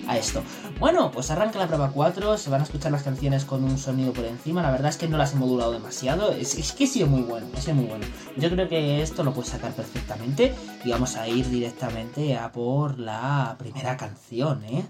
a 0.07 0.17
esto. 0.17 0.41
Bueno, 0.79 1.11
pues 1.11 1.29
arranca 1.29 1.59
la 1.59 1.67
prueba 1.67 1.91
4, 1.91 2.37
se 2.37 2.49
van 2.49 2.61
a 2.61 2.63
escuchar 2.63 2.93
las 2.93 3.03
canciones 3.03 3.43
con 3.43 3.65
un 3.65 3.77
sonido 3.77 4.13
por 4.13 4.23
encima, 4.23 4.61
la 4.61 4.71
verdad 4.71 4.91
es 4.91 4.95
que 4.95 5.09
no 5.09 5.17
las 5.17 5.33
he 5.33 5.35
modulado 5.35 5.73
demasiado, 5.73 6.31
es, 6.31 6.55
es 6.57 6.71
que 6.71 6.85
ha 6.85 6.87
sido 6.87 7.07
muy 7.07 7.23
bueno, 7.23 7.45
ha 7.53 7.59
sido 7.59 7.75
muy 7.75 7.83
bueno. 7.83 8.05
Yo 8.37 8.49
creo 8.49 8.69
que 8.69 9.01
esto 9.01 9.25
lo 9.25 9.33
puedes 9.33 9.51
sacar 9.51 9.73
perfectamente 9.73 10.55
y 10.85 10.91
vamos 10.91 11.17
a 11.17 11.27
ir 11.27 11.49
directamente 11.49 12.37
a 12.37 12.49
por 12.49 12.97
la 12.97 13.57
primera 13.59 13.97
canción, 13.97 14.63
¿eh? 14.63 14.85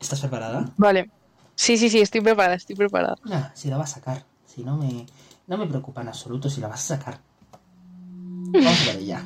¿Estás 0.00 0.18
preparada? 0.18 0.70
Vale. 0.76 1.08
Sí, 1.54 1.76
sí, 1.76 1.88
sí, 1.88 2.00
estoy 2.00 2.20
preparada, 2.20 2.56
estoy 2.56 2.74
preparada. 2.74 3.14
Nah, 3.22 3.50
si 3.54 3.70
la 3.70 3.76
vas 3.76 3.92
a 3.92 3.94
sacar. 3.94 4.24
Si 4.44 4.64
no 4.64 4.76
me, 4.76 5.06
no 5.46 5.56
me 5.58 5.66
preocupa 5.66 6.00
en 6.02 6.08
absoluto 6.08 6.48
si 6.48 6.60
la 6.60 6.68
vas 6.68 6.90
a 6.90 6.96
sacar. 6.96 7.18
Vamos 8.52 8.82
a 8.82 8.92
ver 8.92 8.96
ella. 9.02 9.22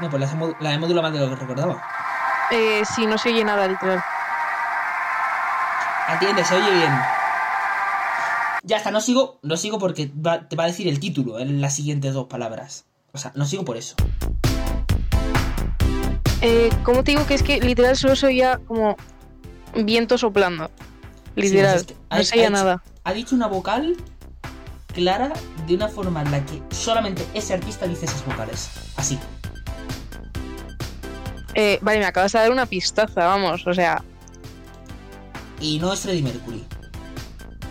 No, 0.00 0.08
pues 0.08 0.20
la, 0.22 0.30
he 0.30 0.34
mo- 0.34 0.56
la 0.60 0.72
he 0.72 0.78
modulado 0.78 1.02
más 1.02 1.12
de 1.12 1.20
lo 1.20 1.28
que 1.28 1.36
recordaba. 1.36 1.82
Eh, 2.50 2.82
sí, 2.94 3.06
no 3.06 3.18
se 3.18 3.28
oye 3.28 3.44
nada, 3.44 3.68
literal. 3.68 4.02
Atiende, 6.08 6.44
se 6.44 6.54
oye 6.56 6.70
bien. 6.70 6.92
Ya 8.62 8.78
está, 8.78 8.90
no 8.90 9.00
sigo, 9.00 9.38
no 9.42 9.56
sigo 9.56 9.78
porque 9.78 10.10
va- 10.14 10.48
te 10.48 10.56
va 10.56 10.64
a 10.64 10.66
decir 10.68 10.88
el 10.88 11.00
título 11.00 11.38
en 11.38 11.60
las 11.60 11.74
siguientes 11.74 12.14
dos 12.14 12.26
palabras. 12.28 12.86
O 13.12 13.18
sea, 13.18 13.32
no 13.34 13.44
sigo 13.44 13.64
por 13.64 13.76
eso. 13.76 13.94
Eh, 16.42 16.70
¿Cómo 16.84 17.04
te 17.04 17.12
digo 17.12 17.26
que 17.26 17.34
es 17.34 17.42
que 17.42 17.60
literal 17.60 17.96
solo 17.96 18.16
se 18.16 18.26
oía 18.26 18.60
como 18.66 18.96
viento 19.74 20.16
soplando? 20.16 20.70
Literal, 21.36 21.80
Sí, 21.80 21.86
es 21.86 21.86
que 21.86 22.16
no 22.16 22.24
se 22.24 22.38
oía 22.38 22.50
nada. 22.50 22.82
Ha 23.04 23.12
dicho 23.12 23.34
una 23.34 23.46
vocal 23.46 23.96
clara 24.94 25.32
de 25.66 25.74
una 25.74 25.88
forma 25.88 26.22
en 26.22 26.30
la 26.30 26.44
que 26.44 26.62
solamente 26.70 27.24
ese 27.34 27.54
artista 27.54 27.86
dice 27.86 28.06
esas 28.06 28.24
vocales. 28.24 28.70
Así. 28.96 29.18
Eh, 31.54 31.78
vale, 31.82 31.98
me 31.98 32.06
acabas 32.06 32.32
de 32.32 32.38
dar 32.38 32.50
una 32.50 32.66
pistaza, 32.66 33.26
vamos, 33.26 33.66
o 33.66 33.74
sea. 33.74 34.02
Y 35.60 35.78
no 35.78 35.92
es 35.92 36.00
Freddie 36.00 36.22
Mercury. 36.22 36.64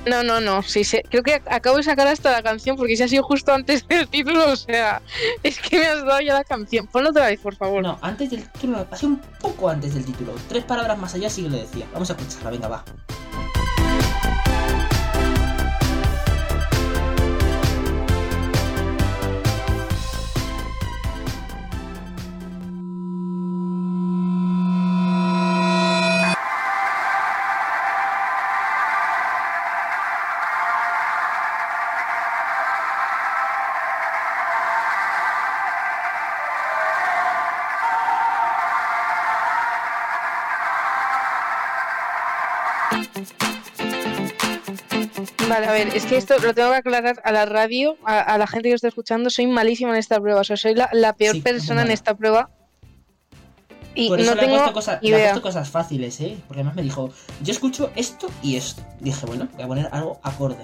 No, 0.05 0.23
no, 0.23 0.39
no, 0.39 0.63
sí, 0.63 0.83
sé- 0.83 1.03
creo 1.09 1.23
que 1.23 1.41
acabo 1.45 1.77
de 1.77 1.83
sacar 1.83 2.07
hasta 2.07 2.31
la 2.31 2.41
canción 2.41 2.77
porque 2.77 2.95
se 2.95 3.03
ha 3.03 3.07
sido 3.07 3.21
justo 3.23 3.53
antes 3.53 3.87
del 3.87 4.07
título, 4.07 4.49
o 4.51 4.55
sea, 4.55 5.01
es 5.43 5.59
que 5.59 5.77
me 5.79 5.85
has 5.87 6.03
dado 6.05 6.21
ya 6.21 6.33
la 6.33 6.43
canción. 6.43 6.87
Ponlo 6.87 7.09
otra 7.09 7.27
vez, 7.27 7.39
por 7.39 7.55
favor. 7.55 7.83
No, 7.83 7.99
antes 8.01 8.29
del 8.31 8.49
título, 8.49 8.85
sido 8.95 9.09
un 9.09 9.19
poco 9.39 9.69
antes 9.69 9.93
del 9.93 10.05
título. 10.05 10.33
Tres 10.47 10.63
palabras 10.63 10.97
más 10.97 11.13
allá 11.15 11.29
sí 11.29 11.43
que 11.43 11.49
le 11.49 11.61
decía. 11.61 11.85
Vamos 11.93 12.09
a 12.09 12.13
escucharla, 12.13 12.49
venga, 12.49 12.67
va. 12.69 12.83
Ver, 45.85 45.95
es 45.95 46.05
que 46.05 46.17
esto 46.17 46.37
lo 46.39 46.53
tengo 46.53 46.69
que 46.71 46.77
aclarar 46.77 47.21
a 47.23 47.31
la 47.31 47.45
radio, 47.45 47.97
a, 48.05 48.19
a 48.19 48.37
la 48.37 48.47
gente 48.47 48.69
que 48.69 48.75
está 48.75 48.87
escuchando, 48.87 49.29
soy 49.29 49.47
malísima 49.47 49.91
en 49.91 49.97
esta 49.97 50.19
prueba, 50.19 50.41
o 50.41 50.43
sea, 50.43 50.57
soy 50.57 50.75
la, 50.75 50.89
la 50.93 51.13
peor 51.13 51.35
Sí, 51.35 51.41
persona 51.41 51.81
en 51.83 51.91
esta 51.91 52.15
prueba. 52.15 52.49
Y 53.95 54.07
Por 54.07 54.19
eso 54.19 54.29
no 54.29 54.35
le, 54.35 54.41
he 54.41 54.45
tengo 54.45 54.57
puesto 54.57 54.73
cosas, 54.73 54.99
le 55.01 55.07
he 55.07 55.11
idea. 55.11 55.31
puesto 55.31 55.41
cosas 55.41 55.69
fáciles, 55.69 56.21
¿eh? 56.21 56.37
Porque 56.47 56.59
además 56.61 56.75
me 56.75 56.83
dijo, 56.83 57.09
yo 57.41 57.51
escucho 57.51 57.91
esto 57.95 58.27
y 58.43 58.55
esto. 58.55 58.81
Dije, 58.99 59.25
bueno, 59.25 59.47
voy 59.55 59.63
a 59.63 59.67
poner 59.67 59.89
algo 59.91 60.19
acorde. 60.23 60.63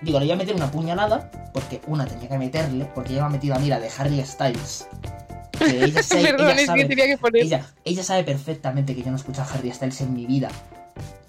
Digo, 0.00 0.18
le 0.18 0.26
voy 0.26 0.32
a 0.32 0.36
meter 0.36 0.54
una 0.54 0.70
puñalada, 0.70 1.30
porque 1.52 1.80
una 1.86 2.06
tenía 2.06 2.28
que 2.28 2.38
meterle, 2.38 2.86
porque 2.94 3.12
ella 3.12 3.22
me 3.22 3.26
ha 3.26 3.30
metido 3.30 3.54
a 3.54 3.58
mí 3.58 3.68
la 3.68 3.80
de 3.80 3.90
Harry 3.98 4.24
Styles. 4.24 4.88
Que 5.58 5.84
ella, 5.84 6.02
sabe- 6.02 6.22
Perdón, 6.22 6.46
ella 6.46 6.52
es 6.54 6.60
que 6.60 6.66
sabe, 6.66 6.84
tenía 6.86 7.06
que 7.06 7.18
poner. 7.18 7.42
ella, 7.42 7.66
ella 7.84 8.02
sabe 8.02 8.24
perfectamente 8.24 8.94
que 8.94 9.02
yo 9.02 9.08
no 9.10 9.16
he 9.16 9.20
escuchado 9.20 9.50
a 9.50 9.54
Harry 9.54 9.70
Styles 9.72 10.00
en 10.00 10.14
mi 10.14 10.24
vida. 10.26 10.48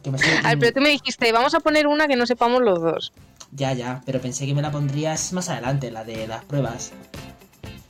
Que 0.04 0.12
me 0.12 0.18
estoy- 0.18 0.34
A 0.44 0.50
ver, 0.50 0.60
pero 0.60 0.74
tú 0.74 0.82
me 0.82 0.90
dijiste, 0.90 1.32
vamos 1.32 1.54
a 1.56 1.60
poner 1.62 1.88
una 1.88 2.08
que 2.08 2.16
no 2.16 2.26
sepamos 2.26 2.62
los 2.62 2.82
dos. 2.82 3.14
Ya, 3.52 3.74
ya, 3.74 4.02
pero 4.06 4.20
pensé 4.20 4.46
que 4.46 4.54
me 4.54 4.62
la 4.62 4.72
pondrías 4.72 5.32
más 5.34 5.48
adelante, 5.50 5.92
la 5.92 6.04
de 6.04 6.28
las 6.28 6.44
pruebas. 6.46 6.92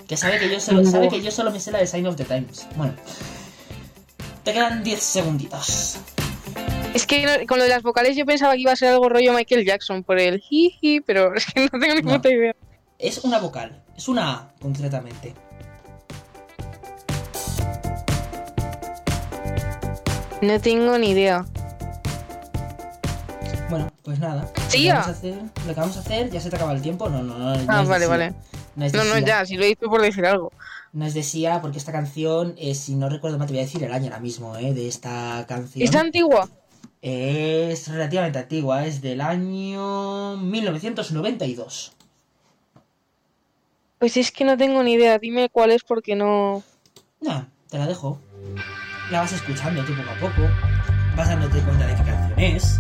Que 0.08 0.18
sabe 0.18 0.38
que 0.40 0.50
yo 0.50 0.60
solo, 0.60 0.84
sabe 0.86 1.08
que 1.10 1.22
yo 1.22 1.32
solo 1.32 1.50
me 1.52 1.60
sé 1.60 1.72
la 1.72 1.80
de 1.80 1.88
Sign 1.88 2.06
of 2.06 2.16
the 2.18 2.26
Times. 2.26 2.68
Bueno. 2.76 2.94
Te 4.44 4.52
quedan 4.54 4.84
10 4.84 5.02
segunditos. 5.02 5.98
Es 6.94 7.08
que 7.08 7.46
con 7.48 7.58
lo 7.58 7.64
de 7.64 7.70
las 7.70 7.82
vocales 7.82 8.16
yo 8.18 8.26
pensaba 8.26 8.54
que 8.54 8.60
iba 8.60 8.74
a 8.74 8.76
ser 8.76 8.90
algo 8.90 9.08
rollo 9.10 9.34
Michael 9.34 9.66
Jackson 9.66 10.04
por 10.04 10.20
el 10.20 10.40
jiji, 10.42 11.00
pero 11.02 11.34
es 11.36 11.46
que 11.46 11.62
no 11.62 11.80
tengo 11.80 11.96
ni 11.96 12.02
No. 12.02 12.14
puta 12.16 12.30
idea. 12.30 12.54
Es 13.00 13.20
una 13.24 13.40
vocal, 13.40 13.82
es 13.98 14.08
una 14.10 14.32
A, 14.34 14.54
concretamente. 14.62 15.34
No 20.42 20.60
tengo 20.60 20.98
ni 20.98 21.12
idea. 21.12 21.46
Pues 24.04 24.20
nada. 24.20 24.52
Sí, 24.68 24.90
lo, 24.90 24.90
que 24.90 24.92
vamos 24.94 25.08
a 25.08 25.12
hacer, 25.12 25.36
lo 25.66 25.74
que 25.74 25.80
vamos 25.80 25.98
a 25.98 26.00
hacer, 26.02 26.30
ya 26.30 26.42
se 26.42 26.50
te 26.50 26.58
acaba 26.58 26.74
el 26.74 26.82
tiempo. 26.82 27.10
No, 27.10 27.24
no, 27.24 27.38
no. 27.38 27.56
no 27.56 27.66
Ah, 27.68 27.84
vale, 27.84 28.06
vale. 28.06 28.34
No 28.76 28.88
No, 29.04 29.20
ya, 29.20 29.46
si 29.46 29.56
lo 29.56 29.64
he 29.64 29.68
dicho 29.68 29.88
por 29.88 30.02
decir 30.02 30.26
algo. 30.26 30.52
No 30.92 31.06
es 31.06 31.14
de 31.14 31.24
Sia, 31.24 31.62
porque 31.62 31.78
esta 31.78 31.92
canción, 31.92 32.54
eh, 32.58 32.76
si 32.76 32.96
no 32.96 33.10
recuerdo 33.10 33.38
mal, 33.38 33.48
te 33.48 33.54
voy 33.54 33.62
a 33.62 33.66
decir 33.66 33.84
el 33.84 33.94
año 33.94 34.06
ahora 34.06 34.20
mismo, 34.20 34.58
¿eh? 34.58 34.74
De 34.74 34.88
esta 34.88 35.46
canción. 35.48 35.88
¿Es 35.88 35.96
antigua? 35.96 36.50
Es 37.02 37.88
relativamente 37.88 38.40
antigua, 38.40 38.86
es 38.86 39.02
del 39.02 39.22
año 39.22 40.38
1992. 40.38 41.94
Pues 44.00 44.18
es 44.18 44.32
que 44.32 44.44
no 44.44 44.58
tengo 44.58 44.84
ni 44.84 44.94
idea. 44.94 45.18
Dime 45.18 45.50
cuál 45.50 45.72
es 45.72 45.84
porque 45.84 46.16
no. 46.16 46.62
No, 47.22 47.48
te 47.70 47.78
la 47.78 47.88
dejo. 47.88 48.20
La 49.10 49.22
vas 49.22 49.34
escuchando 49.34 49.84
tú 49.84 49.94
poco 49.96 50.10
a 50.10 50.20
poco, 50.20 50.50
vas 51.16 51.28
dándote 51.28 51.60
cuenta 51.62 51.88
de 51.88 51.96
qué 51.96 52.04
canción 52.04 52.40
es, 52.40 52.80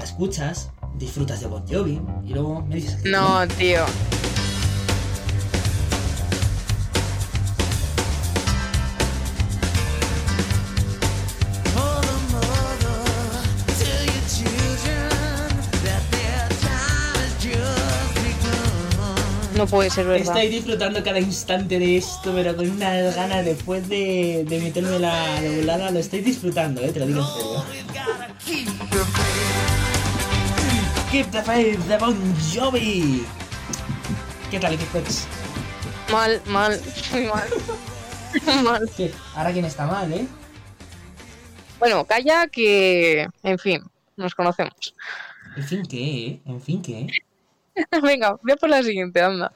la 0.00 0.06
escuchas, 0.06 0.70
disfrutas 0.98 1.40
de 1.40 1.46
Bon 1.46 1.62
Jovi 1.68 2.00
y 2.26 2.32
luego 2.32 2.62
me 2.62 2.76
dices... 2.76 3.04
No, 3.04 3.46
tío. 3.58 3.84
No 19.54 19.66
puede 19.66 19.90
ser 19.90 20.06
verdad. 20.06 20.38
Estoy 20.38 20.48
disfrutando 20.48 21.04
cada 21.04 21.20
instante 21.20 21.78
de 21.78 21.98
esto, 21.98 22.32
pero 22.34 22.56
con 22.56 22.70
unas 22.70 23.14
ganas 23.14 23.44
después 23.44 23.86
de, 23.90 24.46
de 24.48 24.58
meterme 24.58 24.98
la 24.98 25.42
doblada, 25.42 25.90
lo 25.90 25.98
estoy 25.98 26.22
disfrutando, 26.22 26.80
eh, 26.80 26.92
te 26.92 27.00
lo 27.00 27.06
digo 27.06 27.20
en 27.20 27.26
serio. 27.26 27.62
Keep 31.10 31.32
the 31.32 31.42
faith 31.42 31.78
de 31.88 31.98
Bon 31.98 32.14
Jovi. 32.38 33.26
¿Qué 34.48 34.60
tal, 34.60 34.78
Xpex? 34.78 35.26
Mal, 36.12 36.40
mal, 36.46 36.80
muy 37.12 37.24
mal. 37.24 37.48
mal. 38.64 38.90
Ahora 39.34 39.52
quién 39.52 39.64
está 39.64 39.88
mal, 39.88 40.12
¿eh? 40.12 40.28
Bueno, 41.80 42.04
calla 42.04 42.46
que. 42.46 43.26
En 43.42 43.58
fin, 43.58 43.82
nos 44.16 44.36
conocemos. 44.36 44.94
En 45.56 45.64
fin, 45.64 45.82
¿qué? 45.84 46.26
eh? 46.26 46.42
En 46.44 46.60
fin, 46.60 46.80
¿qué? 46.80 47.08
Venga, 48.02 48.38
voy 48.40 48.52
a 48.52 48.56
por 48.56 48.70
la 48.70 48.80
siguiente, 48.80 49.20
anda. 49.20 49.50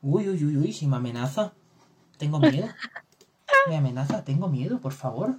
Uy, 0.00 0.28
uy, 0.28 0.44
uy, 0.44 0.56
uy, 0.56 0.72
si 0.72 0.88
me 0.88 0.96
amenaza. 0.96 1.52
Tengo 2.18 2.40
miedo. 2.40 2.68
Me 3.68 3.76
amenaza, 3.76 4.24
tengo 4.24 4.48
miedo, 4.48 4.80
por 4.80 4.92
favor. 4.92 5.36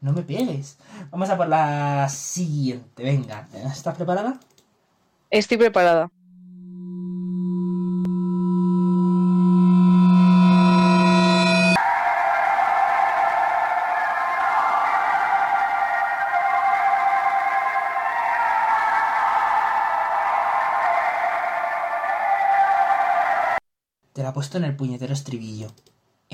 No 0.00 0.12
me 0.12 0.22
pegues. 0.22 0.78
Vamos 1.10 1.28
a 1.30 1.36
por 1.36 1.48
la 1.48 2.08
siguiente, 2.08 3.02
venga. 3.02 3.48
¿Estás 3.52 3.96
preparada? 3.96 4.38
Estoy 5.30 5.56
preparada. 5.58 6.10
Te 24.12 24.22
la 24.22 24.30
he 24.30 24.32
puesto 24.32 24.56
en 24.56 24.64
el 24.64 24.74
puñetero 24.76 25.12
estribillo. 25.12 25.68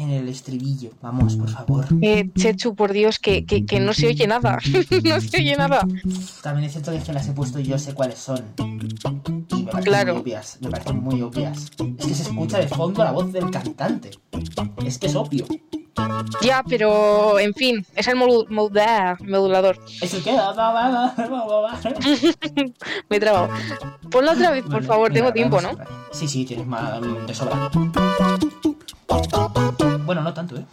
En 0.03 0.11
el 0.11 0.29
estribillo. 0.29 0.91
Vamos, 1.01 1.37
por 1.37 1.49
favor. 1.49 1.87
Eh, 2.01 2.29
Chechu, 2.37 2.75
por 2.75 2.93
Dios, 2.93 3.21
que, 3.21 3.47
que, 3.47 3.65
que 3.65 3.79
no 3.79 3.95
se 3.95 4.09
oye 4.09 4.27
nada. 4.27 4.59
no 5.05 5.21
se 5.21 5.37
oye 5.37 5.55
nada. 5.57 5.87
También 6.43 6.67
es 6.67 6.73
cierto 6.73 6.91
que 6.91 6.99
es 6.99 7.05
que 7.05 7.13
las 7.13 7.29
he 7.29 7.33
puesto 7.33 7.61
y 7.61 7.63
yo 7.63 7.79
sé 7.79 7.95
cuáles 7.95 8.19
son. 8.19 8.45
Y 8.59 9.63
me 9.63 9.71
parecen 9.71 9.83
Claro. 9.85 10.15
muy 10.15 10.23
obvias. 10.23 10.59
Me 10.61 10.71
parecen 10.71 11.01
muy 11.01 11.23
obvias. 11.23 11.71
Es 11.99 12.07
que 12.07 12.15
se 12.15 12.23
escucha 12.25 12.59
de 12.59 12.67
fondo 12.67 13.05
la 13.05 13.13
voz 13.13 13.33
del 13.33 13.49
cantante. 13.51 14.11
Es 14.85 14.99
que 14.99 15.07
es 15.07 15.15
obvio. 15.15 15.47
Ya, 16.43 16.65
pero 16.69 17.39
en 17.39 17.55
fin, 17.55 17.87
es 17.95 18.09
el 18.09 18.15
ah, 18.21 19.17
modulador. 19.29 19.79
¿Eso 20.01 20.19
qué? 20.25 20.33
Va, 20.33 20.53
va, 20.53 20.73
va, 20.73 21.15
va. 21.15 21.81
Me 23.09 23.17
he 23.17 23.21
trabado. 23.21 23.51
Ponla 24.11 24.33
otra 24.33 24.51
vez, 24.51 24.65
por 24.65 24.83
favor, 24.83 25.13
tengo 25.13 25.33
tiempo, 25.33 25.61
¿no? 25.61 25.71
Sí, 26.11 26.27
sí, 26.27 26.45
tienes 26.45 26.67
más 26.67 27.01
de 27.27 27.35
sobra. 27.35 27.71
Bueno, 30.13 30.25
no 30.25 30.35
tanto, 30.35 30.57
¿eh? 30.59 30.67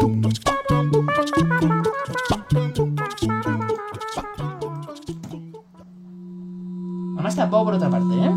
Además 7.15 7.35
tampoco 7.37 7.63
por 7.63 7.73
otra 7.75 7.89
parte, 7.89 8.15
¿eh? 8.15 8.31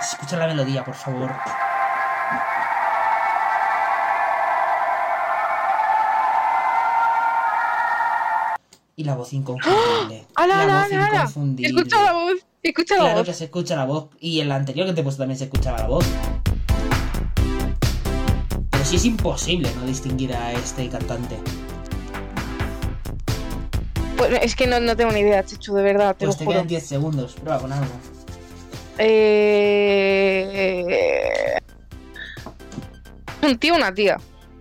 Escucha 0.00 0.38
la 0.38 0.46
melodía, 0.46 0.82
por 0.82 0.94
favor. 0.94 1.30
Y 8.96 9.04
la 9.04 9.16
voz 9.16 9.34
inconfundible. 9.34 10.26
¡Hala, 10.34 10.64
la 10.64 10.82
hala, 10.82 10.82
voz 10.82 10.92
inconfundible. 11.14 11.78
Escucha 11.78 12.02
la 12.02 12.12
voz, 12.14 12.47
escucha 12.62 12.94
la 12.96 13.00
Claro 13.02 13.18
voz. 13.18 13.26
que 13.26 13.34
se 13.34 13.44
escucha 13.44 13.76
la 13.76 13.84
voz. 13.84 14.08
Y 14.20 14.40
en 14.40 14.48
la 14.48 14.56
anterior 14.56 14.86
que 14.86 14.92
te 14.92 15.00
he 15.00 15.04
puesto 15.04 15.22
también 15.22 15.38
se 15.38 15.44
escuchaba 15.44 15.78
la 15.78 15.86
voz. 15.88 16.04
Pero 18.70 18.84
sí 18.84 18.96
es 18.96 19.04
imposible 19.04 19.70
no 19.76 19.86
distinguir 19.86 20.32
a 20.34 20.52
este 20.52 20.88
cantante. 20.88 21.36
Pues 24.16 24.38
es 24.42 24.56
que 24.56 24.66
no, 24.66 24.80
no 24.80 24.96
tengo 24.96 25.12
ni 25.12 25.20
idea, 25.20 25.44
Chichu, 25.44 25.74
de 25.74 25.82
verdad, 25.82 26.16
te 26.16 26.24
Pues 26.26 26.34
lo 26.36 26.38
te 26.38 26.44
juro. 26.44 26.54
quedan 26.56 26.66
10 26.68 26.86
segundos. 26.86 27.34
Prueba 27.34 27.60
con 27.60 27.72
algo. 27.72 27.86
Eh... 30.58 31.58
Un 33.42 33.58
tío 33.58 33.74
o 33.74 33.76
una 33.76 33.94
tía. 33.94 34.16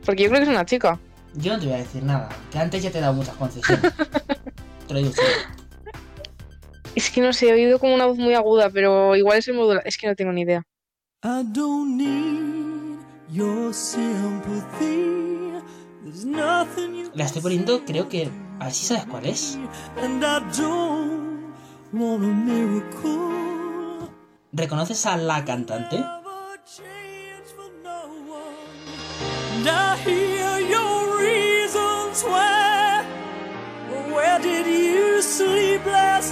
Porque 0.05 0.23
yo 0.23 0.29
creo 0.29 0.41
que 0.41 0.45
es 0.45 0.49
una 0.51 0.65
chica. 0.65 0.99
Yo 1.33 1.53
no 1.53 1.59
te 1.59 1.65
voy 1.65 1.75
a 1.75 1.79
decir 1.79 2.03
nada. 2.03 2.29
Que 2.51 2.59
antes 2.59 2.83
ya 2.83 2.91
te 2.91 2.99
he 2.99 3.01
dado 3.01 3.13
muchas 3.13 3.35
concesiones. 3.35 3.91
te 4.87 4.93
lo 4.93 4.99
digo 4.99 5.11
serio. 5.11 5.31
Es 6.97 7.11
que 7.11 7.21
no 7.21 7.31
sé, 7.31 7.49
he 7.49 7.53
oído 7.53 7.77
como 7.77 7.93
una 7.93 8.07
voz 8.07 8.17
muy 8.17 8.33
aguda, 8.33 8.71
pero 8.71 9.15
igual 9.15 9.37
es 9.37 9.47
el 9.47 9.53
modulador. 9.53 9.83
Es 9.85 9.99
que 9.99 10.07
no 10.07 10.15
tengo 10.15 10.31
ni 10.31 10.41
idea. 10.41 10.63
I 11.23 11.43
don't 11.43 11.95
need 11.95 12.97
your 13.29 13.71
sympathy. 13.71 15.61
There's 16.03 16.25
nothing 16.25 16.95
you 16.95 17.11
La 17.13 17.25
estoy 17.25 17.43
poniendo, 17.43 17.85
creo 17.85 18.09
que. 18.09 18.31
A 18.59 18.63
ver 18.65 18.73
si 18.73 18.85
sabes 18.87 19.05
cuál 19.05 19.27
es. 19.27 19.59
and 20.01 20.23
I 20.23 20.39
don't 20.57 21.53
want 21.93 22.23
a 22.23 22.27
miracle. 22.27 24.09
¿Reconoces 24.51 25.05
a 25.05 25.17
la 25.17 25.45
cantante? 25.45 25.97
And 29.53 29.67
I 29.67 29.97
hear 30.03 30.26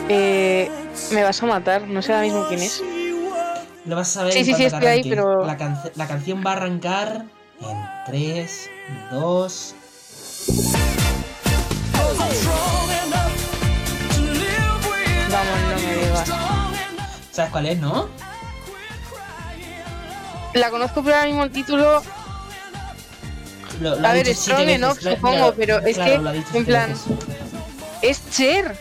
Eh, 0.10 0.70
me 1.12 1.24
vas 1.24 1.41
a 1.41 1.45
matar, 1.45 1.88
no 1.88 2.01
sé 2.01 2.14
ahora 2.14 2.26
mismo 2.26 2.45
quién 2.47 2.62
es. 2.62 2.82
Lo 3.86 3.95
vas 3.95 4.10
a 4.10 4.12
saber 4.20 4.34
Sí, 4.34 4.39
en 4.39 4.45
sí, 4.45 4.53
sí, 4.53 4.66
estoy 4.66 4.86
ahí, 4.88 5.03
pero- 5.10 5.45
La, 5.45 5.58
canción 6.08 6.43
va 6.45 6.51
a 6.51 6.53
arrancar 6.53 7.26
en 7.62 7.78
3, 8.06 8.70
2. 9.12 9.76
Vamos, 15.32 15.60
no 15.70 15.88
me 15.88 15.95
digas. 16.06 16.30
¿Sabes 17.32 17.51
cuál 17.51 17.66
es, 17.66 17.80
no? 17.80 18.08
La 20.53 20.70
conozco, 20.70 21.03
pero 21.03 21.16
ahora 21.18 21.28
mismo 21.28 21.43
el 21.43 21.51
título. 21.51 22.01
Lo- 23.82 23.95
lo 23.97 24.08
A 24.08 24.14
ver, 24.14 24.34
Strong 24.34 24.70
Enough, 24.70 24.99
supongo, 24.99 25.53
claro, 25.53 25.53
pero 25.58 25.80
es 25.80 25.97
que, 25.97 26.14
en 26.53 26.66
plan, 26.66 26.93
es 28.01 28.30
Cher. 28.30 28.78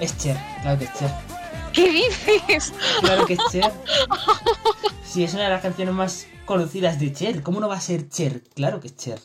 Es 0.00 0.16
Cher, 0.16 0.36
claro 0.68 0.78
que 0.78 0.84
es 0.84 0.94
Cher. 0.98 1.10
¿Qué 1.72 1.90
dices? 1.92 2.74
Claro 3.00 3.26
que 3.26 3.32
es 3.34 3.40
Cher. 3.52 3.72
Sí, 5.04 5.24
es 5.24 5.32
una 5.34 5.44
de 5.44 5.48
las 5.50 5.62
canciones 5.62 5.94
más 5.94 6.26
conocidas 6.44 6.98
de 7.00 7.12
Cher. 7.12 7.42
¿Cómo 7.42 7.60
no 7.60 7.68
va 7.68 7.76
a 7.76 7.80
ser 7.80 8.08
Cher? 8.08 8.42
Claro 8.54 8.80
que 8.80 8.88
es 8.88 8.96
Cher. 8.96 9.20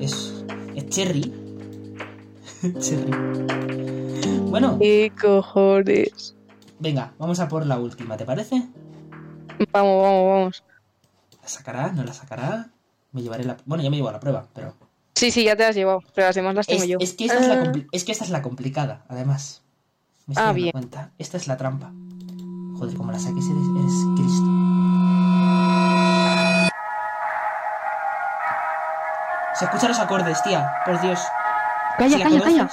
Es, 0.00 0.32
es 0.74 0.86
Cherry. 0.88 1.32
Cherry. 2.80 3.10
Bueno, 4.48 4.78
¿Qué 4.80 5.12
cojones? 5.20 6.34
venga, 6.78 7.12
vamos 7.18 7.40
a 7.40 7.48
por 7.48 7.64
la 7.66 7.78
última, 7.78 8.16
¿te 8.16 8.24
parece? 8.24 8.56
Vamos, 9.72 10.02
vamos, 10.02 10.28
vamos. 10.32 10.64
¿La 11.42 11.48
sacará? 11.48 11.92
¿No 11.92 12.04
la 12.04 12.12
sacará? 12.12 12.70
Me 13.12 13.22
llevaré 13.22 13.44
la... 13.44 13.56
Bueno, 13.64 13.82
ya 13.84 13.90
me 13.90 13.96
llevo 13.96 14.10
la 14.10 14.20
prueba, 14.20 14.46
pero... 14.54 14.74
Sí, 15.14 15.30
sí, 15.30 15.44
ya 15.44 15.56
te 15.56 15.64
has 15.64 15.74
llevado, 15.74 16.02
pero 16.14 16.26
las 16.26 16.34
demás 16.36 16.54
las 16.54 16.66
tengo 16.66 16.82
Es, 16.82 16.88
yo. 16.88 16.98
es 17.00 17.12
que 17.14 17.24
esta 17.26 17.38
es, 17.40 17.48
la 17.48 17.54
Ah, 17.62 17.72
es 17.92 18.04
que 18.04 18.12
esta 18.12 18.24
es 18.24 18.30
la 18.30 18.42
complicada, 18.42 19.04
además. 19.08 19.62
Me 20.26 20.32
estoy 20.32 20.42
Ah, 20.42 20.46
dando 20.46 20.54
bien. 20.54 20.72
cuenta. 20.72 21.10
Esta 21.18 21.36
es 21.36 21.46
la 21.46 21.56
trampa. 21.56 21.92
Joder, 22.78 22.96
como 22.96 23.12
la 23.12 23.18
saques 23.18 23.44
eres, 23.46 23.66
eres 23.78 23.92
Cristo. 24.16 24.46
Se 29.54 29.64
escuchan 29.64 29.88
los 29.88 29.98
acordes, 30.00 30.42
tía, 30.42 30.70
por 30.84 31.00
Dios. 31.00 31.18
Calla, 31.98 32.16
Si 32.16 32.18
la 32.22 32.24
calla, 32.28 32.40
calla. 32.42 32.68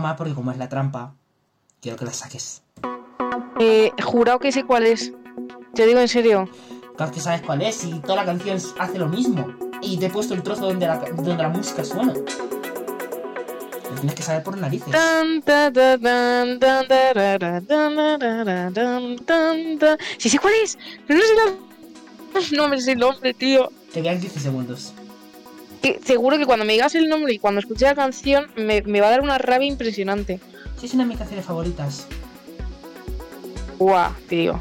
Más 0.00 0.16
porque 0.16 0.34
como 0.34 0.50
es 0.50 0.58
la 0.58 0.68
trampa, 0.68 1.14
quiero 1.80 1.96
que 1.96 2.04
la 2.04 2.12
saques. 2.12 2.62
Eh, 3.58 3.90
jurado 4.02 4.38
que 4.38 4.52
sé 4.52 4.64
cuál 4.64 4.86
es. 4.86 5.12
Te 5.74 5.86
digo 5.86 6.00
en 6.00 6.08
serio. 6.08 6.48
Claro 6.96 7.12
que 7.12 7.20
sabes 7.20 7.42
cuál 7.42 7.62
es 7.62 7.84
y 7.84 8.00
toda 8.00 8.16
la 8.16 8.24
canción 8.24 8.58
hace 8.78 8.98
lo 8.98 9.08
mismo. 9.08 9.46
Y 9.82 9.98
te 9.98 10.06
he 10.06 10.10
puesto 10.10 10.34
el 10.34 10.42
trozo 10.42 10.66
donde 10.66 10.86
la, 10.86 10.96
donde 10.98 11.36
la 11.36 11.48
música 11.48 11.84
suena. 11.84 12.14
Lo 12.14 13.94
tienes 14.00 14.14
que 14.14 14.22
saber 14.22 14.42
por 14.42 14.56
narices. 14.56 14.88
Sí 20.18 20.30
sé 20.30 20.38
cuál 20.38 20.54
es, 20.62 20.78
pero 21.06 21.20
no 21.20 21.26
sé 21.26 21.34
la... 21.34 21.66
No 22.56 22.68
me 22.68 22.80
sé 22.80 22.92
el 22.92 22.98
nombre, 22.98 23.32
tío. 23.34 23.70
Te 23.92 24.02
quedan 24.02 24.20
15 24.20 24.40
segundos. 24.40 24.92
Que 25.82 26.00
seguro 26.04 26.38
que 26.38 26.46
cuando 26.46 26.64
me 26.64 26.72
digas 26.72 26.94
el 26.94 27.08
nombre 27.08 27.32
y 27.34 27.38
cuando 27.38 27.60
escuche 27.60 27.84
la 27.84 27.94
canción 27.94 28.46
me, 28.56 28.82
me 28.82 29.00
va 29.00 29.08
a 29.08 29.10
dar 29.10 29.20
una 29.20 29.38
rabia 29.38 29.68
impresionante. 29.68 30.40
Sí, 30.78 30.86
es 30.86 30.94
una 30.94 31.04
de 31.04 31.08
mis 31.08 31.18
canciones 31.18 31.44
favoritas. 31.44 32.06
Guau, 33.78 34.12
tío. 34.28 34.60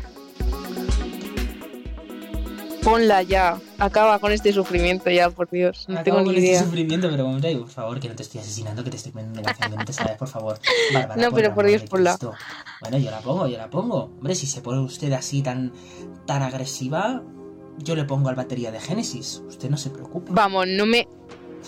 Ponla 2.83 3.23
ya. 3.23 3.57
Acaba 3.79 4.19
con 4.19 4.31
este 4.31 4.53
sufrimiento 4.53 5.09
ya, 5.09 5.29
por 5.31 5.49
Dios. 5.49 5.85
No 5.87 6.03
tengo 6.03 6.17
con 6.23 6.27
ni 6.27 6.35
este 6.35 6.49
idea. 6.51 6.63
sufrimiento, 6.63 7.09
pero 7.09 7.25
por 7.59 7.69
favor, 7.69 7.99
que 7.99 8.07
no 8.07 8.15
te 8.15 8.21
estoy 8.23 8.41
asesinando, 8.41 8.83
que 8.83 8.91
te 8.91 8.97
estoy 8.97 9.11
poniendo 9.11 9.39
una 9.39 9.47
canción 9.51 9.71
que 9.71 9.77
no 9.77 9.85
te 9.85 9.93
sabes, 9.93 10.17
por 10.17 10.27
favor. 10.27 10.59
Bárbara, 10.93 11.19
No, 11.19 11.31
pero 11.31 11.53
por 11.55 11.65
Dios, 11.65 11.81
ponla. 11.83 12.17
Bueno, 12.81 12.97
yo 12.99 13.09
la 13.09 13.19
pongo, 13.21 13.47
yo 13.47 13.57
la 13.57 13.69
pongo. 13.69 14.03
Hombre, 14.03 14.35
si 14.35 14.45
se 14.45 14.61
pone 14.61 14.79
usted 14.81 15.11
así 15.13 15.41
tan, 15.41 15.73
tan 16.27 16.43
agresiva, 16.43 17.23
yo 17.79 17.95
le 17.95 18.03
pongo 18.03 18.29
al 18.29 18.35
batería 18.35 18.71
de 18.71 18.79
Génesis. 18.79 19.41
Usted 19.47 19.69
no 19.69 19.77
se 19.77 19.89
preocupe. 19.89 20.31
Vamos, 20.31 20.65
no 20.67 20.85
me. 20.85 21.07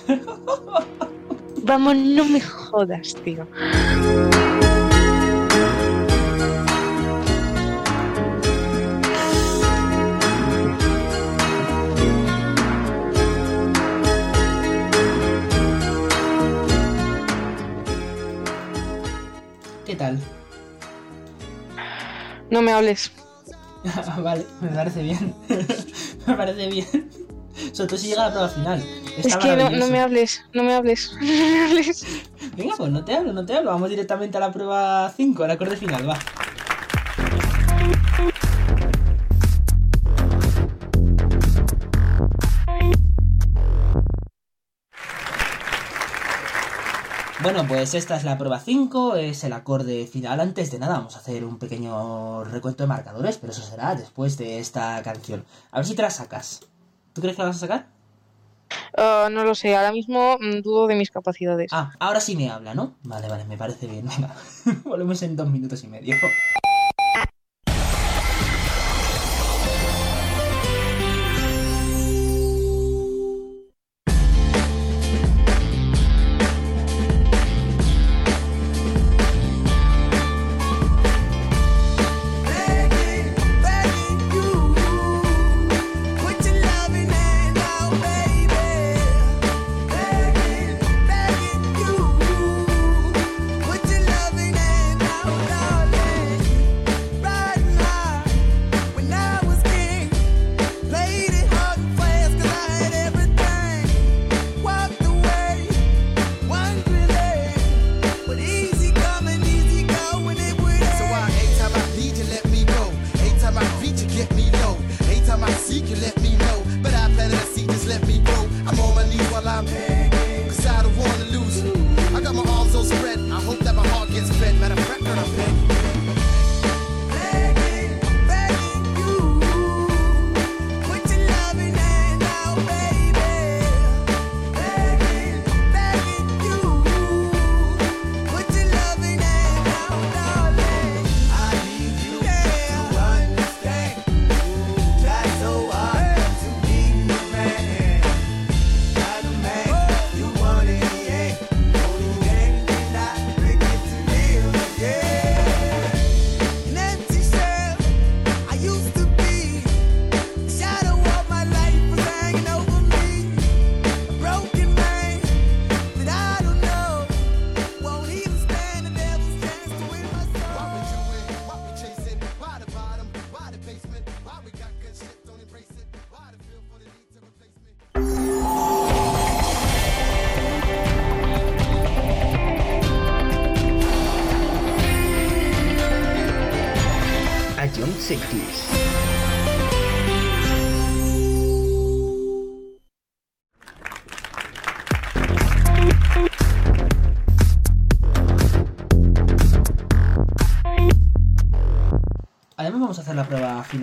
Vamos, 1.64 1.95
no 1.97 2.26
me 2.26 2.39
jodas, 2.39 3.16
tío. 3.24 3.45
¿Qué 19.86 19.95
tal? 19.95 20.20
No 22.49 22.62
me 22.62 22.72
hables. 22.72 23.12
vale, 24.24 24.46
me 24.62 24.70
parece 24.70 25.04
bien. 25.04 25.36
me 26.28 26.34
parece 26.34 26.68
bien. 26.68 27.10
Sobre 27.72 27.88
todo 27.88 27.98
si 27.98 28.08
llega 28.08 28.24
a 28.24 28.26
la 28.28 28.32
prueba 28.32 28.50
final. 28.50 28.84
Está 29.18 29.30
es 29.30 29.38
que 29.38 29.56
no, 29.56 29.70
no 29.70 29.88
me 29.88 30.00
hables, 30.00 30.44
no 30.54 30.64
me 30.64 30.74
hables. 30.74 31.12
No 31.20 31.28
me 31.28 31.66
hables. 31.66 32.06
Venga, 32.56 32.76
pues 32.78 32.92
no 32.92 33.04
te 33.04 33.16
hablo, 33.16 33.34
no 33.34 33.46
te 33.46 33.56
hablo. 33.56 33.72
Vamos 33.72 33.90
directamente 33.90 34.38
a 34.38 34.40
la 34.40 34.52
prueba 34.52 35.12
5, 35.16 35.44
al 35.44 35.52
acorde 35.52 35.78
final, 35.78 36.08
va. 36.10 36.18
Bueno, 47.48 47.66
pues 47.66 47.93
esta 47.93 48.18
es 48.18 48.26
la 48.26 48.38
prueba 48.38 48.60
5, 48.60 49.16
es 49.16 49.41
el 49.45 49.54
acorde 49.54 50.06
final. 50.06 50.41
Antes 50.41 50.70
de 50.70 50.80
nada, 50.80 50.98
vamos 50.98 51.16
a 51.16 51.20
hacer 51.20 51.45
un 51.45 51.58
pequeño 51.58 52.43
recuento 52.43 52.84
de 52.84 52.89
marcadores, 52.89 53.38
pero 53.38 53.54
eso 53.54 53.62
será 53.62 53.95
después 53.95 54.38
de 54.38 54.60
esta 54.60 55.02
canción. 55.02 55.45
A 55.72 55.78
ver 55.78 55.86
si 55.86 55.95
te 55.95 56.02
la 56.02 56.10
sacas. 56.10 56.60
¿Tú 57.14 57.22
crees 57.22 57.38
que 57.38 57.43
la 57.43 57.48
vas 57.48 57.56
a 57.56 57.60
sacar? 57.60 57.88
Ah, 58.98 59.30
no 59.32 59.45
lo 59.45 59.56
sé, 59.56 59.78
ahora 59.78 59.93
mismo 59.93 60.38
mm, 60.41 60.60
dudo 60.62 60.88
de 60.88 60.95
mis 60.95 61.10
capacidades. 61.10 61.72
Ah, 61.72 61.93
ahora 62.00 62.20
sí 62.20 62.36
me 62.36 62.50
habla, 62.50 62.76
¿no? 62.76 62.95
Vale, 63.04 63.30
vale, 63.30 63.45
me 63.45 63.56
parece 63.56 63.88
bien. 63.88 64.06
Venga, 64.18 64.36
volvemos 64.84 65.22
en 65.22 65.38
dos 65.38 65.50
minutos 65.50 65.82
y 65.86 65.88
medio. 65.88 66.18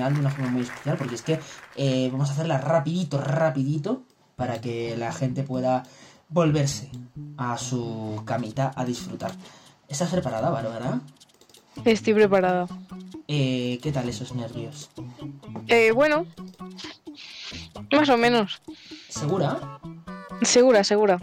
Final 0.04 0.14
de 0.14 0.20
una 0.20 0.30
forma 0.30 0.50
muy 0.50 0.62
especial 0.62 0.96
porque 0.96 1.14
es 1.14 1.22
que 1.22 1.40
eh, 1.76 2.08
vamos 2.12 2.28
a 2.30 2.32
hacerla 2.32 2.58
rapidito, 2.58 3.20
rapidito 3.20 4.02
para 4.36 4.60
que 4.60 4.96
la 4.96 5.12
gente 5.12 5.42
pueda 5.42 5.84
volverse 6.28 6.90
a 7.36 7.56
su 7.58 8.22
camita 8.24 8.72
a 8.74 8.84
disfrutar. 8.84 9.32
¿Estás 9.88 10.10
preparada, 10.10 10.50
Bárbara? 10.50 11.00
Estoy 11.84 12.14
preparada. 12.14 12.66
Eh, 13.28 13.78
¿Qué 13.82 13.92
tal 13.92 14.08
esos 14.08 14.34
nervios? 14.34 14.90
Eh, 15.68 15.92
bueno, 15.92 16.26
más 17.92 18.08
o 18.08 18.16
menos. 18.16 18.60
¿Segura? 19.08 19.80
Segura, 20.42 20.84
segura. 20.84 21.20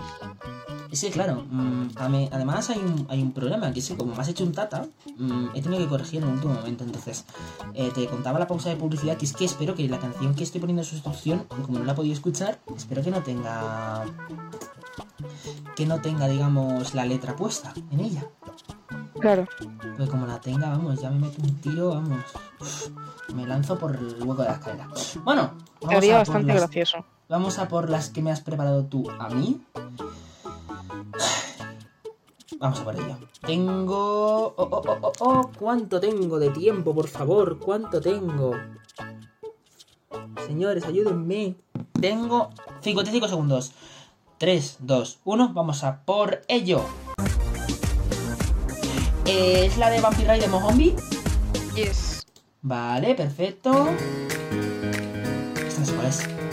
Que 1.00 1.10
claro, 1.10 1.46
mm, 1.50 1.88
además 2.32 2.70
hay 2.70 2.80
un, 2.80 3.08
hay 3.10 3.22
un 3.22 3.32
problema, 3.32 3.72
que 3.72 3.80
es 3.80 3.88
que 3.88 3.96
como 3.96 4.14
me 4.14 4.22
has 4.22 4.28
hecho 4.28 4.44
un 4.44 4.52
tata, 4.52 4.88
mm, 5.18 5.48
he 5.56 5.62
tenido 5.62 5.82
que 5.82 5.88
corregir 5.88 6.22
en 6.22 6.28
el 6.28 6.34
último 6.36 6.54
momento. 6.54 6.84
Entonces, 6.84 7.26
eh, 7.74 7.92
te 7.96 8.08
contaba 8.08 8.38
la 8.39 8.48
pausa 8.48 8.70
de 8.70 8.76
publicidad, 8.76 9.16
que 9.18 9.26
es 9.26 9.34
que 9.34 9.46
espero 9.46 9.74
que 9.74 9.88
la 9.88 10.00
canción 10.00 10.36
que 10.36 10.44
estoy 10.44 10.60
poniendo 10.60 10.82
en 10.82 10.88
sustitución, 10.88 11.46
como 11.66 11.80
no 11.80 11.86
la 11.86 11.94
he 11.94 11.96
podido 11.96 12.14
escuchar, 12.14 12.60
espero 12.76 13.02
que 13.02 13.10
no 13.12 13.24
tenga... 13.24 14.04
Que 15.76 15.86
no 15.86 16.02
tenga, 16.02 16.28
digamos, 16.28 16.94
la 16.94 17.06
letra 17.06 17.36
puesta 17.36 17.74
en 17.92 18.00
ella. 18.02 18.26
Claro. 19.20 19.48
Porque 19.98 20.08
como 20.12 20.28
la 20.28 20.39
tenga, 20.42 20.70
vamos, 20.70 21.00
ya 21.02 21.10
me 21.10 21.20
meto 21.20 21.42
un 21.42 21.56
tiro, 21.62 21.89
vamos. 21.89 22.20
uf, 22.60 22.89
me 23.34 23.46
lanzo 23.48 23.78
por 23.80 23.96
el 23.96 24.16
hueco 24.24 24.42
de 24.42 24.50
la 24.50 24.56
escalera. 24.56 24.88
Bueno, 25.24 25.52
vamos 25.82 25.96
Sería 25.96 26.16
a 26.16 26.20
bastante 26.20 26.48
las- 26.48 26.58
gracioso. 26.58 27.06
Vamos 27.30 27.60
a 27.60 27.68
por 27.70 27.89
las 27.89 28.10
que 28.10 28.22
me 28.22 28.32
has 28.32 28.42
preparado 28.42 28.84
tú 28.86 29.10
a 29.20 29.30
mí. 29.30 29.62
Vamos 32.59 32.80
a 32.80 32.84
por 32.84 32.95
ello. 32.95 33.18
Tengo... 33.45 34.53
Oh, 34.55 34.68
oh, 34.70 34.82
oh, 34.86 34.99
oh, 35.01 35.14
oh, 35.20 35.51
¿Cuánto 35.57 35.99
tengo 35.99 36.38
de 36.38 36.49
tiempo, 36.51 36.93
por 36.93 37.07
favor? 37.07 37.57
¿Cuánto 37.57 37.99
tengo? 37.99 38.51
Señores, 40.45 40.86
ayúdenme. 40.86 41.55
Tengo 41.99 42.49
55 42.82 43.28
segundos. 43.28 43.72
3, 44.38 44.78
2, 44.80 45.20
1. 45.24 45.53
Vamos 45.53 45.84
a 45.84 46.03
por 46.03 46.41
ello. 46.47 46.84
¿Es 49.26 49.78
la 49.78 49.89
de 49.89 50.01
Vampire 50.01 50.34
Ride 50.34 50.45
de 50.45 50.47
Mohombi? 50.49 50.95
Yes. 51.76 52.26
Vale, 52.62 53.16
perfecto. 53.16 53.89
Esta 55.55 55.80
no 55.80 55.86
sé 55.86 55.93
cuál 55.93 56.07
es. 56.07 56.51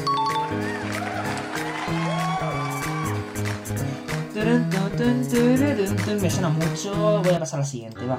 Me 6.20 6.30
suena 6.30 6.48
mucho. 6.48 7.22
Voy 7.22 7.34
a 7.34 7.38
pasar 7.38 7.58
a 7.58 7.62
la 7.62 7.66
siguiente, 7.68 8.06
va. 8.06 8.18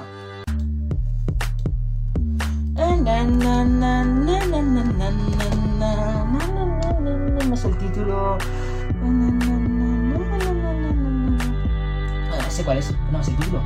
No 7.48 7.56
sé 7.56 7.68
el 7.68 7.78
título. 7.78 8.38
No 12.30 12.50
sé 12.50 12.64
cuál 12.64 12.78
es. 12.78 12.94
No 13.12 13.22
sé 13.24 13.30
el 13.30 13.36
título. 13.38 13.62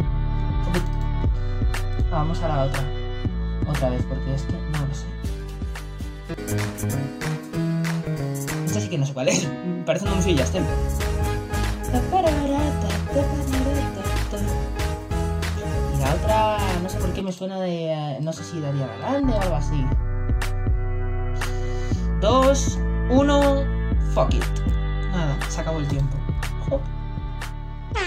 Vamos 2.11 2.42
a 2.42 2.48
la 2.48 2.64
otra. 2.64 2.82
Otra 3.66 3.90
vez, 3.90 4.02
porque 4.09 4.34
es 4.34 4.42
que 4.42 4.52
no 4.52 4.86
lo 4.86 4.94
sé. 4.94 5.07
Esta 8.66 8.80
sí 8.80 8.88
que 8.88 8.98
no 8.98 9.07
sé 9.07 9.14
cuál 9.14 9.28
es. 9.28 9.48
Parece 9.84 10.07
una 10.07 10.14
música 10.14 10.44
de 10.44 11.13
y 15.95 16.01
la 16.01 16.14
otra, 16.14 16.59
no 16.82 16.88
sé 16.88 16.99
por 16.99 17.12
qué 17.12 17.22
me 17.22 17.32
suena 17.32 17.61
de. 17.61 17.92
eh, 17.92 18.18
No 18.20 18.32
sé 18.32 18.45
si 18.45 18.59
de 18.61 18.68
Ariana 18.68 18.97
Grande 18.99 19.32
o 19.32 19.40
algo 19.40 19.55
así. 19.57 19.84
Dos, 22.20 22.78
uno, 23.11 23.64
fuck 24.14 24.32
it. 24.34 24.45
Nada, 25.12 25.38
se 25.49 25.61
acabó 25.61 25.78
el 25.78 25.88
tiempo. 25.88 26.16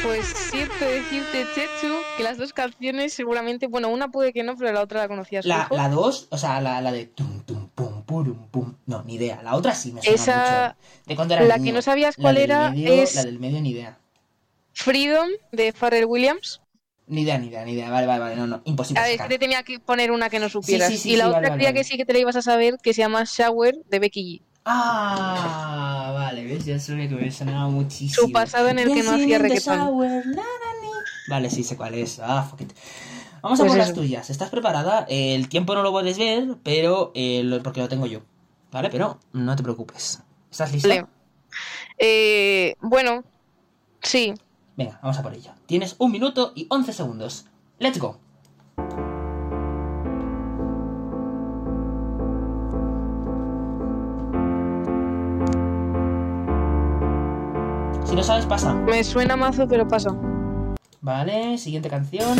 Pues 0.03 0.25
siento 0.27 0.85
decirte, 0.85 1.45
Chechu, 1.55 1.93
que 2.17 2.23
las 2.23 2.37
dos 2.37 2.51
canciones 2.53 3.13
seguramente, 3.13 3.67
bueno, 3.67 3.87
una 3.89 4.09
puede 4.09 4.33
que 4.33 4.43
no, 4.43 4.55
pero 4.57 4.71
la 4.73 4.81
otra 4.81 5.01
la 5.01 5.07
conocías 5.07 5.45
La, 5.45 5.67
la 5.71 5.89
dos, 5.89 6.27
o 6.29 6.37
sea, 6.37 6.59
la, 6.61 6.81
la 6.81 6.91
de 6.91 7.05
tum 7.05 7.41
tum 7.45 7.56
purum 8.07 8.47
pum. 8.47 8.73
No, 8.87 9.03
ni 9.03 9.13
idea. 9.15 9.41
La 9.43 9.53
otra 9.55 9.75
sí 9.75 9.91
me 9.91 10.01
suena 10.01 10.15
Esa- 10.15 10.75
mucho. 10.75 11.05
De 11.05 11.15
cuando 11.15 11.33
era 11.35 11.43
la 11.43 11.57
niño. 11.57 11.65
que 11.65 11.73
no 11.73 11.81
sabías 11.83 12.17
La 12.17 12.21
cuál 12.23 12.35
del 12.35 12.43
era 12.45 12.71
medio- 12.71 12.93
es- 13.03 13.13
La 13.15 13.23
del 13.25 13.39
medio 13.39 13.61
ni 13.61 13.69
idea. 13.69 13.99
Freedom 14.73 15.27
de 15.51 15.71
Pharrell 15.73 16.05
Williams. 16.05 16.61
Ni 17.07 17.21
idea, 17.21 17.37
ni 17.37 17.47
idea, 17.47 17.63
ni 17.63 17.71
idea. 17.73 17.89
Vale, 17.89 18.07
vale, 18.07 18.19
vale. 18.19 18.35
No, 18.35 18.47
no. 18.47 18.61
Imposible. 18.65 18.99
A 18.99 19.03
ver, 19.03 19.13
es 19.15 19.21
que 19.21 19.27
te 19.29 19.39
tenía 19.39 19.63
que 19.63 19.79
poner 19.79 20.11
una 20.11 20.29
que 20.29 20.39
no 20.39 20.49
supieras. 20.49 20.89
sí, 20.89 20.97
sí, 20.97 21.11
y 21.13 21.15
la 21.15 21.27
otra 21.27 21.39
vale, 21.41 21.53
creía 21.53 21.69
vale. 21.69 21.79
que 21.79 21.83
sí 21.85 21.95
que 21.97 22.05
te 22.05 22.13
la 22.13 22.19
ibas 22.19 22.35
a 22.35 22.41
saber, 22.41 22.77
que 22.81 22.93
se 22.93 23.01
llama 23.01 23.23
Shower 23.25 23.75
de 23.89 23.99
Becky 23.99 24.39
G. 24.39 24.41
Ah, 24.65 26.11
vale, 26.13 26.43
ves, 26.43 26.65
ya 26.65 26.77
sabía 26.79 27.07
que 27.07 27.15
me 27.15 27.31
sonaba 27.31 27.69
muchísimo. 27.69 28.27
Su 28.27 28.31
pasado 28.33 28.67
en 28.67 28.79
el 28.79 28.93
que 28.93 29.03
no 29.03 29.11
hacía 29.11 29.37
reggaetón. 29.39 30.03
Vale, 31.29 31.49
sí 31.49 31.63
sé 31.63 31.75
cuál 31.77 31.93
es. 31.95 32.19
Ah, 32.19 32.43
fuck 32.49 32.61
it. 32.61 32.73
Vamos 33.41 33.59
a 33.59 33.63
Pues 33.63 33.71
por 33.71 33.77
las 33.77 33.93
tuyas. 33.93 34.29
¿Estás 34.29 34.49
preparada? 34.49 35.05
Eh, 35.09 35.35
El 35.35 35.49
tiempo 35.49 35.73
no 35.75 35.83
lo 35.83 35.91
puedes 35.91 36.17
ver, 36.17 36.57
pero 36.63 37.11
eh, 37.15 37.41
lo- 37.43 37.61
porque 37.63 37.81
lo 37.81 37.87
tengo 37.87 38.05
yo. 38.05 38.21
¿Vale? 38.71 38.89
Pero 38.89 39.19
no 39.33 39.55
te 39.55 39.63
preocupes. 39.63 40.21
¿Estás 40.51 40.71
lista? 40.73 41.07
Eh, 41.97 42.75
bueno, 42.81 43.23
sí. 44.01 44.33
Venga, 44.75 44.99
vamos 45.01 45.17
a 45.17 45.23
por 45.23 45.33
ello. 45.33 45.51
Tienes 45.65 45.95
un 45.99 46.11
minuto 46.11 46.51
y 46.55 46.67
11 46.69 46.93
segundos. 46.93 47.45
Let's 47.79 47.99
go. 47.99 48.19
Si 58.05 58.15
no 58.15 58.23
sabes, 58.23 58.45
pasa. 58.45 58.73
Me 58.73 59.03
suena 59.03 59.35
mazo, 59.35 59.67
pero 59.67 59.87
paso. 59.87 60.15
Vale, 61.01 61.57
siguiente 61.57 61.89
canción. 61.89 62.37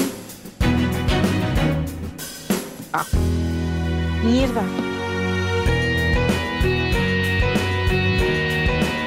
Mierda. 4.24 4.62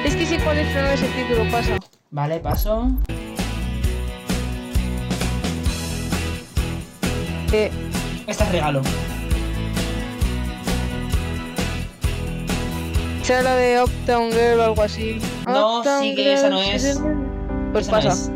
Es 0.05 0.15
que 0.15 0.25
sé 0.25 0.39
cuál 0.39 0.57
es, 0.57 0.75
el 0.75 1.13
título, 1.13 1.49
pasa. 1.51 1.77
Vale, 2.09 2.39
paso. 2.39 2.87
Eh, 7.53 7.71
Este 8.27 8.43
es 8.43 8.51
regalo. 8.51 8.81
será 13.23 13.43
la 13.43 13.55
de 13.55 13.81
Uptown 13.83 14.31
Girl 14.31 14.59
o 14.59 14.63
algo 14.63 14.81
así. 14.81 15.19
No, 15.47 15.79
Uptown 15.79 16.01
sí 16.01 16.15
que 16.15 16.33
esa 16.33 16.49
no 16.49 16.61
es. 16.61 16.99
Pues 17.71 17.87
Esa 17.87 17.91
no 17.91 17.97
pasa. 17.97 18.09
es. 18.09 18.31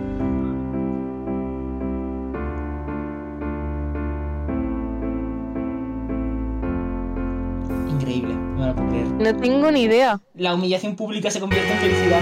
No 9.26 9.36
tengo 9.38 9.72
ni 9.72 9.82
idea. 9.82 10.20
La 10.36 10.54
humillación 10.54 10.96
pública 10.96 11.32
se 11.32 11.40
convierte 11.40 11.72
en 11.74 11.80
felicidad. 11.80 12.22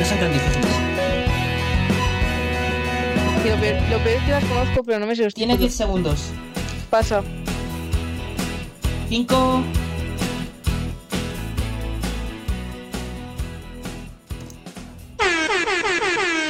No 0.00 0.04
son 0.04 0.18
tan 0.18 0.32
difíciles. 0.32 0.66
Lo, 3.48 3.60
peor, 3.60 3.76
lo 3.88 3.98
peor 3.98 4.16
es 4.16 4.22
que 4.24 4.30
las 4.32 4.44
conozco, 4.46 4.82
pero 4.82 4.98
no 4.98 5.06
me 5.06 5.14
sé 5.14 5.22
los 5.22 5.32
Tienes 5.34 5.60
10 5.60 5.70
títulos. 5.72 5.88
segundos. 5.88 6.30
Pasa. 6.90 7.22
5. 9.08 9.62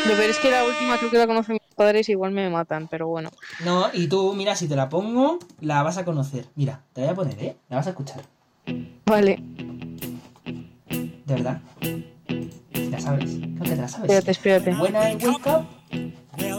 Lo 0.09 0.15
peor 0.15 0.31
es 0.31 0.39
que 0.39 0.51
la 0.51 0.65
última 0.65 0.97
creo 0.99 1.11
que 1.11 1.19
la 1.19 1.27
conocen 1.27 1.55
mis 1.55 1.75
padres 1.75 2.09
igual 2.09 2.33
me 2.33 2.49
matan, 2.51 2.89
pero 2.89 3.09
bueno. 3.09 3.31
No, 3.65 3.87
y 3.93 4.07
tú, 4.09 4.35
mira, 4.35 4.55
si 4.57 4.69
te 4.69 4.77
la 4.77 4.89
pongo, 4.89 5.39
la 5.61 5.83
vas 5.83 5.99
a 5.99 6.05
conocer. 6.05 6.47
Mira, 6.55 6.83
te 6.93 7.01
la 7.03 7.09
voy 7.09 7.13
a 7.13 7.17
poner, 7.17 7.45
¿eh? 7.45 7.57
La 7.69 7.77
vas 7.77 7.87
a 7.87 7.91
escuchar. 7.91 8.23
Vale, 9.07 9.39
De 11.25 11.35
verdad. 11.35 11.61
La 12.91 13.01
sabes. 13.01 13.31
Creo 13.39 13.63
que 13.63 13.71
te 13.71 13.77
la 13.77 13.89
sabes. 13.89 14.11
espérate, 14.11 14.31
espérate. 14.31 14.71
When 14.81 14.95
I 14.95 15.15
wake 15.25 15.47
up. 15.47 15.65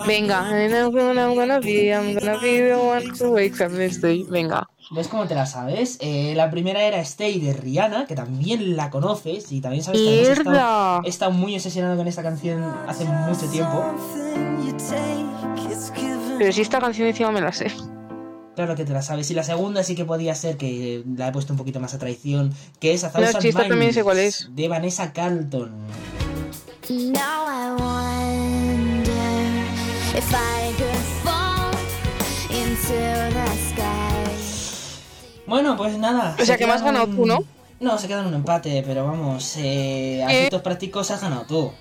Venga. 0.05 0.39
I'm 0.49 0.91
gonna, 0.91 1.25
I'm 1.25 1.35
gonna 1.35 1.59
be, 1.59 1.93
I'm 1.93 2.13
gonna 2.13 2.39
be 2.39 2.61
the 2.61 2.75
one 2.77 3.13
to 3.17 3.29
wake 3.31 3.59
up. 3.61 3.71
Estoy, 3.79 4.23
venga. 4.23 4.67
¿Ves 4.89 5.09
cómo 5.09 5.27
te 5.27 5.35
la 5.35 5.45
sabes? 5.45 5.97
Eh, 5.99 6.33
la 6.35 6.49
primera 6.49 6.81
era 6.81 6.99
Stay 7.01 7.39
de 7.39 7.51
Rihanna, 7.53 8.05
que 8.05 8.15
también 8.15 8.77
la 8.77 8.89
conoces 8.89 9.51
y 9.51 9.59
también 9.59 9.83
sabes 9.83 9.99
que 9.99 10.21
he 11.03 11.09
estado 11.09 11.31
muy 11.31 11.55
obsesionado 11.55 11.97
con 11.97 12.07
esta 12.07 12.23
canción 12.23 12.63
hace 12.87 13.03
mucho 13.03 13.47
tiempo. 13.49 13.83
Pero 16.37 16.51
si 16.53 16.61
esta 16.61 16.79
canción 16.79 17.07
encima 17.07 17.31
me 17.31 17.41
la 17.41 17.51
sé. 17.51 17.71
Claro 18.55 18.75
que 18.75 18.85
te 18.85 18.93
la 18.93 19.01
sabes. 19.01 19.29
Y 19.29 19.33
la 19.33 19.43
segunda 19.43 19.83
sí 19.83 19.93
que 19.95 20.05
podía 20.05 20.33
ser 20.35 20.57
que 20.57 21.03
la 21.15 21.27
he 21.27 21.31
puesto 21.31 21.53
un 21.53 21.57
poquito 21.57 21.79
más 21.79 21.93
a 21.93 21.99
traición, 21.99 22.53
que 22.79 22.93
es 22.93 23.03
A 23.03 23.07
No, 23.07 23.13
Thousand 23.13 23.45
esta 23.45 23.67
también 23.67 23.93
sé 23.93 24.03
cuál 24.03 24.19
es. 24.19 24.49
de 24.55 24.67
Vanessa 24.67 25.11
Carlton. 25.13 25.71
Now 26.89 27.45
I 27.47 27.69
wonder 27.81 28.06
if 30.17 30.33
I 30.33 30.73
could 30.77 31.03
fall 31.23 31.71
into 32.49 32.97
the 33.33 33.47
sky. 33.69 35.43
Bueno, 35.45 35.77
pues 35.77 35.97
nada. 35.97 36.33
O 36.33 36.37
sea, 36.45 36.55
se 36.55 36.57
que 36.57 36.65
me 36.67 36.73
has 36.73 36.81
ganado 36.83 37.07
tú, 37.07 37.21
un- 37.23 37.27
¿no? 37.27 37.39
No, 37.79 37.97
se 37.99 38.07
queda 38.07 38.21
en 38.21 38.27
un 38.27 38.33
empate, 38.33 38.83
pero 38.85 39.05
vamos, 39.05 39.55
eh, 39.57 40.23
a 40.25 40.31
Eh. 40.33 40.37
efectos 40.39 40.61
prácticos 40.63 41.11
has 41.11 41.21
ganado 41.21 41.43
tú. 41.43 41.71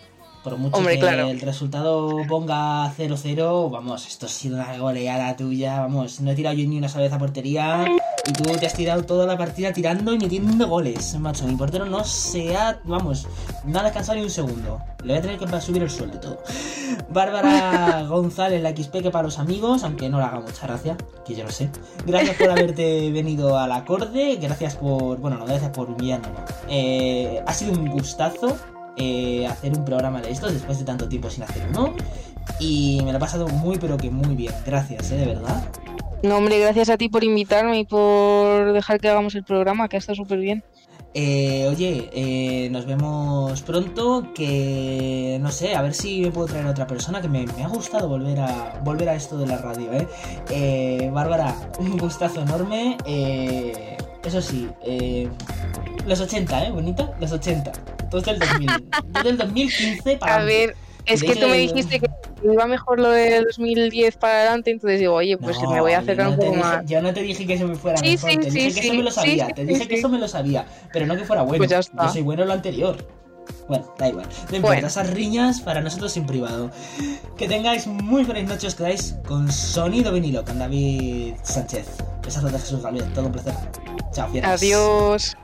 Por 0.47 0.59
mucho 0.59 0.77
Hombre, 0.77 0.95
que 0.95 1.01
claro. 1.01 1.27
el 1.29 1.41
resultado 1.41 2.23
ponga 2.29 2.89
0-0, 2.95 3.69
vamos, 3.69 4.07
esto 4.07 4.27
ha 4.27 4.29
sido 4.29 4.55
una 4.55 4.79
goleada 4.79 5.35
tuya, 5.35 5.81
vamos, 5.81 6.21
no 6.21 6.31
he 6.31 6.37
tirado 6.37 6.55
yo 6.55 6.69
ni 6.69 6.79
una 6.79 6.89
sola 6.89 7.03
vez 7.03 7.13
a 7.13 7.19
portería 7.19 7.85
y 8.25 8.33
tú 8.33 8.45
te 8.45 8.65
has 8.65 8.75
tirado 8.75 9.03
toda 9.03 9.27
la 9.27 9.37
partida 9.37 9.73
tirando 9.73 10.13
y 10.13 10.19
metiendo 10.19 10.69
goles, 10.69 11.19
macho. 11.19 11.49
Mi 11.49 11.57
portero 11.57 11.85
no 11.85 12.05
se 12.05 12.57
ha, 12.57 12.79
vamos, 12.85 13.27
no 13.65 13.81
ha 13.81 13.83
descansado 13.83 14.19
ni 14.19 14.23
un 14.23 14.31
segundo. 14.31 14.81
Le 15.03 15.15
voy 15.15 15.19
a 15.19 15.23
tener 15.23 15.37
que 15.37 15.61
subir 15.61 15.83
el 15.83 15.91
sueldo 15.91 16.17
y 16.17 16.21
todo. 16.21 16.39
Bárbara 17.11 18.03
González, 18.09 18.63
la 18.63 18.71
XP 18.71 19.03
que 19.03 19.11
para 19.11 19.25
los 19.25 19.41
amigos, 19.41 19.83
aunque 19.83 20.09
no 20.09 20.19
le 20.19 20.27
haga 20.27 20.39
mucha 20.39 20.65
gracia, 20.65 20.97
que 21.25 21.35
yo 21.35 21.43
lo 21.43 21.51
sé. 21.51 21.71
Gracias 22.07 22.37
por 22.37 22.51
haberte 22.53 23.11
venido 23.13 23.59
al 23.59 23.73
acorde, 23.73 24.37
gracias 24.37 24.77
por, 24.77 25.19
bueno, 25.19 25.39
no 25.39 25.45
gracias 25.45 25.73
por 25.73 25.91
humillarnos. 25.91 26.31
Eh, 26.69 27.43
ha 27.45 27.53
sido 27.53 27.73
un 27.73 27.89
gustazo 27.91 28.57
eh, 28.97 29.47
hacer 29.47 29.77
un 29.77 29.85
programa 29.85 30.21
de 30.21 30.31
estos 30.31 30.53
después 30.53 30.79
de 30.79 30.85
tanto 30.85 31.09
tiempo 31.09 31.31
sin 31.31 31.43
hacer 31.43 31.63
uno. 31.71 31.95
Y 32.61 33.01
me 33.05 33.11
lo 33.11 33.19
he 33.19 33.21
pasado 33.21 33.49
muy, 33.49 33.79
pero 33.79 33.97
que 33.97 34.11
muy 34.11 34.35
bien. 34.35 34.55
Gracias, 34.65 35.11
¿eh? 35.11 35.17
De 35.17 35.27
verdad. 35.27 35.63
No, 36.23 36.39
hombre, 36.39 36.59
gracias 36.59 36.89
a 36.89 36.97
ti 36.97 37.09
por 37.09 37.25
invitarme 37.25 37.79
y 37.79 37.85
por 37.85 38.73
dejar 38.73 39.01
que 39.01 39.09
hagamos 39.09 39.35
el 39.35 39.45
programa, 39.45 39.89
que 39.89 39.97
ha 39.97 39.99
estado 39.99 40.17
súper 40.17 40.39
bien. 40.39 40.65
Eh, 41.19 41.67
oye, 41.67 42.11
eh, 42.13 42.69
nos 42.71 42.85
vemos 42.85 43.63
pronto. 43.63 44.35
Que 44.35 45.39
no 45.41 45.51
sé, 45.51 45.75
a 45.75 45.81
ver 45.81 45.95
si 45.95 46.21
me 46.21 46.31
puedo 46.31 46.47
traer 46.47 46.67
a 46.67 46.73
otra 46.73 46.87
persona. 46.87 47.23
Que 47.23 47.29
me, 47.29 47.47
me 47.47 47.65
ha 47.65 47.69
gustado 47.69 48.07
volver 48.07 48.39
a 48.39 48.81
volver 48.85 49.09
a 49.09 49.15
esto 49.15 49.39
de 49.39 49.47
la 49.47 49.57
radio, 49.57 49.91
¿eh? 49.95 50.07
Eh, 50.51 51.11
Bárbara, 51.11 51.57
un 51.79 51.97
gustazo 51.97 52.43
enorme. 52.43 52.99
Eh, 53.07 53.97
eso 54.27 54.43
sí, 54.43 54.69
eh, 54.83 55.27
los 56.07 56.21
80, 56.21 56.67
¿eh? 56.67 56.71
Bonita, 56.71 57.11
los 57.19 57.33
80. 57.33 57.73
Todo 58.11 58.21
del 58.21 58.39
2000. 58.39 58.71
Todo 59.15 59.23
del 59.25 59.39
2015 59.39 60.19
para 60.19 60.37
A 60.37 60.45
ver, 60.45 60.77
es 61.07 61.21
De 61.21 61.27
que 61.27 61.37
tú 61.37 61.47
me 61.49 61.57
dijiste 61.59 62.01
que 62.01 62.07
iba 62.45 62.67
mejor 62.67 63.01
lo 63.01 63.11
del 63.11 63.45
2010 63.45 64.17
para 64.17 64.35
adelante, 64.41 64.71
entonces 64.71 65.01
digo, 65.01 65.15
oye, 65.15 65.39
pues 65.39 65.57
No, 65.63 65.71
me 65.73 65.81
voy 65.81 65.93
a 65.93 65.99
acercar 66.01 66.27
no 66.27 66.33
un 66.33 66.37
poco 66.39 66.51
dije- 66.51 66.61
más. 66.63 66.85
Yo 66.87 67.01
no 67.03 67.15
te 67.15 67.23
dije 67.23 67.47
que 67.47 67.55
eso 67.55 67.67
me 67.67 67.77
fuera 67.77 67.97
Sí, 67.99 68.11
mejor, 68.11 68.31
sí, 68.31 68.37
te 68.39 68.51
sí, 68.51 68.59
dije 68.59 68.67
que 68.75 68.81
sí, 68.83 68.87
eso 68.89 68.95
me 68.97 69.03
lo 69.03 69.11
sabía, 69.11 69.47
sí, 69.47 69.53
te 69.55 69.61
sí, 69.63 69.67
dije 69.69 69.89
que 69.89 69.95
sí. 69.95 69.99
eso 70.01 70.09
me 70.09 70.19
lo 70.19 70.29
sabía, 70.29 70.67
pero 70.93 71.07
no 71.07 71.17
que 71.17 71.25
fuera 71.25 71.43
bueno. 71.43 71.59
Pues 71.59 71.71
ya 71.71 71.79
está. 71.79 72.07
Yo 72.07 72.13
soy 72.13 72.23
bueno 72.23 72.43
en 72.43 72.49
lo 72.49 72.55
anterior. 72.55 73.07
Bueno, 73.69 73.95
da 73.99 74.09
igual. 74.09 74.27
No 74.51 74.57
importa, 74.57 74.61
Bueno. 74.75 74.87
esas 74.89 75.11
riñas 75.11 75.61
para 75.61 75.81
nosotros 75.81 76.17
en 76.17 76.27
privado. 76.27 76.71
Que 77.37 77.47
tengáis 77.49 77.87
muy 77.87 78.25
feliz 78.25 78.45
noche, 78.49 78.67
os 78.67 78.75
quedáis 78.75 79.15
con 79.27 79.51
sonido 79.53 80.13
vinilo 80.13 80.45
con 80.45 80.59
David 80.59 81.35
Sánchez. 81.43 81.87
Besazo 82.25 82.49
de 82.49 82.59
Jesús 82.59 82.83
Galvez, 82.83 83.05
todo 83.15 83.27
un 83.27 83.33
placer. 83.33 83.55
Chao, 84.13 84.29
fieras. 84.31 84.61
Adiós. 84.63 85.37